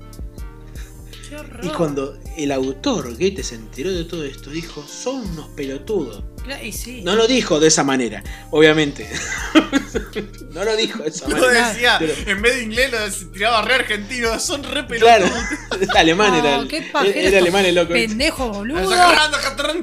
Y 1.62 1.70
cuando 1.70 2.18
el 2.38 2.52
autor 2.52 3.12
Goethe 3.18 3.44
se 3.44 3.56
enteró 3.56 3.92
de 3.92 4.04
todo 4.06 4.24
esto, 4.24 4.50
dijo, 4.50 4.86
son 4.88 5.22
unos 5.32 5.48
pelotudos. 5.50 6.24
Cla- 6.46 6.62
Y 6.64 6.72
sí. 6.74 7.02
No 7.04 7.16
lo 7.16 7.26
dijo 7.28 7.60
de 7.60 7.68
esa 7.68 7.84
manera, 7.84 8.24
obviamente. 8.52 9.10
no 10.52 10.64
lo 10.64 10.76
dijo 10.76 11.04
de 11.04 11.10
esa 11.10 11.28
Lo 11.30 11.38
manera. 11.38 11.70
decía, 11.70 11.96
pero- 12.00 12.14
en 12.28 12.42
vez 12.42 12.56
de 12.56 12.64
inglés 12.64 12.92
lo 12.92 13.32
tiraba 13.32 13.62
re 13.64 13.76
argentino. 13.76 14.40
Son 14.40 14.64
re 14.64 14.84
pelotudos. 14.84 15.32
Claro, 15.80 15.98
alemán 15.98 16.34
era, 16.36 16.58
No, 16.58 16.62
el- 16.64 16.68
qué 16.68 16.90
era 17.28 17.38
alemán 17.40 17.66
el 17.66 17.76
loco. 17.76 17.94
Pendejo 17.94 18.50
boludo. 18.52 18.90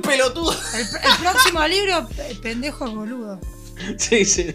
Pelotudo. 0.03 0.53
El, 0.75 0.81
el 0.81 1.19
próximo 1.21 1.67
libro, 1.67 2.09
eh, 2.19 2.37
pendejo 2.43 2.91
boludo. 2.91 3.41
Sí, 3.97 4.27
sí. 4.27 4.53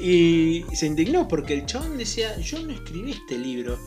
Y 0.00 0.64
se 0.76 0.86
indignó 0.86 1.26
porque 1.26 1.54
el 1.54 1.66
chabón 1.66 1.98
decía, 1.98 2.38
yo 2.38 2.60
no 2.60 2.72
escribí 2.72 3.10
este 3.10 3.36
libro 3.36 3.80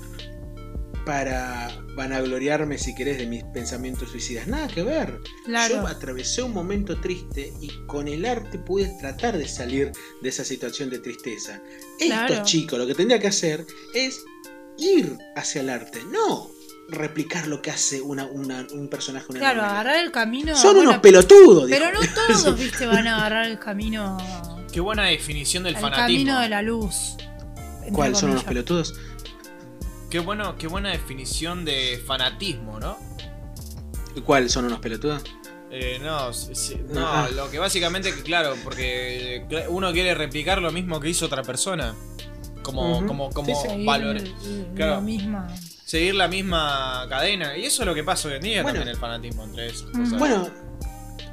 para 1.10 1.76
vanagloriarme, 1.96 2.78
si 2.78 2.94
querés, 2.94 3.18
de 3.18 3.26
mis 3.26 3.44
pensamientos 3.46 4.12
suicidas. 4.12 4.46
Nada 4.46 4.68
que 4.68 4.84
ver. 4.84 5.20
Claro. 5.44 5.78
Yo 5.78 5.88
atravesé 5.88 6.44
un 6.44 6.54
momento 6.54 7.02
triste 7.02 7.52
y 7.60 7.70
con 7.88 8.08
el 8.08 8.28
arte 8.28 8.60
pude 8.60 8.96
tratar 9.02 9.36
de 9.36 9.48
salir 9.48 9.92
de 10.22 10.30
esa 10.30 10.46
situación 10.46 10.92
de 10.92 11.00
tristeza. 11.00 11.64
Claro. 11.98 12.32
Estos 12.32 12.48
chicos 12.48 12.78
lo 12.78 12.86
que 12.86 12.94
tendría 12.94 13.20
que 13.20 13.26
hacer 13.26 13.66
es 13.96 14.24
ir 14.78 15.18
hacia 15.36 15.62
el 15.62 15.72
arte, 15.72 16.00
no 16.12 16.52
replicar 16.90 17.48
lo 17.48 17.60
que 17.64 17.72
hace 17.72 18.02
una, 18.02 18.28
una- 18.28 18.68
un 18.72 18.88
personaje 18.88 19.26
una 19.30 19.40
Claro, 19.40 19.62
novela. 19.62 19.74
agarrar 19.80 20.06
el 20.06 20.12
camino. 20.12 20.56
Son 20.56 20.76
bueno, 20.76 20.92
unos 20.92 21.02
pelotudos. 21.02 21.66
dijo. 21.68 21.80
Pero 21.80 21.92
no 21.92 22.00
todos, 22.44 22.60
viste, 22.60 22.86
van 22.86 23.08
a 23.08 23.18
agarrar 23.18 23.48
el 23.48 23.58
camino. 23.58 24.16
Qué 24.72 24.80
buena 24.80 25.06
definición 25.06 25.64
del 25.64 25.74
El 25.74 25.82
fanatismo. 25.82 26.06
camino 26.06 26.40
de 26.40 26.50
la 26.50 26.62
luz. 26.62 27.16
¿Cuáles 27.92 28.20
son 28.20 28.30
unos 28.30 28.44
pelotudos? 28.44 28.94
Qué, 30.10 30.20
bueno, 30.20 30.56
qué 30.58 30.68
buena 30.68 30.90
definición 30.90 31.66
de 31.66 32.02
fanatismo, 32.06 32.80
¿no? 32.80 32.98
¿Cuáles 34.26 34.52
son 34.52 34.66
unos 34.66 34.80
pelotudos? 34.80 35.24
Eh, 35.72 36.00
no, 36.04 36.34
sí, 36.34 36.82
no, 36.90 37.06
Ah. 37.08 37.30
lo 37.36 37.52
que 37.52 37.60
básicamente, 37.60 38.14
que, 38.14 38.24
claro, 38.24 38.56
porque 38.64 39.46
eh, 39.50 39.66
uno 39.70 39.92
quiere 39.94 40.16
replicar 40.16 40.62
lo 40.62 40.72
mismo 40.72 41.00
que 41.00 41.10
hizo 41.10 41.28
otra 41.28 41.44
persona. 41.44 41.94
Como, 42.64 42.98
Ujú. 42.98 43.08
como, 43.08 43.30
como 43.30 43.48
Sí. 43.56 43.68
Seguir 43.70 43.86
claro. 44.76 44.96
la 44.96 45.02
misma. 45.02 45.48
seguir 45.86 46.16
la 46.16 46.28
misma 46.28 47.06
cadena. 47.10 47.56
Y 47.58 47.66
eso 47.66 47.82
es 47.84 47.88
lo 47.88 47.96
que 47.96 48.04
pasa 48.04 48.28
hoy 48.28 48.36
en 48.36 48.42
día 48.42 48.62
Bueno. 48.64 48.78
también, 48.80 48.96
el 48.96 49.00
fanatismo 49.00 49.44
entre 49.44 49.68
eso. 49.68 49.88
Bueno, 50.20 50.48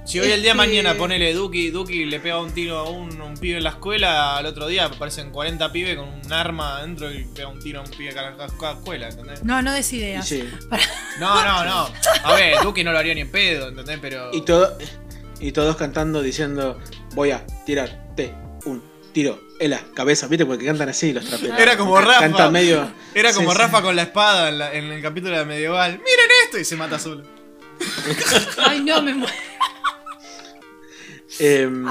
si 0.07 0.20
hoy 0.20 0.30
el 0.30 0.42
día 0.42 0.54
de 0.54 0.59
este- 0.62 0.68
mañana 0.82 0.94
ponele 0.94 1.34
Duki, 1.34 1.70
Duki 1.70 2.04
le 2.07 2.20
pega 2.20 2.40
un 2.40 2.52
tiro 2.52 2.78
a 2.78 2.88
un, 2.88 3.20
un 3.20 3.34
pibe 3.36 3.59
en 3.59 3.64
la 3.64 3.70
escuela, 3.70 4.36
al 4.36 4.46
otro 4.46 4.66
día 4.68 4.84
aparecen 4.86 5.30
40 5.30 5.72
pibes 5.72 5.96
con 5.96 6.09
un 6.09 6.32
arma 6.32 6.78
adentro 6.78 7.11
y 7.12 7.24
pega 7.24 7.48
un 7.48 7.59
tiro 7.59 7.80
a 7.80 7.82
un 7.84 7.90
pibe 7.90 8.12
cada- 8.14 8.36
cada 8.36 8.72
escuela, 8.74 9.09
¿entendés? 9.09 9.42
No, 9.44 9.61
no 9.62 9.72
des 9.72 9.92
ideas. 9.92 10.26
sí. 10.26 10.48
No, 11.18 11.44
no, 11.44 11.64
no. 11.64 11.90
A 12.24 12.34
ver, 12.34 12.54
Duki 12.62 12.84
no 12.84 12.92
lo 12.92 12.98
haría 12.98 13.14
ni 13.14 13.22
en 13.22 13.30
pedo, 13.30 13.68
¿entendés? 13.68 13.98
Pero. 14.00 14.30
y, 14.32 14.42
todo, 14.42 14.76
y 15.40 15.52
todos 15.52 15.76
cantando 15.76 16.22
diciendo: 16.22 16.78
Voy 17.14 17.30
a 17.32 17.44
tirarte 17.64 18.34
un 18.66 18.82
tiro 19.12 19.40
en 19.59 19.70
la 19.70 19.80
cabeza. 19.94 20.26
¿Viste? 20.28 20.44
Porque 20.46 20.66
cantan 20.66 20.88
así 20.90 21.12
los 21.12 21.24
traperos. 21.24 21.59
Era 21.59 21.76
como 21.76 21.98
Rafa. 22.00 22.20
Cantan 22.20 22.52
medio. 22.52 22.90
Era 23.14 23.32
como 23.32 23.50
Sí, 23.52 23.59
Rafa 23.59 23.78
sí. 23.78 23.82
con 23.82 23.96
la 23.96 24.02
espada 24.02 24.48
en, 24.50 24.59
la- 24.59 24.72
en 24.74 24.84
el 24.92 25.00
capítulo 25.02 25.32
de 25.32 25.38
la 25.38 25.44
medieval. 25.46 25.92
¡Miren 25.92 26.30
esto! 26.44 26.59
Y 26.59 26.64
se 26.64 26.76
mata 26.76 26.98
solo. 26.98 27.22
Ay, 28.66 28.80
no, 28.80 29.00
me 29.02 29.14
muero. 29.14 29.34
Em, 31.39 31.84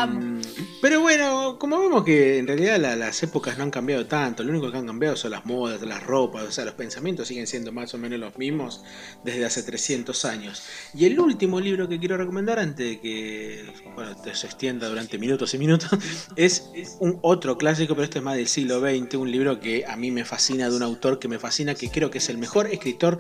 pero 0.82 1.02
bueno, 1.02 1.58
como 1.60 1.80
vemos 1.80 2.04
que 2.04 2.38
en 2.40 2.48
realidad 2.48 2.80
la- 2.80 2.96
las 2.96 3.22
épocas 3.24 3.58
no 3.58 3.64
han 3.64 3.72
cambiado 3.72 4.06
tanto, 4.08 4.44
lo 4.44 4.52
único 4.52 4.72
que 4.72 4.78
han 4.78 4.88
cambiado 4.88 5.16
son 5.16 5.32
las 5.32 5.46
modas, 5.46 5.82
las 5.82 6.04
ropas, 6.04 6.44
o 6.46 6.52
sea, 6.52 6.66
los 6.66 6.74
pensamientos 6.74 7.28
siguen 7.28 7.46
siendo 7.46 7.72
más 7.72 7.94
o 7.94 7.98
menos 7.98 8.20
los 8.20 8.38
mismos 8.38 8.84
desde 9.24 9.46
hace 9.46 9.62
300 9.64 10.26
años. 10.26 10.64
Y 10.94 11.06
el 11.06 11.20
último 11.20 11.60
libro 11.60 11.88
que 11.88 12.00
quiero 12.00 12.18
recomendar 12.18 12.60
antes 12.60 12.88
de 12.90 13.00
que 13.00 13.66
bueno, 13.94 14.16
se 14.34 14.46
extienda 14.48 14.88
durante 14.90 15.18
minutos 15.18 15.54
y 15.54 15.58
minutos 15.58 15.90
es 16.36 16.64
un 17.00 17.20
otro 17.22 17.58
clásico, 17.58 17.94
pero 17.96 18.04
este 18.06 18.20
es 18.20 18.24
más 18.24 18.36
del 18.38 18.48
siglo 18.48 18.80
XX, 18.80 19.16
un 19.18 19.32
libro 19.32 19.60
que 19.60 19.86
a 19.86 19.96
mí 19.96 20.12
me 20.12 20.26
fascina, 20.26 20.70
de 20.70 20.76
un 20.76 20.84
autor 20.84 21.20
que 21.20 21.28
me 21.28 21.40
fascina, 21.40 21.76
que 21.76 21.90
creo 21.90 22.10
que 22.10 22.18
es 22.18 22.30
el 22.30 22.38
mejor 22.38 22.68
escritor 22.68 23.20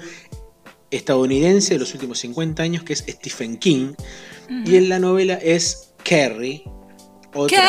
estadounidense 0.91 1.73
de 1.73 1.79
los 1.79 1.93
últimos 1.93 2.19
50 2.19 2.63
años, 2.63 2.83
que 2.83 2.93
es 2.93 2.99
Stephen 3.07 3.57
King. 3.57 3.93
Y 4.65 4.75
en 4.75 4.89
la 4.89 4.99
novela 4.99 5.33
es 5.35 5.93
Carrie. 6.07 6.63
Otra. 7.33 7.63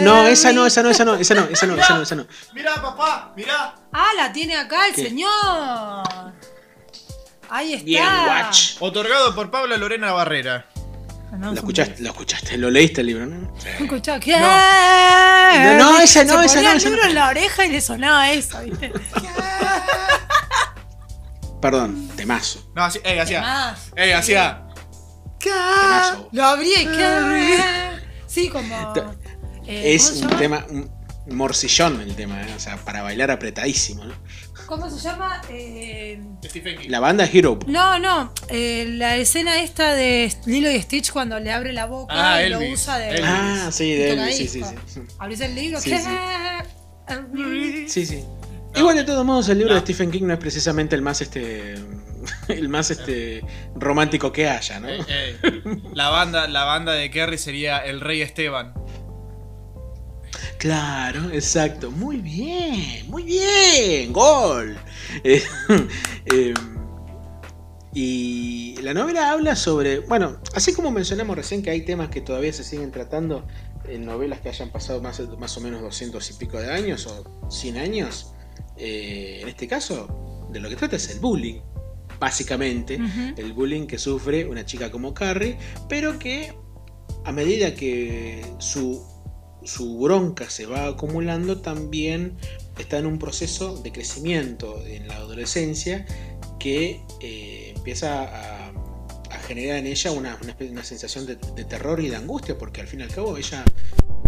No, 0.00 0.26
esa 0.26 0.52
no, 0.52 0.66
esa 0.66 0.82
no, 0.82 0.90
esa 0.90 1.04
no, 1.04 1.14
esa 1.14 1.34
no, 1.34 1.44
esa 1.44 1.66
no, 1.66 1.74
esa 1.76 1.94
no, 1.94 2.02
esa 2.02 2.14
no. 2.14 2.26
Mirá, 2.54 2.74
papá, 2.82 3.32
mirá. 3.36 3.74
Ah, 3.92 4.10
la 4.16 4.32
tiene 4.32 4.56
acá 4.56 4.88
el 4.88 4.94
¿Qué? 4.94 5.04
señor. 5.04 6.04
Ahí 7.48 7.74
está. 7.74 7.84
Bien, 7.84 8.04
watch. 8.26 8.76
Otorgado 8.80 9.34
por 9.34 9.50
Pablo 9.50 9.76
Lorena 9.76 10.12
Barrera. 10.12 10.66
Mandamos 11.30 11.54
Lo 11.54 11.60
escuchaste, 11.60 12.02
lo 12.02 12.10
escuchaste, 12.10 12.58
lo 12.58 12.70
leíste 12.70 13.00
el 13.00 13.06
libro, 13.06 13.26
¿no? 13.26 13.54
Escuchá, 13.80 14.20
¿qué? 14.20 14.36
No, 14.38 15.78
no, 15.78 16.00
esa 16.00 16.24
no, 16.24 16.40
Se 16.40 16.46
esa 16.46 16.54
ponía 16.56 16.68
no, 16.68 16.72
el 16.72 16.76
esa 16.76 16.88
libro 16.88 17.02
no. 17.02 17.08
en 17.08 17.14
la 17.14 17.28
oreja 17.28 17.64
y 17.64 17.70
le 17.70 17.80
sonaba 17.80 18.30
eso, 18.30 18.60
¿viste? 18.60 18.92
Perdón, 21.62 22.08
temazo. 22.16 22.70
No, 22.74 22.84
así, 22.84 23.00
ey, 23.04 23.18
hacía. 23.18 23.40
Más. 23.40 23.92
Ey, 23.96 24.12
hacía. 24.12 24.62
Lo 26.32 26.44
abrí 26.44 26.70
y 26.80 26.84
Carrie. 26.86 27.56
Sí, 28.26 28.48
como. 28.48 28.94
eh, 29.66 29.94
Es 29.94 30.04
¿cómo 30.10 30.14
se 30.16 30.24
un 30.24 30.30
llama? 30.30 30.38
tema, 30.38 30.66
un 30.70 31.36
morcillón 31.36 32.00
el 32.00 32.14
tema, 32.16 32.42
¿eh? 32.42 32.52
o 32.56 32.58
sea, 32.60 32.76
para 32.78 33.02
bailar 33.02 33.30
apretadísimo, 33.30 34.04
¿no? 34.04 34.14
¿Cómo 34.66 34.88
se 34.90 34.98
llama? 35.00 35.40
Eh, 35.50 36.20
Stephen 36.44 36.78
King. 36.78 36.88
La 36.90 37.00
banda 37.00 37.28
Hero. 37.30 37.58
No, 37.66 37.98
no. 37.98 38.32
eh, 38.48 38.86
la 38.88 39.16
escena 39.16 39.60
esta 39.62 39.92
de 39.94 40.34
Lilo 40.46 40.70
y 40.70 40.80
Stitch 40.80 41.12
cuando 41.12 41.38
le 41.38 41.52
abre 41.52 41.72
la 41.72 41.86
boca 41.86 42.14
Ah, 42.36 42.42
y 42.42 42.48
lo 42.48 42.60
Elvis. 42.60 42.80
usa 42.82 42.98
de. 42.98 43.08
Elvis. 43.10 43.24
Ah, 43.26 43.68
sí, 43.70 43.90
de 43.92 44.10
él, 44.12 44.32
sí, 44.32 44.48
sí, 44.48 44.62
sí. 44.86 45.00
Abrís 45.18 45.40
el 45.40 45.54
libro. 45.54 45.80
Sí, 45.80 45.90
¿qué? 45.90 45.98
sí. 45.98 46.08
Elvis. 47.08 47.92
Sí, 47.92 48.06
sí. 48.06 48.24
Igual 48.74 48.96
de 48.96 49.04
todos 49.04 49.24
modos 49.26 49.48
el 49.50 49.58
libro 49.58 49.74
No. 49.74 49.80
de 49.80 49.84
Stephen 49.84 50.10
King 50.10 50.22
no 50.24 50.32
es 50.32 50.38
precisamente 50.38 50.96
el 50.96 51.02
más 51.02 51.20
este 51.20 51.74
el 52.48 52.68
más 52.68 52.90
este 52.90 53.44
romántico 53.74 54.32
que 54.32 54.48
haya, 54.48 54.80
¿no? 54.80 54.88
La 55.94 56.08
banda, 56.10 56.48
la 56.48 56.64
banda 56.64 56.92
de 56.92 57.10
Kerry 57.10 57.38
sería 57.38 57.78
el 57.78 58.00
Rey 58.00 58.22
Esteban. 58.22 58.74
Claro, 60.58 61.30
exacto. 61.30 61.90
Muy 61.90 62.18
bien, 62.18 63.08
muy 63.08 63.24
bien. 63.24 64.12
Gol. 64.12 64.76
Eh, 65.24 65.42
eh, 66.26 66.54
y 67.92 68.76
la 68.80 68.94
novela 68.94 69.30
habla 69.30 69.54
sobre, 69.54 69.98
bueno, 69.98 70.38
así 70.54 70.72
como 70.72 70.90
mencionamos 70.90 71.36
recién 71.36 71.62
que 71.62 71.70
hay 71.70 71.82
temas 71.82 72.08
que 72.08 72.22
todavía 72.22 72.52
se 72.52 72.64
siguen 72.64 72.90
tratando 72.90 73.46
en 73.86 74.06
novelas 74.06 74.40
que 74.40 74.48
hayan 74.48 74.70
pasado 74.70 75.02
más, 75.02 75.20
más 75.38 75.56
o 75.58 75.60
menos 75.60 75.82
200 75.82 76.30
y 76.30 76.34
pico 76.34 76.58
de 76.58 76.72
años 76.72 77.06
o 77.06 77.50
100 77.50 77.76
años, 77.76 78.32
eh, 78.78 79.40
en 79.42 79.48
este 79.48 79.68
caso, 79.68 80.48
de 80.50 80.60
lo 80.60 80.68
que 80.70 80.76
trata 80.76 80.96
es 80.96 81.10
el 81.10 81.20
bullying, 81.20 81.60
básicamente. 82.22 82.94
El 83.36 83.52
bullying 83.52 83.86
que 83.88 83.98
sufre 83.98 84.46
una 84.46 84.64
chica 84.64 84.90
como 84.92 85.12
Carrie, 85.12 85.56
pero 85.88 86.18
que 86.20 86.54
a 87.24 87.32
medida 87.32 87.74
que 87.74 88.44
su, 88.58 89.04
su 89.64 89.98
bronca 89.98 90.48
se 90.48 90.66
va 90.66 90.86
acumulando, 90.86 91.60
también 91.60 92.36
está 92.78 92.98
en 92.98 93.06
un 93.06 93.18
proceso 93.18 93.76
de 93.82 93.90
crecimiento 93.90 94.80
en 94.86 95.08
la 95.08 95.16
adolescencia 95.16 96.06
que 96.60 97.00
eh, 97.20 97.72
empieza 97.76 98.22
a, 98.22 98.68
a 98.68 99.38
generar 99.48 99.78
en 99.78 99.88
ella 99.88 100.12
una, 100.12 100.38
una 100.70 100.84
sensación 100.84 101.26
de, 101.26 101.34
de 101.56 101.64
terror 101.64 101.98
y 102.00 102.08
de 102.08 102.14
angustia, 102.16 102.56
porque 102.56 102.80
al 102.82 102.86
fin 102.86 103.00
y 103.00 103.02
al 103.02 103.10
cabo 103.10 103.36
ella 103.36 103.64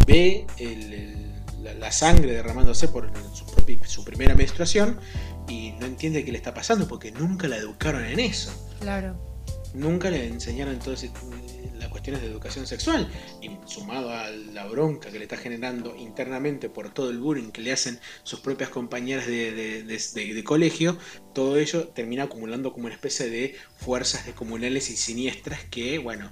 ve 0.06 0.46
el- 0.58 0.92
el- 0.92 1.34
la, 1.62 1.72
la 1.74 1.90
sangre 1.92 2.32
derramándose 2.32 2.88
por 2.88 3.10
su, 3.32 3.46
su 3.86 4.04
primera 4.04 4.34
menstruación 4.34 4.98
y 5.48 5.72
no 5.80 5.86
entiende 5.86 6.24
qué 6.24 6.32
le 6.32 6.38
está 6.38 6.54
pasando 6.54 6.86
porque 6.88 7.10
nunca 7.12 7.48
la 7.48 7.56
educaron 7.56 8.04
en 8.04 8.18
eso 8.20 8.52
Claro. 8.80 9.16
nunca 9.74 10.10
le 10.10 10.26
enseñaron 10.26 10.74
entonces 10.74 11.10
eh, 11.10 11.70
las 11.78 11.88
cuestiones 11.88 12.22
de 12.22 12.28
educación 12.28 12.66
sexual 12.66 13.10
y 13.42 13.50
sumado 13.66 14.10
a 14.10 14.30
la 14.30 14.66
bronca 14.66 15.10
que 15.10 15.18
le 15.18 15.24
está 15.24 15.36
generando 15.36 15.94
internamente 15.96 16.68
por 16.68 16.92
todo 16.94 17.10
el 17.10 17.18
bullying 17.18 17.50
que 17.50 17.60
le 17.62 17.72
hacen 17.72 17.98
sus 18.22 18.40
propias 18.40 18.70
compañeras 18.70 19.26
de, 19.26 19.52
de- 19.52 19.82
de- 19.82 20.00
de- 20.14 20.34
de 20.34 20.44
colegio, 20.44 20.96
todo 21.34 21.56
ello 21.58 21.88
termina 21.88 22.24
acumulando 22.24 22.72
como 22.72 22.86
una 22.86 22.94
especie 22.94 23.28
de 23.28 23.56
fuerzas 23.76 24.24
descomunales 24.26 24.88
y 24.90 24.96
siniestras 24.96 25.64
que, 25.64 25.98
bueno, 25.98 26.30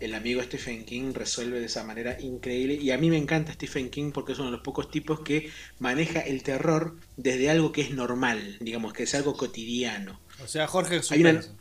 el 0.00 0.14
amigo 0.14 0.42
Stephen 0.42 0.84
King 0.84 1.12
resuelve 1.14 1.60
de 1.60 1.66
esa 1.66 1.84
manera 1.84 2.18
increíble 2.20 2.74
y 2.74 2.90
a 2.90 2.98
mí 2.98 3.10
me 3.10 3.16
encanta 3.18 3.52
Stephen 3.52 3.90
King 3.90 4.12
porque 4.12 4.32
es 4.32 4.38
uno 4.38 4.46
de 4.50 4.56
los 4.56 4.62
pocos 4.62 4.90
tipos 4.90 5.20
que 5.20 5.50
maneja 5.78 6.20
el 6.20 6.42
terror 6.42 6.96
desde 7.16 7.50
algo 7.50 7.70
que 7.72 7.82
es 7.82 7.90
normal, 7.90 8.56
digamos, 8.60 8.92
que 8.92 9.02
es 9.04 9.14
algo 9.14 9.36
cotidiano. 9.36 10.18
O 10.42 10.48
sea, 10.48 10.66
Jorge 10.66 10.94
una- 10.94 11.02
Suspenso. 11.02 11.56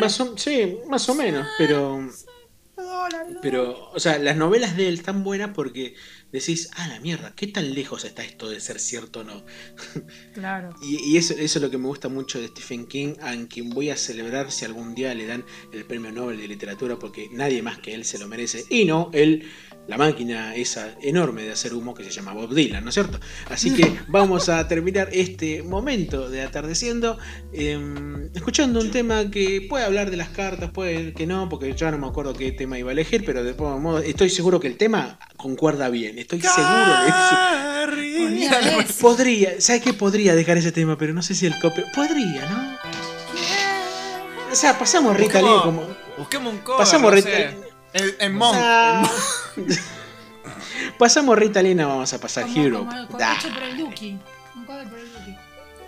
Más 0.00 0.20
o, 0.20 0.36
sí, 0.36 0.76
más 0.88 1.08
o 1.08 1.14
menos, 1.14 1.46
pero, 1.58 2.08
pero, 3.42 3.90
o 3.92 4.00
sea, 4.00 4.18
las 4.18 4.36
novelas 4.36 4.76
de 4.76 4.88
él 4.88 4.94
están 4.94 5.22
buenas 5.22 5.50
porque 5.54 5.94
decís, 6.32 6.70
ah, 6.76 6.88
la 6.88 7.00
mierda, 7.00 7.34
¿qué 7.36 7.46
tan 7.46 7.74
lejos 7.74 8.04
está 8.04 8.24
esto 8.24 8.48
de 8.48 8.60
ser 8.60 8.80
cierto 8.80 9.20
o 9.20 9.24
no? 9.24 9.44
Claro. 10.34 10.74
Y, 10.82 10.96
y 11.12 11.16
eso, 11.16 11.34
eso 11.34 11.58
es 11.58 11.62
lo 11.62 11.70
que 11.70 11.78
me 11.78 11.86
gusta 11.86 12.08
mucho 12.08 12.40
de 12.40 12.48
Stephen 12.48 12.86
King, 12.86 13.14
a 13.20 13.34
quien 13.48 13.70
voy 13.70 13.90
a 13.90 13.96
celebrar 13.96 14.50
si 14.50 14.64
algún 14.64 14.94
día 14.94 15.14
le 15.14 15.26
dan 15.26 15.44
el 15.72 15.84
premio 15.84 16.10
Nobel 16.10 16.38
de 16.38 16.48
literatura, 16.48 16.98
porque 16.98 17.28
nadie 17.30 17.62
más 17.62 17.78
que 17.78 17.94
él 17.94 18.04
se 18.04 18.18
lo 18.18 18.26
merece. 18.26 18.64
Y 18.68 18.84
no, 18.84 19.10
él, 19.12 19.48
la 19.86 19.98
máquina 19.98 20.54
esa 20.54 20.94
enorme 21.02 21.42
de 21.42 21.52
hacer 21.52 21.74
humo 21.74 21.94
que 21.94 22.04
se 22.04 22.10
llama 22.10 22.32
Bob 22.32 22.54
Dylan, 22.54 22.82
¿no 22.82 22.88
es 22.88 22.94
cierto? 22.94 23.20
Así 23.50 23.74
que 23.74 23.98
vamos 24.08 24.48
a 24.48 24.66
terminar 24.66 25.08
este 25.12 25.62
momento 25.62 26.30
de 26.30 26.42
atardeciendo 26.42 27.18
eh, 27.52 27.78
escuchando 28.34 28.80
un 28.80 28.90
tema 28.90 29.30
que 29.30 29.66
puede 29.68 29.84
hablar 29.84 30.10
de 30.10 30.16
las 30.16 30.30
cartas, 30.30 30.70
puede 30.70 31.12
que 31.12 31.26
no, 31.26 31.48
porque 31.48 31.74
ya 31.74 31.90
no 31.90 31.98
me 31.98 32.06
acuerdo 32.06 32.32
qué 32.34 32.52
tema 32.52 32.78
iba 32.78 32.90
a 32.90 32.92
elegir, 32.92 33.24
pero 33.24 33.44
de 33.44 33.52
todos 33.52 33.80
modos 33.80 34.04
estoy 34.04 34.30
seguro 34.30 34.58
que 34.60 34.68
el 34.68 34.76
tema 34.76 35.18
concuerda 35.36 35.88
bien, 35.90 36.18
estoy 36.18 36.40
seguro 36.40 37.02
de 37.02 37.08
eso. 37.08 37.36
Podría, 39.00 39.60
¿sabes 39.60 39.82
qué? 39.82 39.92
Podría 39.92 40.34
dejar 40.34 40.56
ese 40.56 40.72
tema, 40.72 40.96
pero 40.96 41.12
no 41.12 41.22
sé 41.22 41.34
si 41.34 41.46
el 41.46 41.58
copy. 41.58 41.82
Podría, 41.94 42.48
¿no? 42.48 42.78
O 44.50 44.56
sea, 44.56 44.78
pasamos 44.78 45.16
Rita 45.16 45.42
Lee 45.42 45.48
como. 45.62 45.82
Busquemos 46.16 46.52
un 46.52 46.60
cover, 46.60 46.78
Pasamos 46.78 47.10
no 47.10 47.16
Rita. 47.16 47.54
En, 47.94 48.14
en 48.18 48.34
Monk. 48.34 48.54
Ah. 48.58 49.10
pasamos 50.98 51.38
Rita 51.38 51.62
Lee, 51.62 51.74
no 51.74 51.88
vamos 51.88 52.12
a 52.12 52.18
pasar 52.20 52.44
Como- 52.44 52.56
Hero. 52.62 52.78
como- 52.80 53.06
como 53.06 53.18
Da. 53.18 53.34
hecho 53.36 53.48
por 53.52 53.62
el 53.62 53.76
Duki. 53.78 54.18
Un 54.56 54.64
cover 54.66 54.88
por 54.88 54.98
el 54.98 55.12
Duki. 55.12 55.36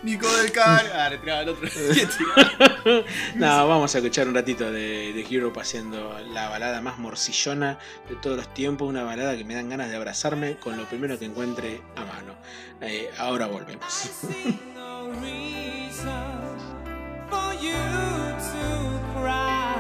Nico 0.03 0.31
del 0.37 0.53
Car. 0.53 0.87
Ah, 0.95 1.09
le 1.11 1.19
tiraba 1.19 1.41
el 1.41 1.49
otro. 1.49 1.69
no, 3.35 3.69
vamos 3.69 3.93
a 3.95 3.99
escuchar 3.99 4.29
un 4.29 4.35
ratito 4.35 4.71
de, 4.71 5.13
de 5.13 5.27
Hero 5.29 5.53
haciendo 5.59 6.17
la 6.33 6.49
balada 6.49 6.81
más 6.81 6.99
morcillona 6.99 7.79
de 8.09 8.15
todos 8.17 8.37
los 8.37 8.55
tiempos. 8.55 8.89
Una 8.89 9.03
balada 9.03 9.37
que 9.37 9.45
me 9.45 9.55
dan 9.55 9.69
ganas 9.69 9.91
de 9.91 9.97
abrazarme 9.97 10.57
con 10.59 10.77
lo 10.77 10.85
primero 10.85 11.19
que 11.19 11.25
encuentre 11.25 11.81
a 11.97 12.01
mano. 12.05 12.35
Eh, 12.83 13.11
ahora 13.19 13.47
volvemos. 13.47 14.11
for 17.29 17.53
you 17.55 17.73
to 18.39 19.01
cry. 19.21 19.75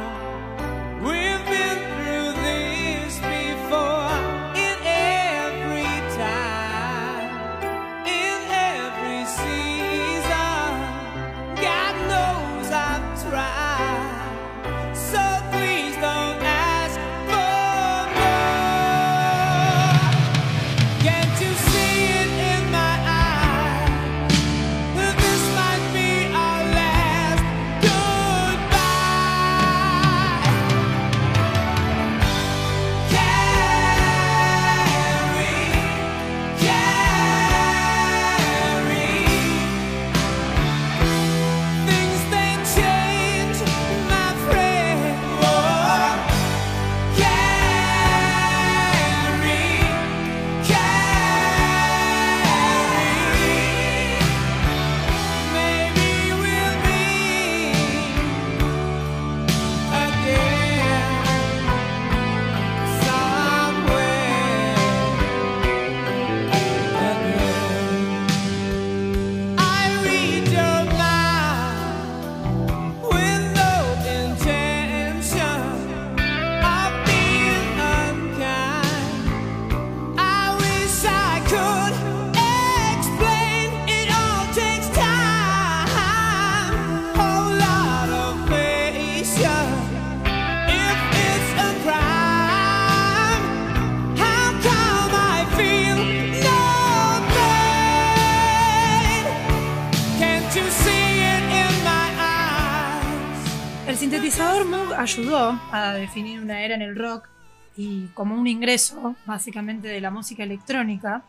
Definir 106.06 106.40
una 106.40 106.62
era 106.62 106.74
en 106.74 106.82
el 106.82 106.96
rock 106.96 107.28
y 107.76 108.06
como 108.14 108.34
un 108.34 108.46
ingreso, 108.46 109.16
básicamente, 109.26 109.88
de 109.88 110.00
la 110.00 110.10
música 110.10 110.42
electrónica. 110.42 111.22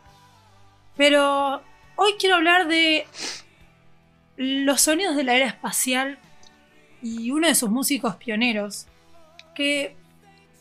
Pero 0.96 1.62
hoy 1.96 2.12
quiero 2.18 2.36
hablar 2.36 2.68
de 2.68 3.06
los 4.36 4.80
sonidos 4.80 5.16
de 5.16 5.24
la 5.24 5.34
era 5.34 5.46
espacial 5.46 6.18
y 7.02 7.30
uno 7.30 7.48
de 7.48 7.54
sus 7.54 7.70
músicos 7.70 8.16
pioneros, 8.16 8.86
que 9.54 9.94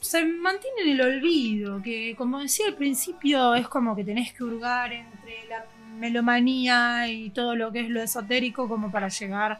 se 0.02 0.26
mantiene 0.26 0.82
en 0.84 0.90
el 0.90 1.02
olvido, 1.02 1.82
que 1.82 2.16
como 2.18 2.40
decía 2.40 2.68
al 2.68 2.76
principio 2.76 3.56
es 3.56 3.68
como 3.68 3.96
que 3.96 4.04
tenés 4.04 4.34
que 4.34 4.44
hurgar 4.44 4.94
entre 4.94 5.48
la 5.48 5.66
melomanía 5.98 7.08
y 7.08 7.30
todo 7.32 7.56
lo 7.56 7.72
que 7.72 7.82
es 7.82 7.90
lo 7.90 8.02
esotérico 8.02 8.68
como 8.68 8.92
para 8.92 9.08
llegar 9.08 9.60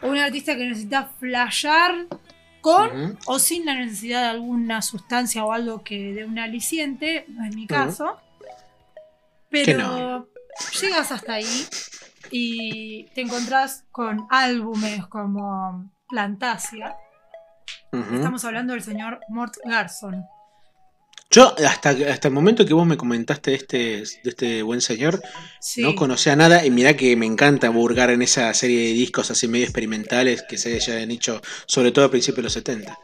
a 0.00 0.06
un 0.06 0.16
artista 0.16 0.56
que 0.56 0.64
necesita 0.64 1.10
flashear 1.18 2.06
con 2.62 3.18
o 3.26 3.38
sin 3.38 3.66
la 3.66 3.74
necesidad 3.74 4.22
de 4.22 4.28
alguna 4.28 4.80
sustancia 4.80 5.44
o 5.44 5.52
algo 5.52 5.82
que 5.82 6.14
dé 6.14 6.24
un 6.24 6.38
aliciente, 6.38 7.26
no 7.28 7.44
es 7.44 7.54
mi 7.54 7.66
caso. 7.66 8.16
Pero 9.50 9.78
no. 9.78 10.26
llegas 10.80 11.12
hasta 11.12 11.34
ahí 11.34 11.66
y 12.30 13.04
te 13.14 13.20
encontrás 13.20 13.84
con 13.90 14.26
álbumes 14.30 15.06
como 15.08 15.90
Plantasia. 16.08 16.96
Estamos 18.14 18.44
hablando 18.44 18.72
del 18.72 18.82
señor 18.82 19.20
Mort 19.28 19.56
Garson. 19.64 20.24
Yo, 21.32 21.54
hasta, 21.66 21.90
hasta 22.10 22.28
el 22.28 22.34
momento 22.34 22.66
que 22.66 22.74
vos 22.74 22.86
me 22.86 22.98
comentaste 22.98 23.52
de 23.52 23.56
este, 23.56 23.76
de 23.78 24.30
este 24.30 24.62
buen 24.62 24.82
señor, 24.82 25.22
Sí. 25.60 25.80
no 25.80 25.94
conocía 25.94 26.36
nada 26.36 26.66
y 26.66 26.70
mirá 26.70 26.94
que 26.94 27.16
me 27.16 27.24
encanta 27.24 27.70
burgar 27.70 28.10
en 28.10 28.20
esa 28.20 28.52
serie 28.52 28.88
de 28.88 28.92
discos 28.92 29.30
así 29.30 29.48
medio 29.48 29.64
experimentales 29.64 30.44
que 30.46 30.58
se 30.58 30.74
hayan 30.74 31.10
hecho, 31.10 31.40
sobre 31.66 31.90
todo 31.90 32.04
a 32.04 32.10
principios 32.10 32.36
de 32.36 32.42
los 32.42 32.52
70. 32.52 32.98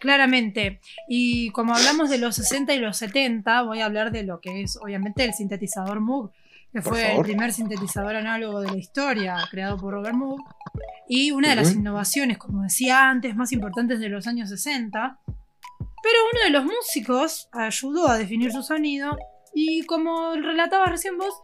Claramente. 0.00 0.80
Y 1.08 1.50
como 1.50 1.74
hablamos 1.74 2.10
de 2.10 2.18
los 2.18 2.34
60 2.34 2.74
y 2.74 2.78
los 2.80 2.96
70, 2.96 3.62
voy 3.62 3.80
a 3.80 3.86
hablar 3.86 4.10
de 4.10 4.24
lo 4.24 4.40
que 4.40 4.62
es 4.62 4.76
obviamente 4.76 5.24
el 5.24 5.32
sintetizador 5.32 6.00
Moog, 6.00 6.32
que 6.72 6.82
Por 6.82 6.94
fue 6.94 7.14
el 7.14 7.22
primer 7.22 7.52
sintetizador 7.52 8.16
análogo 8.16 8.60
de 8.60 8.70
la 8.72 8.76
historia, 8.76 9.36
creado 9.50 9.76
por 9.76 9.94
Robert 9.94 10.14
Moog. 10.14 10.40
Y 11.08 11.30
una 11.30 11.50
de 11.50 11.56
las 11.56 11.72
innovaciones, 11.72 12.36
como 12.36 12.62
decía 12.62 13.08
antes, 13.08 13.34
más 13.34 13.52
importantes 13.52 14.00
de 14.00 14.08
los 14.08 14.26
años 14.26 14.48
60. 14.48 15.18
Pero 16.02 16.16
uno 16.32 16.44
de 16.44 16.50
los 16.50 16.64
músicos 16.64 17.48
ayudó 17.52 18.08
a 18.08 18.18
definir 18.18 18.52
su 18.52 18.62
sonido 18.62 19.16
y 19.54 19.84
como 19.84 20.32
relataba 20.34 20.86
recién 20.86 21.18
vos, 21.18 21.34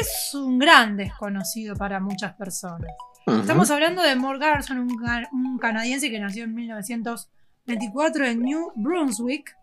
es 0.00 0.34
un 0.34 0.58
gran 0.58 0.96
desconocido 0.96 1.74
para 1.76 2.00
muchas 2.00 2.34
personas. 2.34 2.90
Estamos 3.26 3.70
hablando 3.70 4.02
de 4.02 4.16
Mort 4.16 4.40
Garson, 4.40 4.78
un, 4.78 4.96
ca- 4.96 5.28
un 5.32 5.58
canadiense 5.58 6.10
que 6.10 6.18
nació 6.18 6.44
en 6.44 6.54
1924 6.54 8.24
en 8.26 8.42
New 8.42 8.72
Brunswick, 8.76 9.54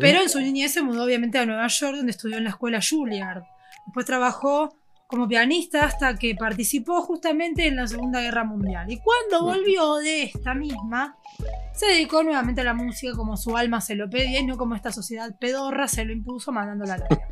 pero 0.00 0.20
en 0.22 0.28
su 0.28 0.40
niñez 0.40 0.72
se 0.72 0.82
mudó 0.82 1.04
obviamente 1.04 1.38
a 1.38 1.46
Nueva 1.46 1.66
York, 1.68 1.96
donde 1.96 2.10
estudió 2.10 2.38
en 2.38 2.44
la 2.44 2.50
escuela 2.50 2.80
Juilliard. 2.88 3.42
Después 3.86 4.06
trabajó 4.06 4.74
como 5.14 5.28
pianista 5.28 5.84
hasta 5.84 6.16
que 6.16 6.34
participó 6.34 7.00
justamente 7.02 7.68
en 7.68 7.76
la 7.76 7.86
Segunda 7.86 8.20
Guerra 8.20 8.42
Mundial. 8.42 8.90
Y 8.90 8.98
cuando 8.98 9.44
volvió 9.46 9.94
de 9.96 10.24
esta 10.24 10.54
misma, 10.54 11.16
se 11.72 11.86
dedicó 11.86 12.24
nuevamente 12.24 12.62
a 12.62 12.64
la 12.64 12.74
música 12.74 13.14
como 13.16 13.36
su 13.36 13.56
alma 13.56 13.80
se 13.80 13.94
lo 13.94 14.10
pedía 14.10 14.40
y 14.40 14.44
no 14.46 14.56
como 14.56 14.74
esta 14.74 14.90
sociedad 14.90 15.36
pedorra 15.38 15.86
se 15.86 16.04
lo 16.04 16.12
impuso 16.12 16.50
mandándola 16.50 16.94
a 16.94 16.98
la 16.98 17.06
guerra. 17.08 17.28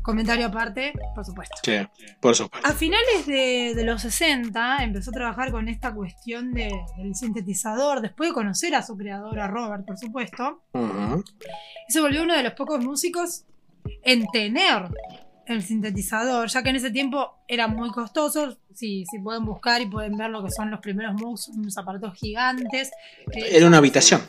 Comentario 0.00 0.46
aparte, 0.46 0.92
por 1.14 1.24
supuesto. 1.24 1.54
Sí, 1.62 1.74
por 2.20 2.34
supuesto. 2.34 2.66
A 2.68 2.72
finales 2.72 3.24
de, 3.26 3.74
de 3.76 3.84
los 3.84 4.02
60 4.02 4.78
empezó 4.82 5.10
a 5.10 5.12
trabajar 5.12 5.52
con 5.52 5.68
esta 5.68 5.94
cuestión 5.94 6.52
de- 6.52 6.72
del 6.96 7.14
sintetizador, 7.14 8.00
después 8.00 8.30
de 8.30 8.34
conocer 8.34 8.74
a 8.74 8.82
su 8.82 8.96
creador, 8.96 9.38
a 9.38 9.46
Robert, 9.48 9.84
por 9.86 9.96
supuesto, 9.98 10.62
y 10.74 11.92
se 11.92 12.00
volvió 12.00 12.22
uno 12.24 12.34
de 12.34 12.42
los 12.42 12.54
pocos 12.54 12.82
músicos 12.82 13.44
en 14.02 14.26
tener 14.32 14.88
el 15.46 15.62
sintetizador, 15.62 16.48
ya 16.48 16.62
que 16.62 16.70
en 16.70 16.76
ese 16.76 16.90
tiempo 16.90 17.34
era 17.48 17.66
muy 17.68 17.90
costoso. 17.90 18.56
Si, 18.74 19.04
si 19.10 19.18
pueden 19.18 19.44
buscar 19.44 19.80
y 19.82 19.86
pueden 19.86 20.16
ver 20.16 20.30
lo 20.30 20.42
que 20.44 20.50
son 20.50 20.70
los 20.70 20.80
primeros 20.80 21.14
Moogs, 21.14 21.44
son 21.44 21.58
unos 21.60 21.76
aparatos 21.76 22.14
gigantes. 22.14 22.90
que- 23.30 23.56
Era 23.56 23.66
una 23.66 23.78
habitación. 23.78 24.22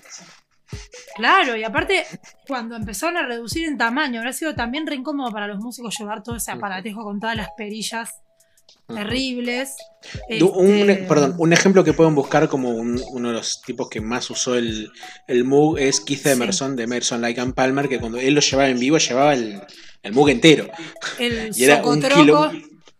Claro, 1.16 1.56
y 1.56 1.64
aparte, 1.64 2.04
cuando 2.48 2.76
empezaron 2.76 3.18
a 3.18 3.28
reducir 3.28 3.68
en 3.68 3.78
tamaño, 3.78 4.20
habrá 4.20 4.34
sido 4.34 4.56
también 4.56 4.88
re 4.88 4.96
incómodo 4.96 5.32
para 5.32 5.48
los 5.48 5.60
músicos 5.60 5.96
llevar 6.00 6.24
todo 6.24 6.36
ese 6.38 6.52
aparatejo 6.52 7.04
con 7.04 7.20
todas 7.20 7.36
las 7.38 7.50
perillas 7.56 8.10
terribles. 8.88 9.76
Un, 10.56 10.90
Este, 10.90 11.04
perdón, 11.08 11.36
un 11.38 11.54
ejemplo 11.54 11.84
que 11.84 11.94
pueden 11.94 12.16
buscar 12.16 12.50
como 12.50 12.72
un- 12.72 13.02
uno 13.12 13.28
de 13.30 13.36
los 13.36 13.62
tipos 13.62 13.88
que 13.90 14.02
más 14.02 14.30
usó 14.30 14.56
el, 14.56 14.92
el 15.28 15.44
Moog 15.44 15.78
es 15.78 16.02
Keith 16.02 16.24
Sí. 16.24 16.30
Emerson 16.30 16.76
de 16.76 16.84
Emerson 16.84 17.24
and 17.24 17.54
Palmer, 17.54 17.88
que 17.88 18.00
cuando 18.00 18.18
él 18.18 18.34
lo 18.34 18.42
llevaba 18.42 18.68
en 18.70 18.80
vivo 18.80 18.98
llevaba 18.98 19.34
el, 19.36 19.62
el 20.04 20.14
Moog 20.14 20.30
entero. 20.30 20.68
El 21.20 21.52
Y 21.56 21.64
era 21.64 21.82
un 21.84 22.04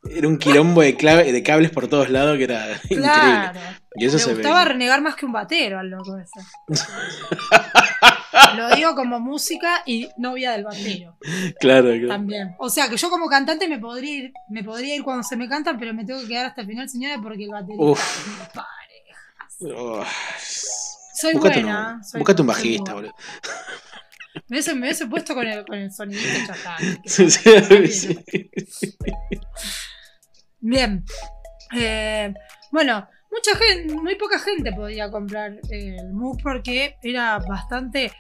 Era 0.10 0.28
un 0.28 0.38
quilombo 0.38 0.82
de, 0.82 0.96
clave, 0.96 1.32
de 1.32 1.44
cables 1.44 1.70
por 1.72 1.88
todos 1.88 2.10
lados 2.10 2.38
que 2.38 2.44
era 2.46 2.68
increíble. 2.84 3.04
Claro. 3.04 3.60
Y 3.96 4.06
eso 4.06 4.18
Me 4.18 4.24
se 4.24 4.34
gustaba 4.34 4.64
ve. 4.64 4.70
renegar 4.72 5.02
más 5.02 5.16
que 5.16 5.26
un 5.26 5.32
batero 5.32 5.78
al 5.80 5.90
loco 5.90 6.18
ese. 6.18 6.40
Lo 8.58 8.76
digo 8.76 8.96
como 8.96 9.20
música 9.20 9.84
y 9.86 10.10
novia 10.18 10.52
del 10.54 10.64
batero 10.64 11.16
Claro, 11.60 11.90
claro. 11.90 12.08
también. 12.08 12.56
O 12.58 12.70
sea 12.70 12.90
que 12.90 12.98
yo 12.98 13.10
como 13.12 13.28
cantante 13.30 13.68
me 13.68 13.78
podría 13.80 14.12
ir, 14.26 14.34
me 14.50 14.64
podría 14.64 14.96
ir 14.96 15.04
cuando 15.04 15.24
se 15.24 15.38
me 15.38 15.48
cantan, 15.48 15.78
pero 15.80 15.94
me 15.94 16.04
tengo 16.06 16.20
que 16.22 16.28
quedar 16.28 16.48
hasta 16.48 16.62
el 16.62 16.68
final, 16.68 16.90
señora, 16.90 17.20
porque 17.22 17.44
el 17.44 17.50
Uf. 17.78 18.00
es 18.00 18.28
mi 18.28 18.34
pareja. 18.54 19.78
Oh, 19.80 20.04
Soy 21.16 21.34
Buscate, 21.34 21.62
buena. 21.62 21.94
uno- 21.96 22.04
soy- 22.04 22.20
buscate 22.20 22.42
un 22.42 22.48
bajista, 22.48 22.94
boludo. 22.94 23.14
Me 24.36 24.56
hubiese, 24.56 24.74
me 24.74 24.82
hubiese 24.82 25.08
puesto 25.08 25.34
con 25.36 25.48
el, 25.48 25.66
con 25.66 25.78
el 25.78 25.92
sonidito 25.92 26.28
ya 26.48 26.54
está. 26.54 26.78
Sí, 27.06 27.30
sí, 27.30 27.50
bien. 27.70 27.92
sí. 27.92 28.98
Bien. 30.60 31.06
Eh, 31.76 32.34
bueno, 32.72 33.08
mucha 33.32 33.56
gente, 33.58 33.94
muy 33.96 34.16
poca 34.16 34.40
gente 34.40 34.72
podía 34.74 35.12
comprar 35.12 35.54
eh, 35.70 35.98
el 36.00 36.14
Moog 36.14 36.42
porque 36.42 36.98
era 37.04 37.40
bastante 37.40 38.12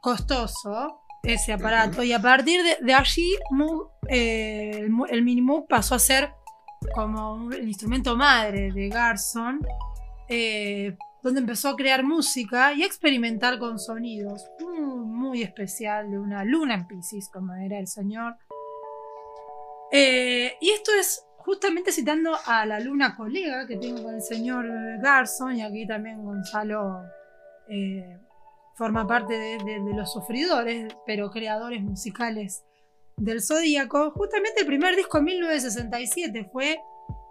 costoso 0.00 1.00
ese 1.22 1.52
aparato. 1.52 2.02
Y 2.02 2.12
a 2.12 2.20
partir 2.20 2.62
de, 2.62 2.78
de 2.84 2.94
allí, 2.94 3.34
eh, 4.08 4.70
el, 4.78 4.90
el 5.10 5.22
Mini 5.22 5.42
Moog 5.42 5.68
pasó 5.68 5.94
a 5.94 5.98
ser 5.98 6.32
como 6.94 7.50
el 7.52 7.68
instrumento 7.68 8.16
madre 8.16 8.72
de 8.72 8.88
Garson, 8.88 9.60
eh, 10.28 10.96
donde 11.22 11.40
empezó 11.40 11.68
a 11.70 11.76
crear 11.76 12.02
música 12.04 12.72
y 12.72 12.82
a 12.82 12.86
experimentar 12.86 13.58
con 13.58 13.78
sonidos 13.78 14.46
muy, 14.60 15.42
especial 15.42 16.10
de 16.10 16.18
una 16.18 16.44
luna 16.44 16.74
en 16.74 16.86
Pisces, 16.86 17.28
como 17.32 17.54
era 17.54 17.78
el 17.78 17.86
señor. 17.86 18.36
Eh, 19.92 20.56
y 20.60 20.70
esto 20.70 20.92
es 20.98 21.24
justamente 21.38 21.92
citando 21.92 22.32
a 22.46 22.64
la 22.66 22.80
luna 22.80 23.16
colega 23.16 23.66
que 23.66 23.76
tengo 23.76 24.02
con 24.02 24.14
el 24.14 24.22
señor 24.22 24.66
Garson, 25.02 25.56
y 25.56 25.62
aquí 25.62 25.86
también 25.86 26.22
Gonzalo 26.24 27.02
eh, 27.68 28.18
forma 28.76 29.06
parte 29.06 29.34
de, 29.34 29.58
de- 29.64 29.80
de 29.84 29.94
los 29.94 30.12
sufridores, 30.12 30.94
pero 31.06 31.30
creadores 31.30 31.82
musicales 31.82 32.64
del 33.16 33.42
Zodíaco. 33.42 34.12
Justamente 34.12 34.60
el 34.62 34.66
primer 34.66 34.96
disco 34.96 35.18
en 35.18 35.24
1967 35.24 36.48
fue 36.52 36.80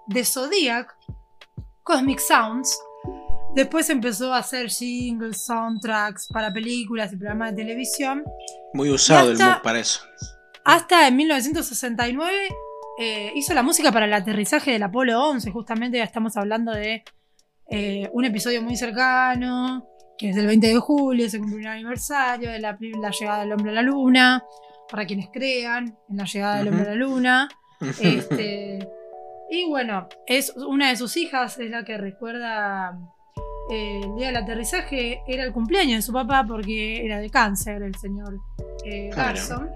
The 0.09 0.23
Zodiac, 0.25 0.95
Cosmic 1.83 2.19
Sounds. 2.19 2.77
Después 3.55 3.89
empezó 3.89 4.33
a 4.33 4.39
hacer 4.39 4.69
jingles, 4.69 5.45
soundtracks 5.45 6.27
para 6.27 6.53
películas 6.53 7.11
y 7.11 7.17
programas 7.17 7.55
de 7.55 7.63
televisión. 7.63 8.23
Muy 8.73 8.89
usado 8.89 9.31
el 9.31 9.37
MOOC 9.37 9.61
para 9.63 9.79
eso. 9.79 10.01
Hasta 10.63 11.07
en 11.07 11.15
1969 11.15 12.33
eh, 12.99 13.31
hizo 13.35 13.53
la 13.53 13.63
música 13.63 13.91
para 13.91 14.05
el 14.05 14.13
aterrizaje 14.13 14.71
del 14.71 14.83
Apolo 14.83 15.19
11. 15.29 15.49
Justamente 15.51 15.97
ya 15.97 16.03
estamos 16.03 16.37
hablando 16.37 16.71
de 16.71 17.03
eh, 17.71 18.09
un 18.13 18.25
episodio 18.25 18.61
muy 18.61 18.75
cercano, 18.75 19.87
que 20.17 20.29
es 20.29 20.35
del 20.35 20.45
20 20.45 20.67
de 20.67 20.75
julio, 20.75 21.29
se 21.29 21.39
cumple 21.39 21.57
un 21.57 21.67
aniversario 21.67 22.51
de 22.51 22.59
la 22.59 22.77
llegada 22.77 23.39
del 23.39 23.51
hombre 23.53 23.71
a 23.71 23.75
la 23.75 23.81
luna. 23.81 24.43
Para 24.91 25.05
quienes 25.05 25.29
crean 25.31 25.97
en 26.09 26.17
la 26.17 26.25
llegada 26.25 26.57
del 26.57 26.67
hombre 26.69 26.85
a 26.85 26.89
la 26.89 26.95
luna. 26.95 27.49
Este, 28.01 28.85
y 29.49 29.65
bueno, 29.69 30.09
es 30.27 30.53
una 30.57 30.89
de 30.89 30.97
sus 30.97 31.15
hijas, 31.15 31.57
es 31.59 31.69
la 31.69 31.85
que 31.85 31.97
recuerda 31.97 32.99
eh, 33.69 34.01
el 34.03 34.15
día 34.15 34.27
del 34.27 34.37
aterrizaje, 34.37 35.21
era 35.27 35.43
el 35.43 35.53
cumpleaños 35.53 35.97
de 35.97 36.01
su 36.01 36.13
papá 36.13 36.43
porque 36.47 37.05
era 37.05 37.19
de 37.19 37.29
cáncer 37.29 37.81
el 37.83 37.95
señor 37.95 38.39
eh, 38.85 39.09
Claro. 39.13 39.29
Garson. 39.35 39.69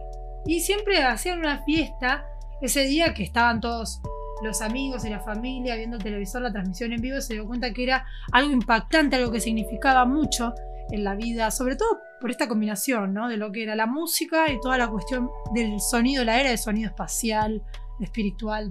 Y 0.46 0.60
siempre 0.62 1.02
hacían 1.04 1.40
una 1.40 1.64
fiesta 1.64 2.26
ese 2.62 2.84
día 2.84 3.14
que 3.14 3.24
estaban 3.24 3.62
todos 3.62 4.02
los 4.42 4.62
amigos 4.62 5.06
y 5.06 5.10
la 5.10 5.20
familia 5.20 5.76
viendo 5.76 5.98
el 5.98 6.04
televisor, 6.04 6.42
la 6.42 6.52
transmisión 6.52 6.92
en 6.92 7.02
vivo, 7.02 7.22
se 7.22 7.34
dio 7.34 7.46
cuenta 7.46 7.72
que 7.72 7.84
era 7.84 8.06
algo 8.32 8.52
impactante, 8.52 9.16
algo 9.16 9.32
que 9.32 9.40
significaba 9.40 10.06
mucho 10.06 10.54
en 10.92 11.04
la 11.04 11.16
vida, 11.16 11.50
sobre 11.52 11.76
todo 11.76 12.00
por 12.20 12.30
esta 12.30 12.48
combinación, 12.48 13.14
¿no? 13.14 13.30
De 13.30 13.38
lo 13.38 13.52
que 13.52 13.64
era 13.64 13.76
la 13.76 13.86
música 13.86 14.52
y 14.52 14.60
toda 14.60 14.78
la 14.78 14.90
cuestión 14.90 15.30
del 15.54 15.80
sonido, 15.80 16.24
la 16.26 16.40
era 16.40 16.50
del 16.50 16.58
sonido 16.58 16.90
espacial, 16.90 17.64
espiritual, 18.02 18.70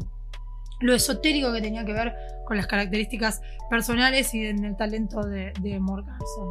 lo 0.82 0.94
esotérico 0.94 1.52
que 1.52 1.60
tenía 1.60 1.84
que 1.84 1.92
ver 1.92 2.14
con 2.44 2.56
las 2.56 2.66
características 2.66 3.40
personales 3.70 4.34
y 4.34 4.46
en 4.46 4.64
el 4.64 4.76
talento 4.76 5.22
de, 5.22 5.52
de 5.60 5.78
Morganson. 5.80 6.50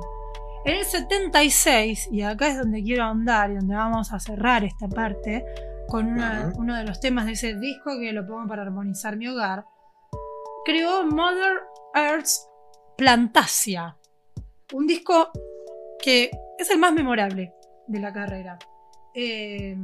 En 0.66 0.78
el 0.78 0.86
76, 0.86 2.10
y 2.12 2.22
acá 2.22 2.48
es 2.50 2.58
donde 2.58 2.84
quiero 2.84 3.04
ahondar 3.04 3.52
y 3.52 3.56
donde 3.56 3.76
vamos 3.76 4.12
a 4.14 4.20
cerrar 4.20 4.64
esta 4.64 4.88
parte, 4.88 5.44
con 5.88 6.06
una- 6.08 6.48
Ujú. 6.52 6.62
uno 6.62 6.76
de 6.78 6.84
los 6.86 7.00
temas 7.00 7.26
de 7.26 7.34
ese 7.34 7.56
disco 7.56 8.00
que 8.00 8.12
lo 8.14 8.26
pongo 8.28 8.48
para 8.48 8.62
armonizar 8.62 9.18
mi 9.18 9.28
hogar, 9.28 9.66
creó 10.66 11.04
Mother 11.06 11.60
Earth's 11.96 12.48
Plantasia, 12.98 13.98
un 14.74 14.86
disco 14.88 15.32
que 16.02 16.30
es 16.60 16.70
el 16.70 16.78
más 16.78 16.94
memorable 16.94 17.54
de 17.88 18.00
la 18.00 18.14
carrera. 18.14 18.60
Eh, 19.16 19.76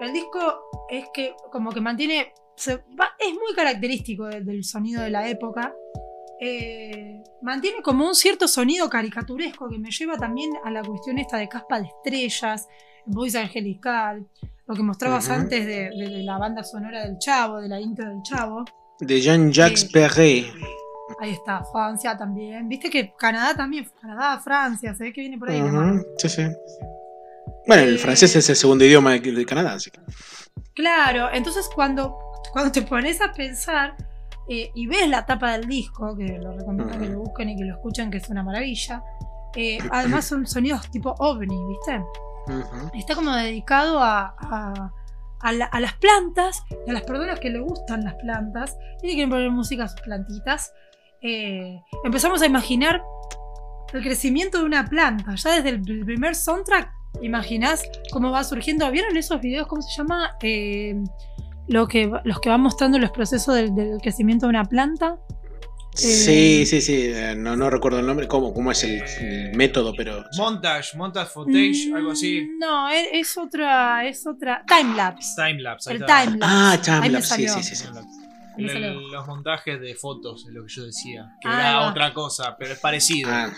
el 0.00 0.12
disco 0.12 0.86
es 0.90 1.06
que 1.14 1.34
como 1.50 1.70
que 1.72 1.80
mantiene, 1.80 2.32
se 2.60 2.76
va- 2.98 3.14
es 3.18 3.32
muy 3.32 3.54
característico 3.56 4.26
de- 4.26 4.42
del 4.42 4.62
sonido 4.64 5.02
de 5.02 5.10
la 5.10 5.28
época. 5.28 5.74
Eh, 6.42 7.22
mantiene 7.42 7.82
como 7.82 8.06
un 8.06 8.14
cierto 8.14 8.48
sonido 8.48 8.88
caricaturesco 8.88 9.68
que 9.68 9.78
me 9.78 9.90
lleva 9.90 10.16
también 10.16 10.50
a 10.64 10.70
la 10.70 10.82
cuestión 10.82 11.18
esta 11.18 11.36
de 11.36 11.48
caspa 11.48 11.80
de 11.80 11.86
estrellas, 11.88 12.66
voice 13.06 13.38
angelical, 13.38 14.26
lo 14.66 14.74
que 14.74 14.82
mostrabas 14.82 15.28
antes 15.28 15.66
de, 15.66 15.90
de- 15.90 16.08
de 16.16 16.22
la 16.22 16.38
banda 16.38 16.62
sonora 16.64 17.04
del 17.04 17.18
Chavo, 17.18 17.60
de 17.60 17.68
la 17.68 17.80
intro 17.80 18.08
del 18.08 18.22
Chavo. 18.22 18.64
De 19.00 19.20
Jean-Jacques 19.20 19.84
Eh, 19.84 19.88
Perret. 19.92 20.44
Ahí 21.18 21.32
está, 21.32 21.62
Francia 21.72 22.16
también. 22.16 22.68
Viste 22.68 22.88
que 22.88 23.12
Canadá 23.18 23.54
también, 23.54 23.86
Canadá, 24.00 24.38
Francia, 24.40 24.94
se 24.94 25.04
ve 25.04 25.12
que 25.12 25.20
viene 25.22 25.36
por 25.38 25.50
ahí. 25.50 25.60
Sí, 26.18 26.28
sí. 26.28 26.42
Bueno, 27.66 27.82
el 27.82 27.94
Eh, 27.96 27.98
francés 27.98 28.34
es 28.36 28.48
el 28.48 28.56
segundo 28.56 28.84
idioma 28.84 29.12
de, 29.12 29.20
de 29.32 29.44
Canadá, 29.44 29.74
así 29.74 29.90
que. 29.90 30.00
Claro, 30.74 31.28
entonces 31.32 31.68
cuando, 31.74 32.16
cuando 32.52 32.72
te 32.72 32.82
pones 32.82 33.20
a 33.20 33.32
pensar 33.32 33.94
eh, 34.48 34.70
y 34.74 34.86
ves 34.86 35.08
la 35.08 35.24
tapa 35.26 35.52
del 35.52 35.68
disco, 35.68 36.16
que 36.16 36.38
lo 36.38 36.52
recomiendo 36.52 36.98
que 36.98 37.06
lo 37.08 37.20
busquen 37.20 37.50
y 37.50 37.56
que 37.56 37.64
lo 37.64 37.74
escuchen, 37.74 38.10
que 38.10 38.18
es 38.18 38.28
una 38.28 38.42
maravilla. 38.42 39.02
eh, 39.56 39.78
además 39.90 40.24
son 40.26 40.46
sonidos 40.46 40.88
tipo 40.90 41.14
ovni, 41.18 41.56
¿viste? 41.68 42.02
Está 42.94 43.14
como 43.16 43.32
dedicado 43.34 44.00
a, 44.02 44.34
a- 44.38 44.92
a 45.40 45.52
la- 45.52 45.64
a 45.66 45.80
las 45.80 45.94
plantas, 45.94 46.62
y 46.86 46.90
a 46.90 46.92
las 46.92 47.02
personas 47.02 47.40
que 47.40 47.50
le 47.50 47.60
gustan 47.60 48.04
las 48.04 48.14
plantas 48.16 48.76
y 49.02 49.08
que 49.08 49.14
quieren 49.14 49.30
poner 49.30 49.50
música 49.50 49.84
a 49.84 49.88
sus 49.88 50.00
plantitas. 50.02 50.72
Eh, 51.22 51.80
empezamos 52.04 52.42
a 52.42 52.46
imaginar 52.46 53.02
el 53.92 54.02
crecimiento 54.02 54.58
de 54.58 54.64
una 54.64 54.84
planta. 54.86 55.34
Ya 55.34 55.50
desde 55.56 55.70
el 55.70 55.82
pr- 55.82 56.04
primer 56.04 56.34
soundtrack, 56.36 56.90
imaginás 57.22 57.82
cómo 58.12 58.30
va 58.30 58.44
surgiendo. 58.44 58.88
¿Vieron 58.90 59.16
esos 59.16 59.40
videos? 59.40 59.66
¿Cómo 59.66 59.82
se 59.82 59.96
llama? 59.96 60.36
Eh, 60.42 60.94
lo 61.70 61.86
que, 61.88 62.10
los 62.24 62.40
que 62.40 62.48
van 62.48 62.60
mostrando 62.60 62.98
los 62.98 63.10
procesos 63.10 63.54
del, 63.54 63.74
del 63.74 63.98
crecimiento 64.00 64.46
de 64.46 64.50
una 64.50 64.64
planta. 64.64 65.16
Sí, 65.92 66.64
sí, 66.66 66.80
sí. 66.80 66.94
eh, 67.06 67.34
No, 67.36 67.56
no 67.56 67.68
recuerdo 67.68 67.98
el 67.98 68.06
nombre, 68.06 68.28
cómo, 68.28 68.54
cómo 68.54 68.70
es 68.70 68.84
el, 68.84 69.02
el 69.20 69.56
método, 69.56 69.92
pero. 69.96 70.24
Montage, 70.38 70.96
montage 70.96 71.30
footage, 71.30 71.88
Mm, 71.90 71.96
algo 71.96 72.10
así. 72.12 72.48
No, 72.58 72.88
es, 72.88 73.08
es 73.12 73.36
otra, 73.38 74.06
es 74.06 74.24
otra. 74.26 74.64
Timelapse. 74.66 75.28
Timelapse. 75.36 75.90
El 75.92 75.98
timelapse. 75.98 76.38
Ah, 76.42 76.78
timelapse, 76.82 77.34
sí, 77.36 77.48
sí, 77.48 77.62
sí, 77.62 77.76
sí. 77.76 77.88
El- 78.56 79.08
los 79.10 79.26
montajes 79.26 79.80
de 79.80 79.94
fotos 79.94 80.44
es 80.46 80.52
lo 80.54 80.64
que 80.64 80.72
yo 80.72 80.84
decía. 80.84 81.32
Que 81.40 81.48
Ah, 81.48 81.54
era 81.70 81.76
va. 81.80 81.90
otra 81.90 82.12
cosa, 82.14 82.56
pero 82.58 82.72
es 82.74 82.78
parecido. 82.78 83.30
Ah, 83.32 83.50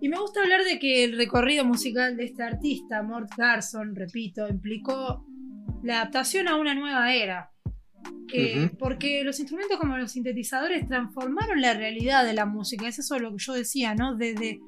Y 0.00 0.08
me 0.08 0.18
gusta 0.18 0.40
hablar 0.42 0.62
de 0.64 0.78
que 0.78 1.04
el 1.04 1.16
recorrido 1.16 1.64
musical 1.64 2.16
de 2.16 2.24
este 2.24 2.42
artista, 2.42 3.02
Mort 3.02 3.30
Garson, 3.36 3.94
repito, 3.94 4.46
implicó 4.48 5.24
la 5.82 6.00
adaptación 6.00 6.48
a 6.48 6.56
una 6.56 6.74
nueva 6.74 7.12
era. 7.14 7.50
Eh. 8.32 8.70
Porque 8.78 9.24
los 9.24 9.40
instrumentos 9.40 9.78
como 9.78 9.96
los 9.96 10.12
sintetizadores 10.12 10.86
transformaron 10.86 11.60
la 11.60 11.74
realidad 11.74 12.24
de 12.24 12.34
la 12.34 12.46
música. 12.46 12.86
Es 12.86 12.98
eso 12.98 13.18
lo 13.18 13.30
que 13.30 13.38
yo 13.42 13.54
decía, 13.54 13.94
¿no? 13.94 14.16
De, 14.16 14.34
de- 14.34 14.60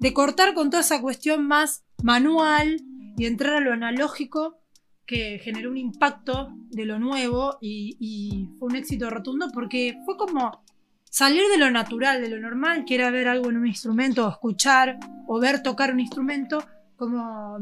de 0.00 0.12
cortar 0.12 0.54
con 0.54 0.70
toda 0.70 0.82
esa 0.82 1.00
cuestión 1.00 1.46
más 1.46 1.84
manual 2.02 2.76
y 3.16 3.26
entrar 3.26 3.54
a 3.54 3.60
lo 3.60 3.72
analógico 3.72 4.58
que 5.06 5.38
generó 5.38 5.70
un 5.70 5.76
impacto 5.76 6.48
de 6.70 6.84
lo 6.84 6.98
nuevo 6.98 7.58
y, 7.60 7.96
y 8.00 8.48
fue 8.58 8.68
un 8.70 8.76
éxito 8.76 9.08
rotundo 9.08 9.48
porque 9.54 9.96
fue 10.04 10.16
como 10.16 10.64
salir 11.08 11.42
de 11.52 11.58
lo 11.58 11.70
natural, 11.70 12.20
de 12.20 12.28
lo 12.28 12.40
normal, 12.40 12.84
que 12.84 12.96
era 12.96 13.10
ver 13.10 13.28
algo 13.28 13.48
en 13.50 13.58
un 13.58 13.66
instrumento 13.68 14.26
o 14.26 14.30
escuchar 14.30 14.98
o 15.28 15.38
ver 15.38 15.62
tocar 15.62 15.92
un 15.92 16.00
instrumento 16.00 16.66
como 16.96 17.58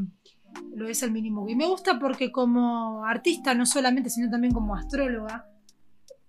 lo 0.75 0.89
es 0.89 1.03
el 1.03 1.13
mínimo. 1.13 1.49
Y 1.49 1.55
me 1.55 1.67
gusta 1.67 1.99
porque 1.99 2.33
como 2.33 3.05
artista, 3.05 3.55
no 3.55 3.67
solamente, 3.67 4.11
sino 4.11 4.31
también 4.31 4.53
como 4.53 4.75
astróloga, 4.75 5.47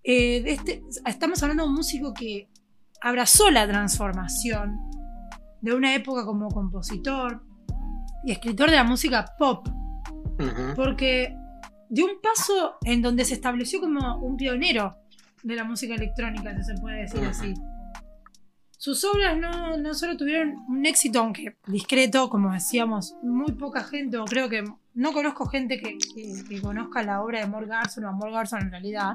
eh, 0.03 0.43
este, 0.45 0.84
estamos 1.05 1.41
hablando 1.41 1.63
de 1.63 1.69
un 1.69 1.76
músico 1.76 2.13
que 2.13 2.49
abrazó 3.01 3.49
la 3.51 3.67
transformación 3.67 4.80
de 5.61 5.74
una 5.74 5.95
época 5.95 6.26
como 6.26 6.49
compositor 6.49 7.41
y 8.26 8.32
escritor 8.32 8.69
de 8.69 8.76
la 8.76 8.84
música 8.84 9.26
pop, 9.38 9.67
porque 10.76 11.36
dio 11.89 12.05
un 12.05 12.21
paso 12.21 12.76
en 12.84 13.01
donde 13.01 13.24
se 13.24 13.34
estableció 13.34 13.80
como 13.80 14.17
un 14.17 14.36
pionero 14.36 14.95
de 15.43 15.55
la 15.55 15.63
música 15.63 15.95
electrónica, 15.95 16.55
si 16.57 16.63
se 16.63 16.82
puede 16.82 17.01
decir 17.01 17.24
así. 17.26 17.53
Sus 18.84 19.02
obras 19.06 19.38
no, 19.38 19.78
no 19.78 19.94
solo 19.94 20.18
tuvieron 20.18 20.56
un 20.68 20.86
éxito, 20.86 21.20
aunque 21.20 21.56
discreto, 21.68 22.28
como 22.30 22.52
decíamos, 22.52 23.14
muy 23.24 23.54
poca 23.54 23.82
gente, 23.86 24.18
o 24.18 24.26
creo 24.26 24.50
que 24.50 24.62
no 24.94 25.14
conozco 25.14 25.46
gente 25.46 25.80
que, 25.80 25.98
que- 26.14 26.44
que 26.50 26.60
conozca 26.60 27.02
la 27.02 27.22
obra 27.22 27.40
de 27.40 27.48
Mort 27.48 27.70
Garson 27.70 28.04
o 28.04 28.10
a 28.10 28.12
Mort 28.12 28.34
Garson 28.34 28.62
en 28.64 28.72
realidad. 28.72 29.14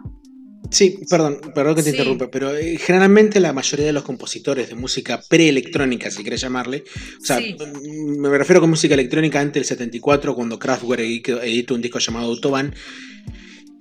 Sí, 0.71 0.99
perdón, 1.11 1.39
perdón 1.55 1.75
que 1.75 1.83
te 1.83 1.91
Sí. 1.91 1.97
interrumpa, 1.99 2.31
pero 2.31 2.57
eh, 2.57 2.79
generalmente 2.79 3.41
la 3.41 3.53
mayoría 3.53 3.85
de 3.85 3.93
los 3.93 4.05
compositores 4.05 4.71
de 4.71 4.75
música 4.75 5.21
preelectrónica, 5.29 6.11
si 6.11 6.25
querés 6.25 6.41
llamarle, 6.41 6.85
o 7.21 7.25
sea, 7.27 7.37
Sí. 7.37 7.55
mm, 7.55 8.21
me 8.21 8.39
refiero 8.39 8.63
con 8.63 8.71
música 8.71 8.95
electrónica 8.95 9.39
antes 9.39 9.55
del 9.55 9.65
74, 9.67 10.35
cuando 10.35 10.59
Kraftwerk 10.59 11.03
editó 11.03 11.43
editó 11.43 11.75
un 11.75 11.83
disco 11.83 11.99
llamado 11.99 12.25
Autobahn, 12.29 12.75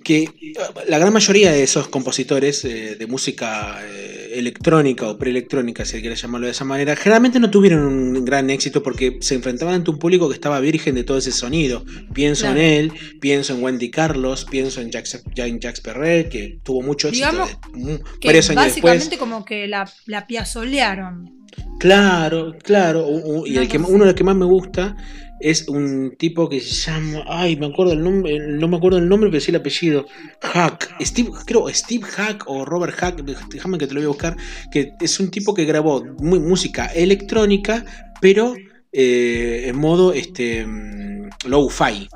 que 0.08 0.22
eh, 0.22 0.52
la 0.88 0.98
gran 0.98 1.12
mayoría 1.12 1.52
de 1.52 1.62
esos 1.62 1.88
compositores 1.88 2.64
eh, 2.64 2.96
de 2.98 3.06
música 3.06 3.78
eh, 3.84 4.30
electrónica 4.36 5.06
o 5.06 5.18
preelectrónica, 5.18 5.84
si 5.84 6.00
querés 6.00 6.22
llamarlo 6.22 6.46
de 6.46 6.52
esa 6.52 6.64
manera, 6.64 6.96
generalmente 6.96 7.38
no 7.40 7.50
tuvieron 7.50 7.82
un 7.82 8.24
gran 8.24 8.48
éxito 8.48 8.82
porque 8.82 9.18
se 9.20 9.34
enfrentaban 9.34 9.74
ante 9.74 9.90
un 9.90 9.98
público 9.98 10.28
que 10.28 10.34
estaba 10.34 10.60
virgen 10.60 10.94
de 10.94 11.04
todo 11.04 11.18
ese 11.18 11.30
sonido. 11.32 11.84
Pienso 12.14 12.44
Claro. 12.46 12.58
en 12.60 12.64
él, 12.66 12.92
pienso 13.20 13.54
en 13.54 13.62
Wendy 13.62 13.90
Carlos, 13.90 14.46
pienso 14.50 14.80
en 14.80 14.90
Jacques, 14.90 15.22
en 15.36 15.60
Jacques 15.60 15.82
Perret, 15.82 16.30
que 16.30 16.58
tuvo 16.62 16.80
mucho 16.82 17.08
éxito 17.08 17.28
Digamos 17.30 17.50
de- 17.74 17.78
mm, 17.78 17.98
Que 18.20 18.28
varios 18.28 18.48
años 18.50 18.64
básicamente 18.64 18.98
después. 19.10 19.18
como 19.20 19.44
que 19.44 19.66
la, 19.68 19.90
la 20.06 20.26
piazolearon. 20.26 21.34
Claro, 21.78 22.54
claro. 22.62 23.06
Y 23.46 23.56
el 23.58 23.68
que, 23.68 23.78
uno 23.78 24.00
de 24.00 24.06
los 24.06 24.14
que 24.14 24.24
más 24.24 24.36
me 24.36 24.44
gusta 24.46 24.96
es 25.40 25.68
un 25.68 26.16
tipo 26.18 26.48
que 26.48 26.60
se 26.60 26.74
llama. 26.74 27.24
Ay, 27.26 27.56
me 27.56 27.66
acuerdo 27.66 27.92
el 27.92 28.02
nombre. 28.02 28.38
No 28.38 28.68
me 28.68 28.76
acuerdo 28.76 28.98
el 28.98 29.08
nombre, 29.08 29.30
pero 29.30 29.40
sí 29.40 29.50
el 29.50 29.56
apellido. 29.56 30.06
Hack. 30.42 30.96
Steve, 31.00 31.30
creo 31.46 31.68
Steve 31.68 32.04
Hack 32.04 32.44
o 32.46 32.64
Robert 32.64 32.94
Hack. 32.94 33.22
Déjame 33.50 33.78
que 33.78 33.86
te 33.86 33.94
lo 33.94 34.00
voy 34.00 34.06
a 34.06 34.08
buscar. 34.08 34.36
Que 34.70 34.92
es 35.00 35.20
un 35.20 35.30
tipo 35.30 35.54
que 35.54 35.64
grabó 35.64 36.04
muy, 36.18 36.40
música 36.40 36.86
electrónica, 36.86 37.84
pero 38.20 38.54
eh, 38.92 39.64
en 39.66 39.78
modo 39.78 40.12
este 40.12 40.66
mm, 40.66 41.30
low-fi. 41.46 42.08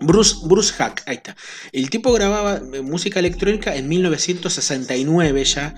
Bruce, 0.00 0.36
Bruce 0.44 0.72
Hack, 0.74 1.02
ahí 1.06 1.16
está. 1.16 1.36
El 1.72 1.90
tipo 1.90 2.12
grababa 2.12 2.60
eh, 2.72 2.80
música 2.82 3.20
electrónica 3.20 3.76
en 3.76 3.88
1969 3.88 5.44
ya, 5.44 5.74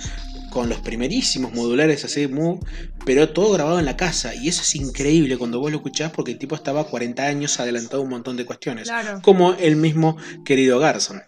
con 0.52 0.68
los 0.68 0.80
primerísimos 0.80 1.52
modulares 1.54 2.04
así, 2.04 2.26
mu- 2.28 2.60
pero 3.06 3.30
todo 3.30 3.52
grabado 3.52 3.78
en 3.78 3.84
la 3.86 3.96
casa. 3.96 4.34
Y 4.34 4.48
eso 4.48 4.62
es 4.62 4.74
increíble 4.76 5.36
cuando 5.38 5.58
vos 5.60 5.70
lo 5.70 5.78
escuchás 5.78 6.12
porque 6.12 6.32
el 6.32 6.38
tipo 6.38 6.54
estaba 6.54 6.84
40 6.84 7.22
años 7.26 7.58
adelantado 7.58 8.02
un 8.02 8.10
montón 8.10 8.36
de 8.36 8.44
cuestiones. 8.44 8.88
Claro. 8.88 9.20
Como 9.22 9.54
el 9.54 9.76
mismo 9.76 10.16
querido 10.44 10.78
Garson. 10.78 11.22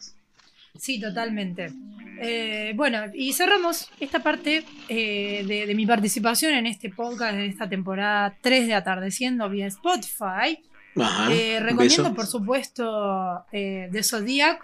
Sí, 0.79 1.01
totalmente. 1.01 1.73
Eh, 2.21 2.73
bueno, 2.77 2.99
y 3.13 3.33
cerramos 3.33 3.89
esta 3.99 4.21
parte 4.23 4.65
eh, 4.89 5.45
de, 5.47 5.67
de 5.67 5.75
mi 5.75 5.85
participación 5.87 6.53
en 6.55 6.67
este 6.67 6.91
podcast 6.91 7.35
de 7.35 7.47
esta 7.47 7.69
temporada 7.69 8.37
3 8.41 8.67
de 8.69 8.75
Atardeciendo 8.75 9.49
vía 9.49 9.67
Spotify. 9.67 10.63
Ajá, 10.97 11.33
Eh, 11.33 11.59
recomiendo, 11.61 12.05
beso. 12.05 12.15
por 12.15 12.27
supuesto, 12.27 13.45
The 13.51 14.03
Zodiac, 14.03 14.63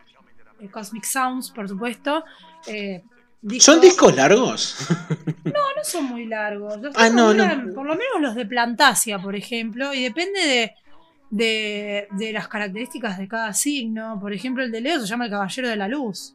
Cosmic 0.71 1.05
Sounds, 1.05 1.51
por 1.51 1.69
supuesto. 1.69 2.23
eh, 2.67 3.03
¿Son 3.59 3.81
discos 3.81 4.15
largos? 4.17 4.77
No, 5.45 5.53
no 5.53 5.85
son 5.85 6.05
muy 6.05 6.27
largos. 6.27 6.79
Los 6.81 6.95
Ah, 6.97 7.09
no. 7.09 7.29
Por 7.75 7.87
lo 7.87 7.95
menos 7.95 8.21
los 8.21 8.35
de 8.35 8.45
Plantasia, 8.47 9.19
por 9.19 9.35
ejemplo, 9.35 9.95
y 9.95 10.03
depende 10.03 10.41
de, 10.41 10.75
de, 11.31 12.09
de 12.13 12.33
las 12.33 12.49
características 12.49 13.17
de 13.19 13.27
cada 13.29 13.53
signo. 13.55 14.19
Por 14.21 14.33
ejemplo, 14.33 14.63
el 14.63 14.71
de 14.71 14.81
Leo 14.83 15.01
se 15.01 15.07
llama 15.07 15.25
El 15.25 15.31
Caballero 15.31 15.69
de 15.69 15.77
la 15.77 15.89
Luz. 15.89 16.35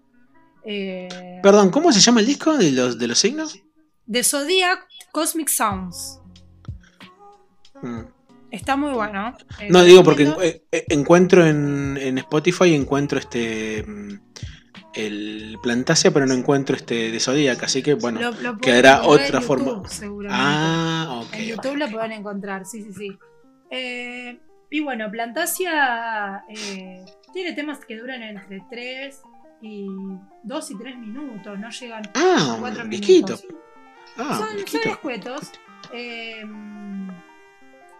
Eh, 0.63 1.39
Perdón, 1.43 1.69
¿cómo 1.69 1.91
se 1.91 1.99
llama 1.99 2.21
el 2.21 2.25
disco 2.25 2.57
de 2.57 2.71
los, 2.71 2.97
de 2.97 3.07
los 3.07 3.19
signos? 3.19 3.59
The 4.11 4.23
Zodiac 4.23 4.87
Cosmic 5.11 5.47
Sounds. 5.49 6.19
Mm. 7.81 8.01
Está 8.51 8.75
muy 8.75 8.91
bueno. 8.93 9.35
Eh, 9.59 9.67
No, 9.69 9.83
digo 9.83 10.03
porque 10.03 10.23
eh, 10.41 10.63
eh, 10.71 10.85
encuentro 10.89 11.45
en, 11.45 11.97
en 11.99 12.17
Spotify 12.19 12.73
encuentro 12.73 13.19
este 13.19 13.83
mm, 13.83 14.19
el 14.95 15.57
Plantasia, 15.61 16.11
pero 16.11 16.25
no 16.25 16.33
encuentro 16.33 16.75
este 16.75 17.11
de 17.11 17.19
Zodiac, 17.19 17.61
así 17.63 17.83
que 17.83 17.93
bueno, 17.95 18.19
Lo- 18.21 18.31
lo 18.31 18.57
quedará 18.57 18.99
en 19.03 19.09
otra 19.09 19.25
YouTube, 19.27 19.43
forma. 19.45 19.87
seguramente. 19.89 20.43
Ah, 20.45 21.21
ok. 21.25 21.33
en 21.33 21.45
YouTube 21.45 21.75
lo 21.75 21.85
ok. 21.85 21.91
pueden 21.91 22.11
encontrar, 22.13 22.65
sí, 22.65 22.81
sí, 22.83 22.93
sí. 22.93 23.17
Eh, 23.71 24.39
y 24.69 24.79
bueno, 24.79 25.09
Plantasia 25.11 26.43
eh, 26.49 27.03
tiene 27.33 27.53
temas 27.53 27.79
que 27.85 27.97
duran 27.97 28.21
entre 28.23 28.61
3 28.69 29.21
y 29.61 29.87
2 30.43 30.71
y 30.71 30.77
3 30.77 30.97
minutos, 30.97 31.59
no 31.59 31.69
llegan 31.69 32.03
Ah, 32.15 32.55
a 32.55 32.59
4 32.59 32.83
un 32.83 32.89
minutos. 32.89 33.41
disquito. 33.41 33.59
Ah, 34.17 34.37
son, 34.39 34.67
son 34.67 34.91
escuetos. 34.91 35.51
Eh, 35.91 36.43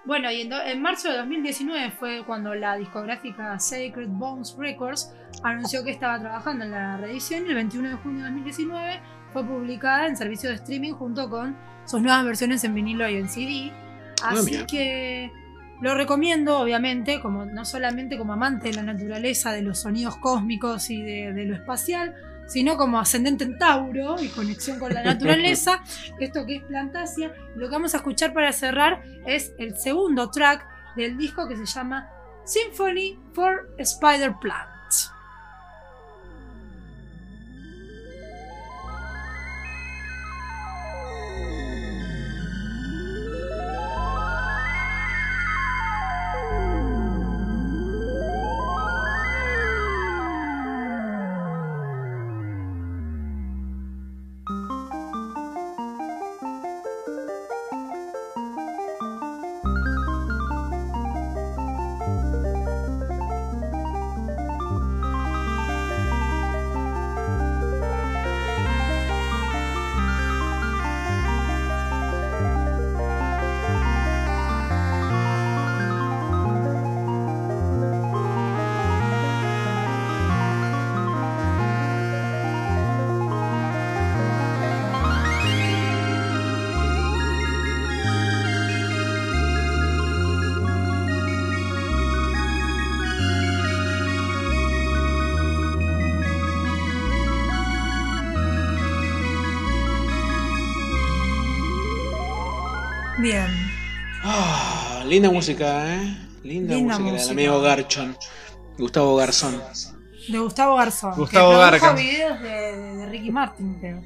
bueno, 0.06 0.32
y 0.32 0.42
en, 0.42 0.50
do- 0.50 0.62
en 0.62 0.82
marzo 0.82 1.10
de 1.10 1.18
2019 1.18 1.92
fue 1.92 2.24
cuando 2.26 2.54
la 2.54 2.78
discográfica 2.78 3.58
Sacred 3.60 4.08
Bones 4.10 4.56
Records 4.58 5.12
anunció 5.46 5.84
que 5.84 5.92
estaba 5.92 6.20
trabajando 6.20 6.66
en 6.66 6.72
la 6.72 6.98
reedición 6.98 7.46
y 7.46 7.50
el 7.50 7.56
21 7.56 7.90
de 7.90 7.96
junio 7.96 8.24
de 8.24 8.32
2019 8.32 9.00
fue 9.32 9.46
publicada 9.46 10.08
en 10.08 10.18
servicio 10.18 10.50
de 10.50 10.56
streaming 10.56 10.94
junto 10.94 11.30
con 11.30 11.56
sus 11.86 12.02
nuevas 12.02 12.26
versiones 12.26 12.64
en 12.64 12.74
vinilo 12.74 13.08
y 13.08 13.16
en 13.18 13.30
CD. 13.30 13.72
Ah, 14.24 14.32
Así 14.32 14.66
que 14.66 15.32
lo 15.82 15.94
recomiendo, 15.94 16.60
obviamente, 16.60 17.20
como 17.20 17.46
no 17.46 17.64
solamente 17.66 18.18
como 18.18 18.34
amante 18.34 18.70
de 18.70 18.76
la 18.76 18.84
naturaleza, 18.84 19.52
de 19.52 19.62
los 19.62 19.80
sonidos 19.80 20.18
cósmicos 20.18 20.90
y 20.90 21.02
de, 21.02 21.34
de 21.34 21.46
lo 21.46 21.56
espacial, 21.56 22.16
sino 22.48 22.78
como 22.78 23.00
ascendente 23.00 23.44
en 23.44 23.58
Tauro 23.58 24.16
y 24.22 24.30
conexión 24.30 24.80
con 24.80 24.94
la 24.94 25.04
naturaleza, 25.04 25.84
esto 26.20 26.46
que 26.46 26.58
es 26.58 26.64
Plantasia. 26.64 27.34
Lo 27.56 27.68
que 27.68 27.72
vamos 27.72 27.94
a 27.94 27.98
escuchar 27.98 28.34
para 28.34 28.52
cerrar 28.52 29.04
es 29.26 29.54
el 29.60 29.78
segundo 29.78 30.32
track 30.32 30.66
del 30.96 31.18
disco 31.18 31.48
que 31.48 31.56
se 31.58 31.66
llama 31.66 32.10
Symphony 32.46 33.20
for 33.34 33.70
Spider 33.78 34.34
Plant. 34.40 34.75
Bien. 103.26 103.48
Ah, 104.24 105.04
linda 105.08 105.32
música, 105.32 105.96
¿eh? 105.96 106.16
Linda, 106.44 106.76
Linda 106.76 106.94
música, 107.00 107.04
del 107.06 107.14
música. 107.14 107.32
amigo 107.32 107.60
Garchon. 107.62 108.16
Gustavo 108.78 109.16
Garzón. 109.16 109.60
De 110.28 110.38
Gustavo 110.38 110.76
Garzón. 110.76 111.14
Gustavo 111.16 111.50
que 111.50 111.56
produjo 111.58 111.72
Garca. 111.82 111.94
videos 111.94 112.40
de, 112.40 112.50
de- 112.50 112.96
de 112.98 113.06
Ricky 113.08 113.32
Martin, 113.32 113.80
creo. 113.80 114.04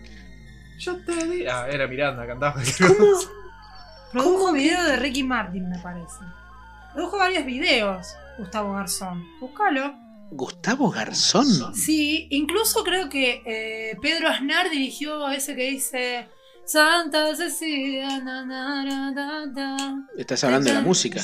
Yo 0.80 1.04
te 1.04 1.26
di. 1.28 1.46
Ah, 1.48 1.68
era 1.70 1.86
Miranda, 1.88 2.26
cantaba. 2.26 2.62
Produjo 4.14 4.54
videos 4.54 4.86
de 4.86 4.96
Ricky 4.96 5.24
Martin, 5.24 5.70
me 5.70 5.80
parece. 5.80 6.16
Produjo 6.94 7.18
varios 7.18 7.46
videos, 7.46 8.08
Gustavo 8.38 8.72
Garzón. 8.74 9.26
Búscalo. 9.42 9.94
Gustavo 10.32 10.90
Garzón. 10.92 11.76
Sí, 11.76 12.28
incluso 12.32 12.86
creo 12.86 13.10
que 13.10 13.42
eh, 13.46 13.98
Pedro 14.02 14.30
Aznar 14.30 14.70
dirigió 14.70 15.28
ese 15.30 15.56
que 15.58 15.70
dice 15.72 16.30
Santa 16.70 17.36
Cecilia. 17.36 18.20
na, 18.20 18.46
na, 18.46 18.84
na, 18.84 19.12
na, 19.12 19.46
na". 19.48 20.08
Estás 20.18 20.44
hablando 20.44 20.70
de 20.70 20.76
la 20.76 20.82
música. 20.82 21.20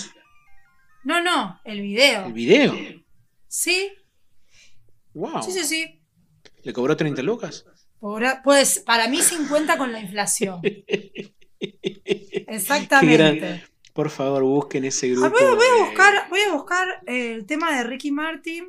No, 1.04 1.22
no, 1.22 1.60
el 1.64 1.82
video. 1.82 2.26
El 2.26 2.34
video. 2.34 2.74
Sí, 3.48 3.92
Wow. 5.14 5.44
sí, 5.44 5.52
sí, 5.52 5.64
sí. 5.64 6.02
¿Le 6.64 6.74
cobró 6.74 6.98
30 6.98 7.22
lucas? 7.22 7.64
Por- 8.00 8.24
pues 8.44 8.80
para 8.80 9.08
mí 9.08 9.22
50 9.22 9.78
con 9.78 9.92
la 9.92 10.00
inflación. 10.00 10.62
Exactamente. 12.48 13.64
Por 13.94 14.10
favor, 14.10 14.44
busquen 14.44 14.84
ese 14.86 15.10
grupo. 15.10 15.28
Ah, 15.28 15.30
voy, 15.30 15.44
a- 15.44 15.56
voy 15.56 15.66
a 15.68 15.86
buscar, 15.86 16.30
voy 16.30 16.40
a 16.42 16.54
buscar 16.54 16.88
el 17.06 17.46
tema 17.46 17.78
de 17.78 17.84
Ricky 17.84 18.12
Martin. 18.12 18.66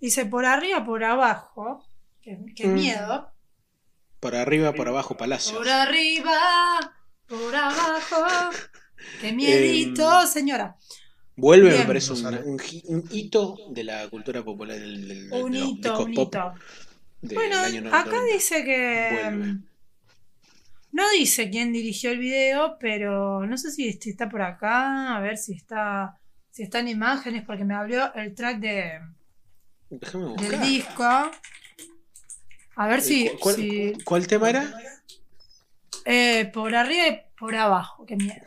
Dice 0.00 0.26
por 0.26 0.44
arriba, 0.46 0.84
por 0.84 1.02
abajo. 1.04 1.84
Qué, 2.22 2.38
qué 2.56 2.66
Mm. 2.68 2.74
miedo. 2.74 3.31
Por 4.22 4.36
arriba, 4.36 4.72
por 4.72 4.86
abajo, 4.86 5.16
Palacio. 5.16 5.56
Por 5.58 5.68
arriba, 5.68 6.38
por 7.26 7.52
abajo. 7.56 8.24
Qué 9.20 9.32
miedito, 9.32 10.20
Em, 10.20 10.26
señora. 10.28 10.76
Vuelve, 11.34 11.70
me 11.70 11.74
Bien. 11.74 11.86
parece 11.88 12.12
un, 12.12 12.26
un 12.26 12.60
hi- 12.60 12.84
un 12.86 13.02
hito 13.10 13.56
de 13.70 13.82
la 13.82 14.08
cultura 14.08 14.44
popular 14.44 14.78
del, 14.78 15.08
del- 15.08 15.28
de 15.28 15.42
Un 15.42 15.58
los 15.58 15.68
hito, 15.70 16.04
un 16.04 16.14
pop 16.14 16.32
hito. 16.32 16.54
Bueno, 17.34 17.58
año 17.58 17.80
acá 17.88 18.04
90. 18.04 18.32
dice 18.32 18.64
que. 18.64 19.10
Vuelve. 19.22 19.54
No 20.92 21.10
dice 21.18 21.50
quién 21.50 21.72
dirigió 21.72 22.12
el 22.12 22.18
video, 22.18 22.76
pero 22.78 23.44
no 23.44 23.58
sé 23.58 23.72
si 23.72 23.88
este 23.88 24.10
está 24.10 24.28
por 24.28 24.42
acá. 24.42 25.16
A 25.16 25.20
ver 25.20 25.36
si 25.36 25.52
está. 25.54 26.16
Si 26.52 26.62
está 26.62 26.78
en 26.78 26.86
imágenes, 26.88 27.42
porque 27.44 27.64
me 27.64 27.74
abrió 27.74 28.14
el 28.14 28.36
track 28.36 28.58
de, 28.60 29.00
Déjame 29.90 30.36
del 30.36 30.60
disco. 30.60 31.04
A 32.76 32.86
ver 32.86 33.00
si. 33.02 33.26
Eh, 33.26 33.36
¿Cuál, 33.40 33.54
si- 33.56 33.92
cuál 34.04 34.26
tema 34.26 34.48
era? 34.50 34.72
eh, 36.04 36.50
por 36.52 36.74
arriba 36.74 37.06
y 37.08 37.20
por 37.38 37.54
abajo, 37.54 38.04
qué 38.06 38.16
miedo. 38.16 38.44